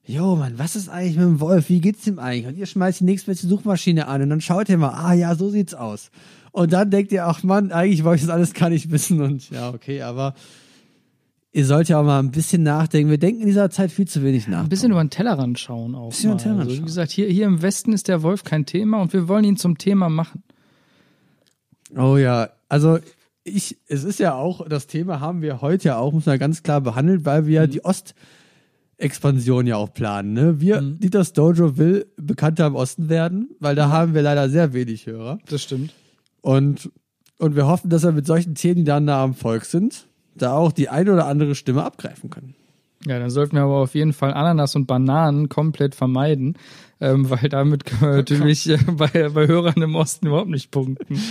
Jo, 0.06 0.34
Mann, 0.34 0.58
was 0.58 0.76
ist 0.76 0.88
eigentlich 0.88 1.16
mit 1.16 1.26
dem 1.26 1.40
Wolf? 1.40 1.68
Wie 1.68 1.80
geht's 1.80 2.06
ihm 2.06 2.18
eigentlich? 2.18 2.46
Und 2.46 2.56
ihr 2.56 2.66
schmeißt 2.66 3.00
die 3.00 3.04
nächstbeste 3.04 3.46
Suchmaschine 3.46 4.08
an 4.08 4.22
und 4.22 4.30
dann 4.30 4.40
schaut 4.40 4.68
ihr 4.68 4.78
mal, 4.78 4.90
ah 4.90 5.12
ja, 5.12 5.34
so 5.34 5.50
sieht's 5.50 5.74
aus. 5.74 6.10
Und 6.52 6.72
dann 6.72 6.90
denkt 6.90 7.12
ihr, 7.12 7.26
ach 7.26 7.42
Mann, 7.42 7.70
eigentlich 7.70 8.02
wollte 8.02 8.22
ich 8.22 8.26
das 8.26 8.34
alles 8.34 8.54
gar 8.54 8.70
nicht 8.70 8.90
wissen 8.90 9.20
und 9.20 9.50
ja, 9.50 9.70
okay, 9.70 10.02
aber 10.02 10.34
ihr 11.52 11.64
sollt 11.64 11.88
ja 11.88 12.00
auch 12.00 12.04
mal 12.04 12.18
ein 12.18 12.30
bisschen 12.30 12.62
nachdenken. 12.62 13.10
Wir 13.10 13.18
denken 13.18 13.42
in 13.42 13.46
dieser 13.46 13.70
Zeit 13.70 13.92
viel 13.92 14.08
zu 14.08 14.22
wenig 14.22 14.48
nach. 14.48 14.62
Ein 14.62 14.68
bisschen 14.68 14.90
über 14.90 15.02
den 15.02 15.10
Tellerrand 15.10 15.58
schauen 15.58 15.94
auch. 15.94 16.10
Bisschen 16.10 16.30
über 16.30 16.38
den 16.38 16.38
mal. 16.38 16.42
Tellerrand 16.42 16.70
also, 16.70 16.82
wie 16.82 16.86
gesagt, 16.86 17.10
hier, 17.12 17.28
hier 17.28 17.46
im 17.46 17.62
Westen 17.62 17.92
ist 17.92 18.08
der 18.08 18.22
Wolf 18.22 18.42
kein 18.42 18.66
Thema 18.66 19.00
und 19.00 19.12
wir 19.12 19.28
wollen 19.28 19.44
ihn 19.44 19.56
zum 19.56 19.78
Thema 19.78 20.08
machen. 20.08 20.42
Oh 21.96 22.16
ja, 22.16 22.50
also 22.68 22.98
ich, 23.44 23.78
es 23.86 24.04
ist 24.04 24.18
ja 24.18 24.34
auch, 24.34 24.66
das 24.68 24.86
Thema 24.86 25.20
haben 25.20 25.42
wir 25.42 25.60
heute 25.60 25.88
ja 25.88 25.98
auch, 25.98 26.12
muss 26.12 26.26
man 26.26 26.38
ganz 26.38 26.62
klar 26.62 26.80
behandelt, 26.80 27.24
weil 27.24 27.46
wir 27.46 27.66
die 27.66 27.84
Ostexpansion 29.00 29.66
ja 29.66 29.76
auch 29.76 29.92
planen. 29.92 30.34
Ne? 30.34 30.60
Wir, 30.60 30.80
Dieters 30.82 31.32
Dojo 31.32 31.78
will 31.78 32.06
bekannter 32.16 32.66
im 32.66 32.74
Osten 32.74 33.08
werden, 33.08 33.48
weil 33.58 33.74
da 33.74 33.88
haben 33.88 34.14
wir 34.14 34.20
leider 34.20 34.48
sehr 34.50 34.74
wenig 34.74 35.06
Hörer. 35.06 35.38
Das 35.48 35.62
stimmt. 35.62 35.94
Und, 36.42 36.90
und 37.38 37.56
wir 37.56 37.66
hoffen, 37.66 37.88
dass 37.88 38.02
wir 38.02 38.12
mit 38.12 38.26
solchen 38.26 38.54
Themen, 38.54 38.76
die 38.76 38.84
dann 38.84 39.06
nah 39.06 39.22
am 39.22 39.34
Volk 39.34 39.64
sind, 39.64 40.06
da 40.34 40.52
auch 40.52 40.72
die 40.72 40.90
eine 40.90 41.12
oder 41.12 41.26
andere 41.26 41.54
Stimme 41.54 41.82
abgreifen 41.82 42.28
können. 42.28 42.54
Ja, 43.06 43.18
dann 43.18 43.30
sollten 43.30 43.56
wir 43.56 43.62
aber 43.62 43.78
auf 43.78 43.94
jeden 43.94 44.12
Fall 44.12 44.34
Ananas 44.34 44.76
und 44.76 44.86
Bananen 44.86 45.48
komplett 45.48 45.94
vermeiden, 45.94 46.58
ähm, 47.00 47.30
weil 47.30 47.48
damit 47.48 47.86
können 47.86 48.00
wir 48.02 48.16
natürlich 48.18 48.68
äh, 48.68 48.78
bei, 48.92 49.08
bei 49.08 49.46
Hörern 49.46 49.80
im 49.80 49.94
Osten 49.94 50.26
überhaupt 50.26 50.50
nicht 50.50 50.70
punkten. 50.70 51.18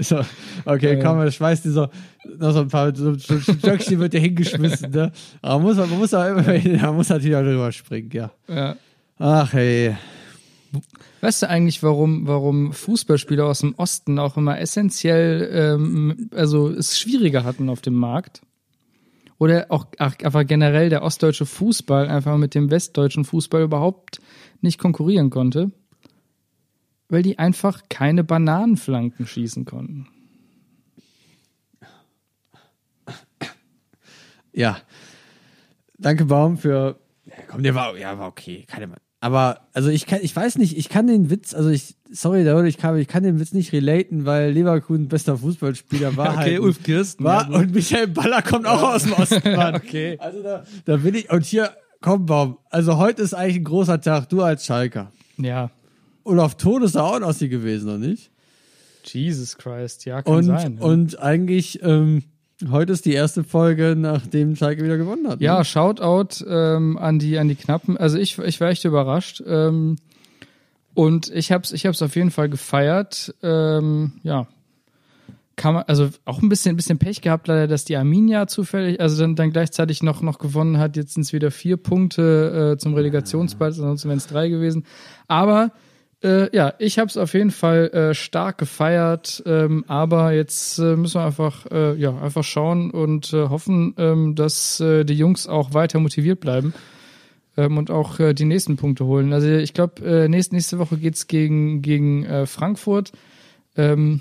So, 0.00 0.20
okay, 0.64 0.98
Ja, 0.98 1.02
komm, 1.02 1.26
ich 1.26 1.38
dir 1.38 1.70
so, 1.70 1.88
noch 2.38 2.52
so 2.52 2.60
ein 2.60 2.68
paar 2.68 2.94
so, 2.96 3.14
so, 3.14 3.38
Stöckchen 3.38 3.98
wird 3.98 4.14
dir 4.14 4.20
hingeschmissen, 4.20 4.90
ne? 4.90 5.12
Aber 5.42 5.58
man 5.58 5.62
muss, 5.62 5.76
man 5.76 5.98
muss 5.98 6.14
auch 6.14 6.26
immer, 6.26 6.42
man 6.42 6.96
muss 6.96 7.10
natürlich 7.10 7.36
auch 7.36 7.42
drüber 7.42 7.70
springen, 7.70 8.10
ja. 8.12 8.30
Ja. 8.48 8.76
Ach 9.18 9.52
hey. 9.52 9.94
Weißt 11.20 11.42
du 11.42 11.48
eigentlich, 11.48 11.82
warum, 11.82 12.26
warum 12.26 12.72
Fußballspieler 12.72 13.44
aus 13.44 13.60
dem 13.60 13.74
Osten 13.76 14.18
auch 14.18 14.36
immer 14.36 14.58
essentiell, 14.58 15.48
ähm, 15.52 16.30
also 16.34 16.68
es 16.68 16.98
schwieriger 16.98 17.44
hatten 17.44 17.68
auf 17.68 17.82
dem 17.82 17.94
Markt? 17.94 18.40
Oder 19.38 19.66
auch 19.68 19.86
ach, 19.98 20.14
einfach 20.22 20.46
generell 20.46 20.88
der 20.88 21.02
ostdeutsche 21.02 21.46
Fußball 21.46 22.08
einfach 22.08 22.36
mit 22.36 22.54
dem 22.54 22.70
westdeutschen 22.70 23.24
Fußball 23.24 23.62
überhaupt 23.62 24.20
nicht 24.64 24.78
konkurrieren 24.78 25.30
konnte? 25.30 25.70
Weil 27.08 27.22
die 27.22 27.38
einfach 27.38 27.82
keine 27.88 28.24
Bananenflanken 28.24 29.26
schießen 29.26 29.64
konnten. 29.64 30.08
Ja. 34.52 34.78
Danke, 35.98 36.24
Baum, 36.24 36.58
für. 36.58 36.98
Ja, 37.26 37.34
komm, 37.48 37.62
der 37.62 37.74
war, 37.74 37.96
ja, 37.96 38.18
war 38.18 38.28
okay. 38.28 38.64
Keine 38.66 38.86
Mann. 38.86 38.98
Aber, 39.20 39.60
also 39.72 39.88
ich 39.88 40.04
kann, 40.04 40.18
ich 40.20 40.36
weiß 40.36 40.58
nicht, 40.58 40.76
ich 40.76 40.90
kann 40.90 41.06
den 41.06 41.30
Witz, 41.30 41.54
also 41.54 41.70
ich, 41.70 41.96
sorry, 42.12 42.42
Leute, 42.42 42.68
ich 42.68 42.76
kann, 42.76 42.98
ich 42.98 43.08
kann 43.08 43.22
den 43.22 43.40
Witz 43.40 43.54
nicht 43.54 43.72
relaten, 43.72 44.26
weil 44.26 44.50
Leverkusen 44.52 45.08
bester 45.08 45.38
Fußballspieler 45.38 46.14
war 46.18 46.36
halt. 46.36 46.82
Kirsten. 46.84 47.24
War, 47.24 47.48
und 47.50 47.72
Michael 47.74 48.08
Baller 48.08 48.42
kommt 48.42 48.66
auch 48.66 48.82
aus 48.82 49.04
dem 49.04 49.14
Osten, 49.14 49.40
Mann. 49.56 49.76
Okay. 49.76 50.18
Also 50.20 50.42
da, 50.42 50.64
da 50.84 50.96
bin 50.98 51.14
ich, 51.14 51.30
und 51.30 51.42
hier, 51.42 51.74
komm, 52.04 52.26
Baum, 52.26 52.58
also 52.68 52.98
heute 52.98 53.22
ist 53.22 53.32
eigentlich 53.32 53.56
ein 53.56 53.64
großer 53.64 53.98
Tag, 53.98 54.28
du 54.28 54.42
als 54.42 54.66
Schalker. 54.66 55.10
Ja. 55.38 55.70
Und 56.22 56.38
auf 56.38 56.54
Ton 56.54 56.82
ist 56.82 56.96
er 56.96 57.04
auch 57.04 57.14
ein 57.14 57.22
Ossi 57.22 57.48
gewesen, 57.48 57.86
noch 57.86 57.98
nicht? 57.98 58.30
Jesus 59.04 59.56
Christ, 59.56 60.04
ja, 60.04 60.20
kann 60.20 60.34
Und, 60.34 60.44
sein. 60.44 60.78
ja. 60.78 60.84
und 60.84 61.18
eigentlich, 61.18 61.82
ähm, 61.82 62.24
heute 62.70 62.92
ist 62.92 63.06
die 63.06 63.14
erste 63.14 63.42
Folge, 63.42 63.96
nachdem 63.96 64.54
Schalke 64.54 64.84
wieder 64.84 64.98
gewonnen 64.98 65.26
hat. 65.28 65.40
Ja, 65.40 65.58
ne? 65.58 65.64
Shoutout 65.64 66.44
ähm, 66.46 66.98
an 66.98 67.18
die 67.18 67.38
an 67.38 67.48
die 67.48 67.54
Knappen. 67.54 67.96
Also 67.96 68.18
ich 68.18 68.38
ich 68.38 68.60
war 68.60 68.68
echt 68.68 68.84
überrascht 68.84 69.42
ähm, 69.46 69.96
und 70.92 71.30
ich 71.30 71.52
hab's 71.52 71.72
ich 71.72 71.86
hab's 71.86 72.02
auf 72.02 72.16
jeden 72.16 72.30
Fall 72.30 72.50
gefeiert. 72.50 73.34
Ähm, 73.42 74.12
ja, 74.22 74.46
kann 75.56 75.74
man 75.74 75.84
also 75.86 76.08
auch 76.24 76.42
ein 76.42 76.48
bisschen 76.48 76.74
ein 76.74 76.76
bisschen 76.76 76.98
Pech 76.98 77.20
gehabt 77.20 77.48
leider, 77.48 77.66
dass 77.66 77.84
die 77.84 77.96
Arminia 77.96 78.46
zufällig 78.46 79.00
also 79.00 79.20
dann 79.20 79.36
dann 79.36 79.52
gleichzeitig 79.52 80.02
noch 80.02 80.22
noch 80.22 80.38
gewonnen 80.38 80.78
hat. 80.78 80.96
Jetzt 80.96 81.14
sind 81.14 81.22
es 81.22 81.32
wieder 81.32 81.50
vier 81.50 81.76
Punkte 81.76 82.72
äh, 82.74 82.78
zum 82.78 82.94
Relegationsplatz, 82.94 83.78
ansonsten 83.78 84.08
wären 84.08 84.18
es 84.18 84.26
drei 84.26 84.48
gewesen. 84.48 84.84
Aber 85.28 85.72
äh, 86.24 86.54
ja, 86.56 86.72
ich 86.78 86.98
habe 86.98 87.08
es 87.08 87.16
auf 87.16 87.34
jeden 87.34 87.50
Fall 87.50 87.88
äh, 87.88 88.14
stark 88.14 88.58
gefeiert, 88.58 89.42
ähm, 89.46 89.84
aber 89.88 90.32
jetzt 90.32 90.78
äh, 90.78 90.96
müssen 90.96 91.20
wir 91.20 91.26
einfach, 91.26 91.66
äh, 91.70 91.94
ja, 91.96 92.18
einfach 92.18 92.42
schauen 92.42 92.90
und 92.90 93.32
äh, 93.34 93.48
hoffen, 93.48 93.94
ähm, 93.98 94.34
dass 94.34 94.80
äh, 94.80 95.04
die 95.04 95.14
Jungs 95.14 95.46
auch 95.46 95.74
weiter 95.74 96.00
motiviert 96.00 96.40
bleiben 96.40 96.72
ähm, 97.58 97.76
und 97.76 97.90
auch 97.90 98.18
die 98.32 98.44
nächsten 98.46 98.76
Punkte 98.76 99.04
holen. 99.04 99.32
Also 99.34 99.48
ich 99.48 99.74
glaube, 99.74 100.28
nächste, 100.28 100.54
nächste 100.54 100.78
Woche 100.78 100.96
geht's 100.96 101.26
gegen, 101.26 101.82
gegen 101.82 102.46
Frankfurt 102.46 103.12
ähm, 103.76 104.20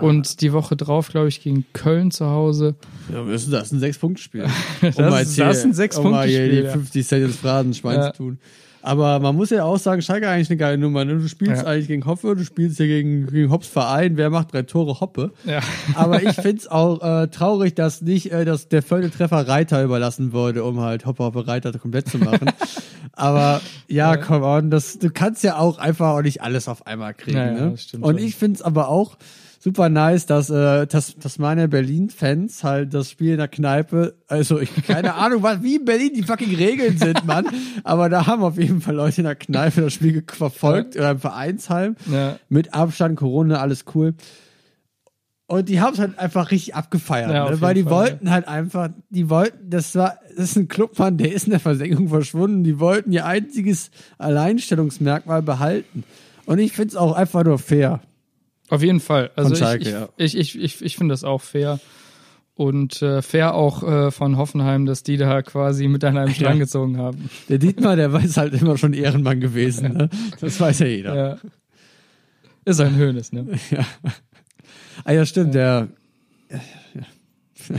und 0.00 0.40
die 0.42 0.52
Woche 0.52 0.76
drauf, 0.76 1.08
glaube 1.08 1.28
ich, 1.28 1.42
gegen 1.42 1.64
Köln 1.72 2.10
zu 2.10 2.26
Hause. 2.26 2.74
Ja, 3.12 3.22
das 3.24 3.44
ist 3.44 3.52
das 3.52 3.62
ist 3.64 3.72
ein 3.72 3.80
Sechs-Punkt-Spiel. 3.80 4.46
Das 4.82 4.96
um 4.96 5.04
ist- 5.14 5.34
hier- 5.34 5.44
das 5.46 5.58
ist 5.58 5.64
ein 5.64 5.72
Sechs-Punkte-Spiel, 5.74 6.44
Um 6.44 6.50
hier 6.50 6.62
die 6.62 6.66
ja. 6.66 6.72
50 6.72 7.06
Cent 7.06 7.24
ins 7.24 7.36
Phrasenschwein 7.36 7.96
Ja. 7.96 8.12
zu 8.12 8.18
tun. 8.18 8.38
Aber 8.82 9.18
man 9.18 9.34
muss 9.34 9.48
ja 9.48 9.64
auch 9.64 9.78
sagen, 9.78 10.02
Schalke 10.02 10.28
eigentlich 10.28 10.50
eine 10.50 10.58
geile 10.58 10.76
Nummer. 10.76 11.06
Ne? 11.06 11.14
Du 11.18 11.26
spielst 11.26 11.62
Ja. 11.62 11.68
eigentlich 11.68 11.86
gegen 11.88 12.04
Hoffe, 12.04 12.36
du 12.36 12.44
spielst 12.44 12.76
hier 12.76 12.86
gegen, 12.86 13.26
gegen 13.28 13.50
Hopps 13.50 13.66
Verein. 13.66 14.18
Wer 14.18 14.28
macht 14.28 14.52
drei 14.52 14.60
Tore? 14.60 15.00
Hoppe. 15.00 15.32
Ja. 15.46 15.60
Aber 15.94 16.22
ich 16.22 16.32
find's 16.42 16.66
auch 16.66 17.00
äh, 17.02 17.28
traurig, 17.28 17.74
dass 17.74 18.02
nicht 18.02 18.30
äh, 18.30 18.44
dass 18.44 18.68
der 18.68 18.84
Treffer 18.86 19.48
Reiter 19.48 19.82
überlassen 19.82 20.34
wurde, 20.34 20.64
um 20.64 20.80
halt 20.80 21.06
Hoppe 21.06 21.24
Hoppe 21.24 21.46
Reiter 21.46 21.72
komplett 21.78 22.08
zu 22.10 22.18
machen. 22.18 22.50
Aber 23.12 23.62
ja, 23.88 24.18
come 24.18 24.44
on, 24.44 24.70
das, 24.70 24.98
du 24.98 25.08
kannst 25.08 25.42
ja 25.44 25.56
auch 25.56 25.78
einfach 25.78 26.08
auch 26.10 26.22
nicht 26.22 26.42
alles 26.42 26.68
auf 26.68 26.86
einmal 26.86 27.14
kriegen. 27.14 27.36
Ja, 27.38 27.46
ja, 27.46 27.52
ne? 27.52 27.70
das 27.70 27.84
stimmt 27.84 28.04
Und 28.04 28.18
schon. 28.18 28.26
ich 28.28 28.34
find's 28.36 28.60
aber 28.60 28.88
auch 28.88 29.16
super 29.64 29.88
nice, 29.88 30.26
dass, 30.26 30.50
äh, 30.50 30.86
dass, 30.86 31.16
dass 31.16 31.38
meine 31.38 31.68
Berlin-Fans 31.68 32.62
halt 32.62 32.92
das 32.92 33.10
Spiel 33.10 33.32
in 33.32 33.38
der 33.38 33.48
Kneipe, 33.48 34.14
also 34.28 34.60
ich 34.60 34.70
keine 34.86 35.14
Ahnung, 35.14 35.42
was, 35.42 35.62
wie 35.62 35.76
in 35.76 35.86
Berlin 35.86 36.10
die 36.14 36.22
fucking 36.22 36.54
Regeln 36.54 36.98
sind, 36.98 37.24
Mann. 37.24 37.46
Aber 37.82 38.10
da 38.10 38.26
haben 38.26 38.42
auf 38.42 38.58
jeden 38.58 38.82
Fall 38.82 38.94
Leute 38.94 39.22
in 39.22 39.24
der 39.24 39.36
Kneipe 39.36 39.80
das 39.80 39.94
Spiel 39.94 40.22
verfolgt 40.26 40.96
oder 40.96 41.12
im 41.12 41.18
Vereinsheim. 41.18 41.96
Ja. 42.12 42.38
Mit 42.50 42.74
Abstand, 42.74 43.16
Corona, 43.16 43.58
alles 43.60 43.86
cool. 43.94 44.14
Und 45.46 45.70
die 45.70 45.80
haben 45.80 45.94
es 45.94 45.98
halt 45.98 46.18
einfach 46.18 46.50
richtig 46.50 46.74
abgefeiert, 46.74 47.30
Ja, 47.30 47.48
ne? 47.48 47.60
weil 47.62 47.74
die 47.74 47.84
Fall, 47.84 47.92
wollten 47.92 48.30
halt 48.30 48.46
einfach, 48.46 48.90
die 49.08 49.30
wollten, 49.30 49.70
das 49.70 49.94
war, 49.94 50.18
das 50.36 50.50
ist 50.50 50.56
ein 50.56 50.68
Clubmann, 50.68 51.16
der 51.16 51.32
ist 51.32 51.46
in 51.46 51.50
der 51.52 51.60
Versenkung 51.60 52.08
verschwunden. 52.08 52.64
Die 52.64 52.80
wollten 52.80 53.12
ihr 53.12 53.24
einziges 53.24 53.90
Alleinstellungsmerkmal 54.18 55.40
behalten. 55.40 56.04
Und 56.44 56.58
ich 56.58 56.72
find's 56.72 56.96
auch 56.96 57.14
einfach 57.14 57.44
nur 57.44 57.58
fair. 57.58 58.00
Auf 58.70 58.82
jeden 58.82 59.00
Fall. 59.00 59.30
Also 59.36 59.50
Von 59.50 59.56
Schalke, 59.58 59.82
ich, 59.82 59.88
ich, 59.88 59.92
ja. 59.94 60.08
ich, 60.16 60.36
ich, 60.38 60.58
ich, 60.62 60.82
ich 60.84 60.96
finde 60.96 61.12
das 61.12 61.24
auch 61.24 61.40
fair. 61.42 61.80
Und 62.56 63.02
äh, 63.02 63.20
fair 63.20 63.54
auch 63.54 63.82
äh, 63.82 64.10
von 64.12 64.36
Hoffenheim, 64.36 64.86
dass 64.86 65.02
die 65.02 65.16
da 65.16 65.42
quasi 65.42 65.88
mit 65.88 66.04
an 66.04 66.16
einem 66.16 66.32
Strang 66.32 66.60
gezogen 66.60 66.98
haben. 66.98 67.28
Der 67.48 67.58
Dietmar, 67.58 67.96
der 67.96 68.14
ist 68.14 68.36
halt 68.36 68.54
immer 68.54 68.78
schon 68.78 68.92
Ehrenmann 68.92 69.40
gewesen. 69.40 69.92
Ne? 69.92 70.08
Das 70.40 70.60
weiß 70.60 70.78
ja 70.78 70.86
jeder. 70.86 71.14
Ja. 71.16 71.38
Ist 72.64 72.80
ein 72.80 72.94
Höhnes, 72.96 73.32
ne? 73.32 73.46
Ah 75.04 75.12
ja, 75.12 75.26
stimmt, 75.26 75.54
der. 75.54 75.88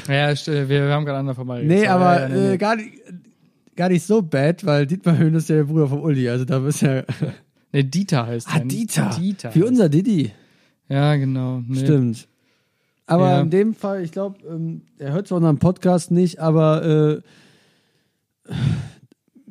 Ja, 0.08 0.30
st- 0.32 0.52
wir, 0.52 0.70
wir 0.70 0.82
haben 0.94 1.06
gerade 1.06 1.20
aneinander 1.20 1.36
vorbei. 1.36 1.62
Nee, 1.64 1.88
aber 1.88 2.22
ja, 2.22 2.28
nee, 2.30 2.36
Äh, 2.36 2.50
nee. 2.52 2.58
gar, 2.58 2.76
nicht, 2.76 2.92
gar 3.76 3.90
nicht 3.90 4.06
so 4.06 4.22
bad, 4.22 4.66
weil 4.66 4.86
Dietmar 4.88 5.18
Höhn 5.18 5.34
ist 5.36 5.48
ja 5.50 5.56
der 5.58 5.64
Bruder 5.66 5.88
vom 5.88 6.02
Uli. 6.02 6.28
Also 6.30 6.44
da 6.46 6.60
bist 6.60 6.82
ja. 6.82 7.04
nee, 7.72 7.84
Dieter 7.84 8.28
heißt 8.28 8.48
Ah, 8.52 8.58
er. 8.60 8.66
Dieter. 8.66 9.16
Dieter. 9.18 9.56
Wie 9.56 9.64
unser 9.64 9.90
Didi. 9.90 10.32
Ja, 10.90 11.16
genau. 11.16 11.62
Nee. 11.68 11.80
Stimmt. 11.80 12.28
Aber 13.08 13.30
Ja. 13.30 13.42
in 13.42 13.50
dem 13.50 13.74
Fall, 13.74 14.04
ich 14.04 14.12
glaube, 14.12 14.38
ähm, 14.48 14.82
er 14.98 15.14
hört 15.14 15.28
zwar 15.28 15.38
unseren 15.38 15.60
Podcast 15.60 16.12
nicht, 16.12 16.40
aber 16.40 17.22
äh, 18.48 18.52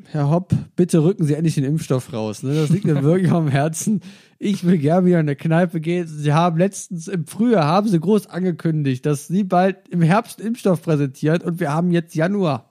Herr 0.06 0.30
Hopp, 0.30 0.54
bitte 0.76 1.02
rücken 1.02 1.24
Sie 1.24 1.34
endlich 1.34 1.54
den 1.56 1.64
Impfstoff 1.64 2.12
raus. 2.12 2.42
Ne? 2.42 2.54
Das 2.54 2.70
liegt 2.70 2.84
mir 2.84 3.02
wirklich 3.02 3.30
am 3.32 3.48
Herzen. 3.48 4.00
Ich 4.38 4.64
will 4.64 4.78
gerne 4.78 5.06
wieder 5.06 5.18
in 5.20 5.26
eine 5.26 5.36
Kneipe 5.36 5.80
gehen. 5.80 6.06
Sie 6.06 6.32
haben 6.32 6.58
letztens 6.58 7.08
im 7.08 7.26
Frühjahr 7.26 7.64
haben 7.64 7.88
sie 7.88 7.98
groß 7.98 8.26
angekündigt, 8.28 9.06
dass 9.06 9.26
sie 9.26 9.42
bald 9.44 9.88
im 9.88 10.02
Herbst 10.02 10.40
Impfstoff 10.40 10.82
präsentiert 10.82 11.42
und 11.42 11.58
wir 11.60 11.72
haben 11.72 11.90
jetzt 11.90 12.14
Januar. 12.14 12.70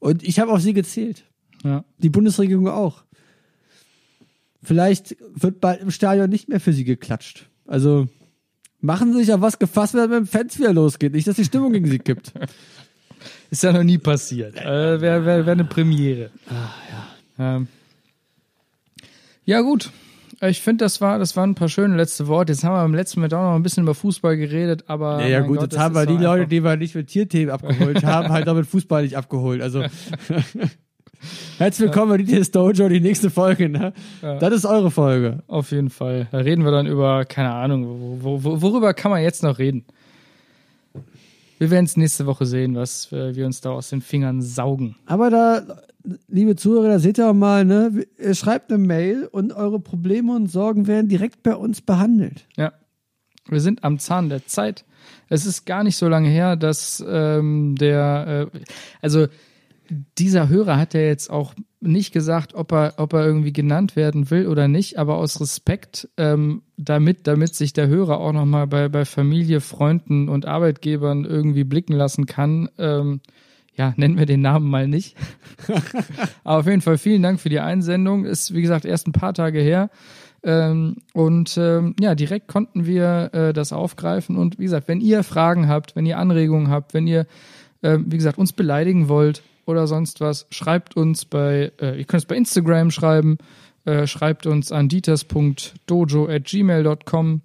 Und 0.00 0.22
ich 0.22 0.38
habe 0.40 0.50
auf 0.52 0.60
sie 0.60 0.74
gezählt. 0.74 1.24
Ja. 1.62 1.84
Die 1.98 2.10
Bundesregierung 2.10 2.68
auch. 2.68 3.04
Vielleicht 4.62 5.16
wird 5.34 5.60
bald 5.60 5.80
im 5.80 5.90
Stadion 5.90 6.28
nicht 6.28 6.48
mehr 6.48 6.60
für 6.60 6.72
sie 6.72 6.84
geklatscht. 6.84 7.48
Also 7.66 8.08
machen 8.80 9.12
sie 9.12 9.20
sich 9.20 9.32
auf 9.32 9.40
was 9.40 9.58
gefasst, 9.58 9.94
wenn 9.94 10.02
es 10.02 10.08
mit 10.08 10.18
dem 10.18 10.26
Fans 10.26 10.58
wieder 10.58 10.72
losgeht. 10.72 11.12
Nicht, 11.12 11.26
dass 11.26 11.36
die 11.36 11.44
Stimmung 11.44 11.72
gegen 11.72 11.86
sie 11.86 11.98
kippt. 11.98 12.32
Ist 13.50 13.62
ja 13.62 13.72
noch 13.72 13.84
nie 13.84 13.98
passiert. 13.98 14.56
Äh, 14.56 15.00
Wäre 15.00 15.24
wär, 15.24 15.46
wär 15.46 15.52
eine 15.52 15.64
Premiere. 15.64 16.30
ja. 17.38 17.56
Ähm. 17.56 17.68
Ja, 19.44 19.60
gut. 19.60 19.90
Ich 20.40 20.60
finde, 20.60 20.84
das, 20.84 21.00
war, 21.00 21.18
das 21.18 21.36
waren 21.36 21.50
ein 21.50 21.54
paar 21.54 21.68
schöne 21.68 21.96
letzte 21.96 22.26
Worte. 22.26 22.52
Jetzt 22.52 22.64
haben 22.64 22.74
wir 22.74 22.82
beim 22.82 22.94
letzten 22.94 23.20
Mal 23.20 23.26
auch 23.26 23.50
noch 23.50 23.54
ein 23.54 23.62
bisschen 23.62 23.84
über 23.84 23.94
Fußball 23.94 24.36
geredet, 24.36 24.84
aber. 24.88 25.22
Ja, 25.22 25.28
ja 25.28 25.40
gut, 25.40 25.58
Gott, 25.58 25.72
jetzt 25.72 25.80
haben 25.80 25.94
wir 25.94 26.06
die 26.06 26.16
Leute, 26.16 26.46
die 26.46 26.62
wir 26.62 26.76
nicht 26.76 26.94
mit 26.94 27.08
Tierthemen 27.08 27.50
abgeholt 27.50 28.04
haben, 28.04 28.30
halt 28.30 28.48
auch 28.48 28.54
mit 28.54 28.66
Fußball 28.66 29.04
nicht 29.04 29.16
abgeholt. 29.16 29.62
Also 29.62 29.84
herzlich 31.58 31.86
willkommen 31.86 32.10
bei 32.10 32.22
DTS 32.22 32.50
Dojo, 32.50 32.88
die 32.88 33.00
nächste 33.00 33.30
Folge. 33.30 33.68
Ne? 33.68 33.92
Das 34.20 34.52
ist 34.52 34.64
eure 34.64 34.90
Folge. 34.90 35.42
Auf 35.46 35.70
jeden 35.70 35.90
Fall. 35.90 36.28
Da 36.30 36.38
reden 36.38 36.64
wir 36.64 36.70
dann 36.70 36.86
über, 36.86 37.24
keine 37.24 37.52
Ahnung, 37.52 38.18
wo, 38.20 38.42
wo, 38.44 38.62
worüber 38.62 38.94
kann 38.94 39.10
man 39.10 39.22
jetzt 39.22 39.42
noch 39.42 39.58
reden? 39.58 39.84
Wir 41.58 41.70
werden 41.70 41.84
es 41.84 41.96
nächste 41.96 42.26
Woche 42.26 42.46
sehen, 42.46 42.74
was 42.74 43.12
äh, 43.12 43.34
wir 43.36 43.46
uns 43.46 43.60
da 43.60 43.70
aus 43.70 43.90
den 43.90 44.00
Fingern 44.00 44.42
saugen. 44.42 44.96
Aber 45.06 45.30
da, 45.30 45.62
liebe 46.28 46.56
Zuhörer, 46.56 46.88
da 46.88 46.98
seht 46.98 47.18
ihr 47.18 47.30
auch 47.30 47.34
mal, 47.34 47.64
ne? 47.64 48.04
Ihr 48.18 48.34
schreibt 48.34 48.72
eine 48.72 48.82
Mail 48.82 49.28
und 49.30 49.52
eure 49.52 49.80
Probleme 49.80 50.34
und 50.34 50.48
Sorgen 50.48 50.86
werden 50.86 51.08
direkt 51.08 51.42
bei 51.42 51.54
uns 51.54 51.80
behandelt. 51.80 52.46
Ja. 52.56 52.72
Wir 53.48 53.60
sind 53.60 53.84
am 53.84 53.98
Zahn 53.98 54.28
der 54.30 54.46
Zeit. 54.46 54.84
Es 55.28 55.46
ist 55.46 55.66
gar 55.66 55.84
nicht 55.84 55.96
so 55.96 56.08
lange 56.08 56.28
her, 56.28 56.56
dass 56.56 57.04
ähm, 57.06 57.76
der, 57.76 58.48
äh, 58.52 58.58
also 59.02 59.26
dieser 60.18 60.48
Hörer 60.48 60.78
hat 60.78 60.94
ja 60.94 61.00
jetzt 61.00 61.30
auch 61.30 61.54
nicht 61.80 62.12
gesagt, 62.12 62.54
ob 62.54 62.72
er, 62.72 62.94
ob 62.96 63.12
er 63.12 63.26
irgendwie 63.26 63.52
genannt 63.52 63.96
werden 63.96 64.30
will 64.30 64.46
oder 64.46 64.68
nicht, 64.68 64.98
aber 64.98 65.16
aus 65.16 65.40
Respekt, 65.40 66.08
ähm, 66.16 66.62
damit, 66.76 67.26
damit 67.26 67.54
sich 67.54 67.72
der 67.72 67.88
Hörer 67.88 68.18
auch 68.18 68.32
nochmal 68.32 68.66
bei, 68.66 68.88
bei 68.88 69.04
Familie, 69.04 69.60
Freunden 69.60 70.28
und 70.28 70.46
Arbeitgebern 70.46 71.24
irgendwie 71.24 71.64
blicken 71.64 71.92
lassen 71.92 72.26
kann, 72.26 72.68
ähm, 72.78 73.20
ja, 73.76 73.92
nennen 73.96 74.18
wir 74.18 74.26
den 74.26 74.40
Namen 74.40 74.70
mal 74.70 74.86
nicht. 74.86 75.16
aber 76.44 76.60
auf 76.60 76.66
jeden 76.66 76.80
Fall 76.80 76.96
vielen 76.96 77.22
Dank 77.22 77.40
für 77.40 77.48
die 77.48 77.58
Einsendung. 77.58 78.24
Ist, 78.24 78.54
wie 78.54 78.62
gesagt, 78.62 78.84
erst 78.84 79.08
ein 79.08 79.12
paar 79.12 79.34
Tage 79.34 79.60
her. 79.60 79.90
Ähm, 80.44 80.98
und 81.12 81.56
ähm, 81.58 81.96
ja, 81.98 82.14
direkt 82.14 82.46
konnten 82.46 82.86
wir 82.86 83.30
äh, 83.32 83.52
das 83.52 83.72
aufgreifen. 83.72 84.36
Und 84.36 84.60
wie 84.60 84.64
gesagt, 84.64 84.86
wenn 84.86 85.00
ihr 85.00 85.24
Fragen 85.24 85.68
habt, 85.68 85.96
wenn 85.96 86.06
ihr 86.06 86.18
Anregungen 86.18 86.70
habt, 86.70 86.94
wenn 86.94 87.08
ihr, 87.08 87.26
ähm, 87.82 88.04
wie 88.08 88.16
gesagt, 88.16 88.38
uns 88.38 88.52
beleidigen 88.52 89.08
wollt 89.08 89.42
oder 89.66 89.86
sonst 89.86 90.20
was, 90.20 90.46
schreibt 90.50 90.96
uns 90.96 91.24
bei, 91.24 91.72
äh, 91.80 91.98
ihr 91.98 92.04
könnt 92.04 92.22
es 92.22 92.26
bei 92.26 92.36
Instagram 92.36 92.90
schreiben, 92.90 93.38
äh, 93.84 94.06
schreibt 94.06 94.46
uns 94.46 94.72
an 94.72 94.88
dieters.dojo.gmail.com. 94.88 97.40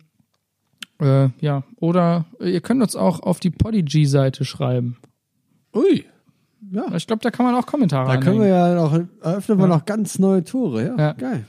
Äh, 1.02 1.30
ja, 1.40 1.64
oder 1.78 2.26
ihr 2.42 2.62
könnt 2.62 2.82
uns 2.82 2.96
auch 2.96 3.22
auf 3.22 3.40
die 3.40 3.52
Podigy-Seite 3.52 4.44
schreiben. 4.46 4.98
Ui. 5.74 6.06
Ja. 6.72 6.94
Ich 6.96 7.08
glaube, 7.08 7.22
da 7.24 7.32
kann 7.32 7.46
man 7.46 7.56
auch 7.56 7.66
Kommentare 7.66 8.12
Da 8.12 8.18
können 8.18 8.42
wir 8.42 8.54
anhängen. 8.56 8.78
ja 8.78 8.84
noch, 8.84 9.00
eröffnen 9.24 9.58
wir 9.60 9.68
Ja. 9.68 9.76
noch 9.76 9.86
ganz 9.86 10.20
neue 10.20 10.44
Tore, 10.44 10.86
ja. 10.88 10.96
Ja. 10.98 11.14
Geil. 11.14 11.46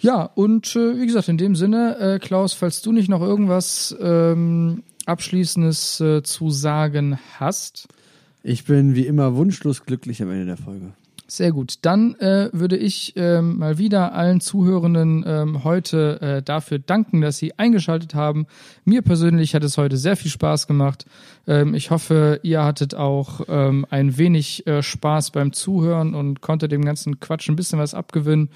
Ja, 0.00 0.24
und 0.34 0.76
äh, 0.76 1.00
wie 1.00 1.06
gesagt, 1.06 1.28
in 1.28 1.38
dem 1.38 1.56
Sinne, 1.56 1.96
äh, 1.98 2.18
Klaus, 2.18 2.52
falls 2.52 2.82
du 2.82 2.92
nicht 2.92 3.08
noch 3.08 3.22
irgendwas 3.22 3.96
ähm, 4.00 4.82
Abschließendes 5.06 6.00
äh, 6.00 6.22
zu 6.22 6.50
sagen 6.50 7.18
hast, 7.40 7.88
Ich 8.42 8.64
bin 8.64 8.94
wie 8.94 9.06
immer 9.06 9.34
wunschlos 9.36 9.84
glücklich 9.84 10.22
am 10.22 10.30
Ende 10.30 10.46
der 10.46 10.56
Folge. 10.56 10.92
sehr 11.26 11.52
gut. 11.52 11.80
Dann 11.82 12.14
äh, 12.16 12.48
würde 12.52 12.76
ich 12.76 13.12
ähm, 13.16 13.58
mal 13.58 13.76
wieder 13.78 14.14
allen 14.14 14.40
Zuhörenden 14.40 15.24
ähm, 15.26 15.64
heute 15.64 16.20
äh, 16.22 16.42
dafür 16.42 16.78
danken, 16.78 17.20
dass 17.20 17.36
sie 17.36 17.58
eingeschaltet 17.58 18.14
haben. 18.14 18.46
Mir 18.84 19.02
persönlich 19.02 19.54
hat 19.54 19.62
es 19.62 19.76
heute 19.76 19.98
sehr 19.98 20.16
viel 20.16 20.30
Spaß 20.30 20.66
gemacht. 20.66 21.04
Ähm, 21.46 21.74
ich 21.74 21.90
hoffe, 21.90 22.40
ihr 22.42 22.64
hattet 22.64 22.94
auch 22.94 23.42
ähm, 23.48 23.84
ein 23.90 24.16
wenig 24.16 24.66
äh, 24.66 24.82
Spaß 24.82 25.32
beim 25.32 25.52
Zuhören 25.52 26.14
und 26.14 26.40
konntet 26.40 26.72
dem 26.72 26.84
ganzen 26.84 27.20
Quatsch 27.20 27.48
ein 27.50 27.56
bisschen 27.56 27.78
was 27.78 27.92
abgewinnen. 27.92 28.48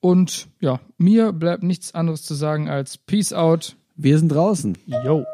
Und 0.00 0.48
ja, 0.60 0.80
mir 0.98 1.32
bleibt 1.32 1.62
nichts 1.62 1.94
anderes 1.94 2.22
zu 2.22 2.34
sagen 2.34 2.68
als 2.68 2.98
Peace 2.98 3.32
out. 3.32 3.76
Wir 3.96 4.18
sind 4.18 4.30
draußen. 4.30 4.76
Yo. 5.04 5.24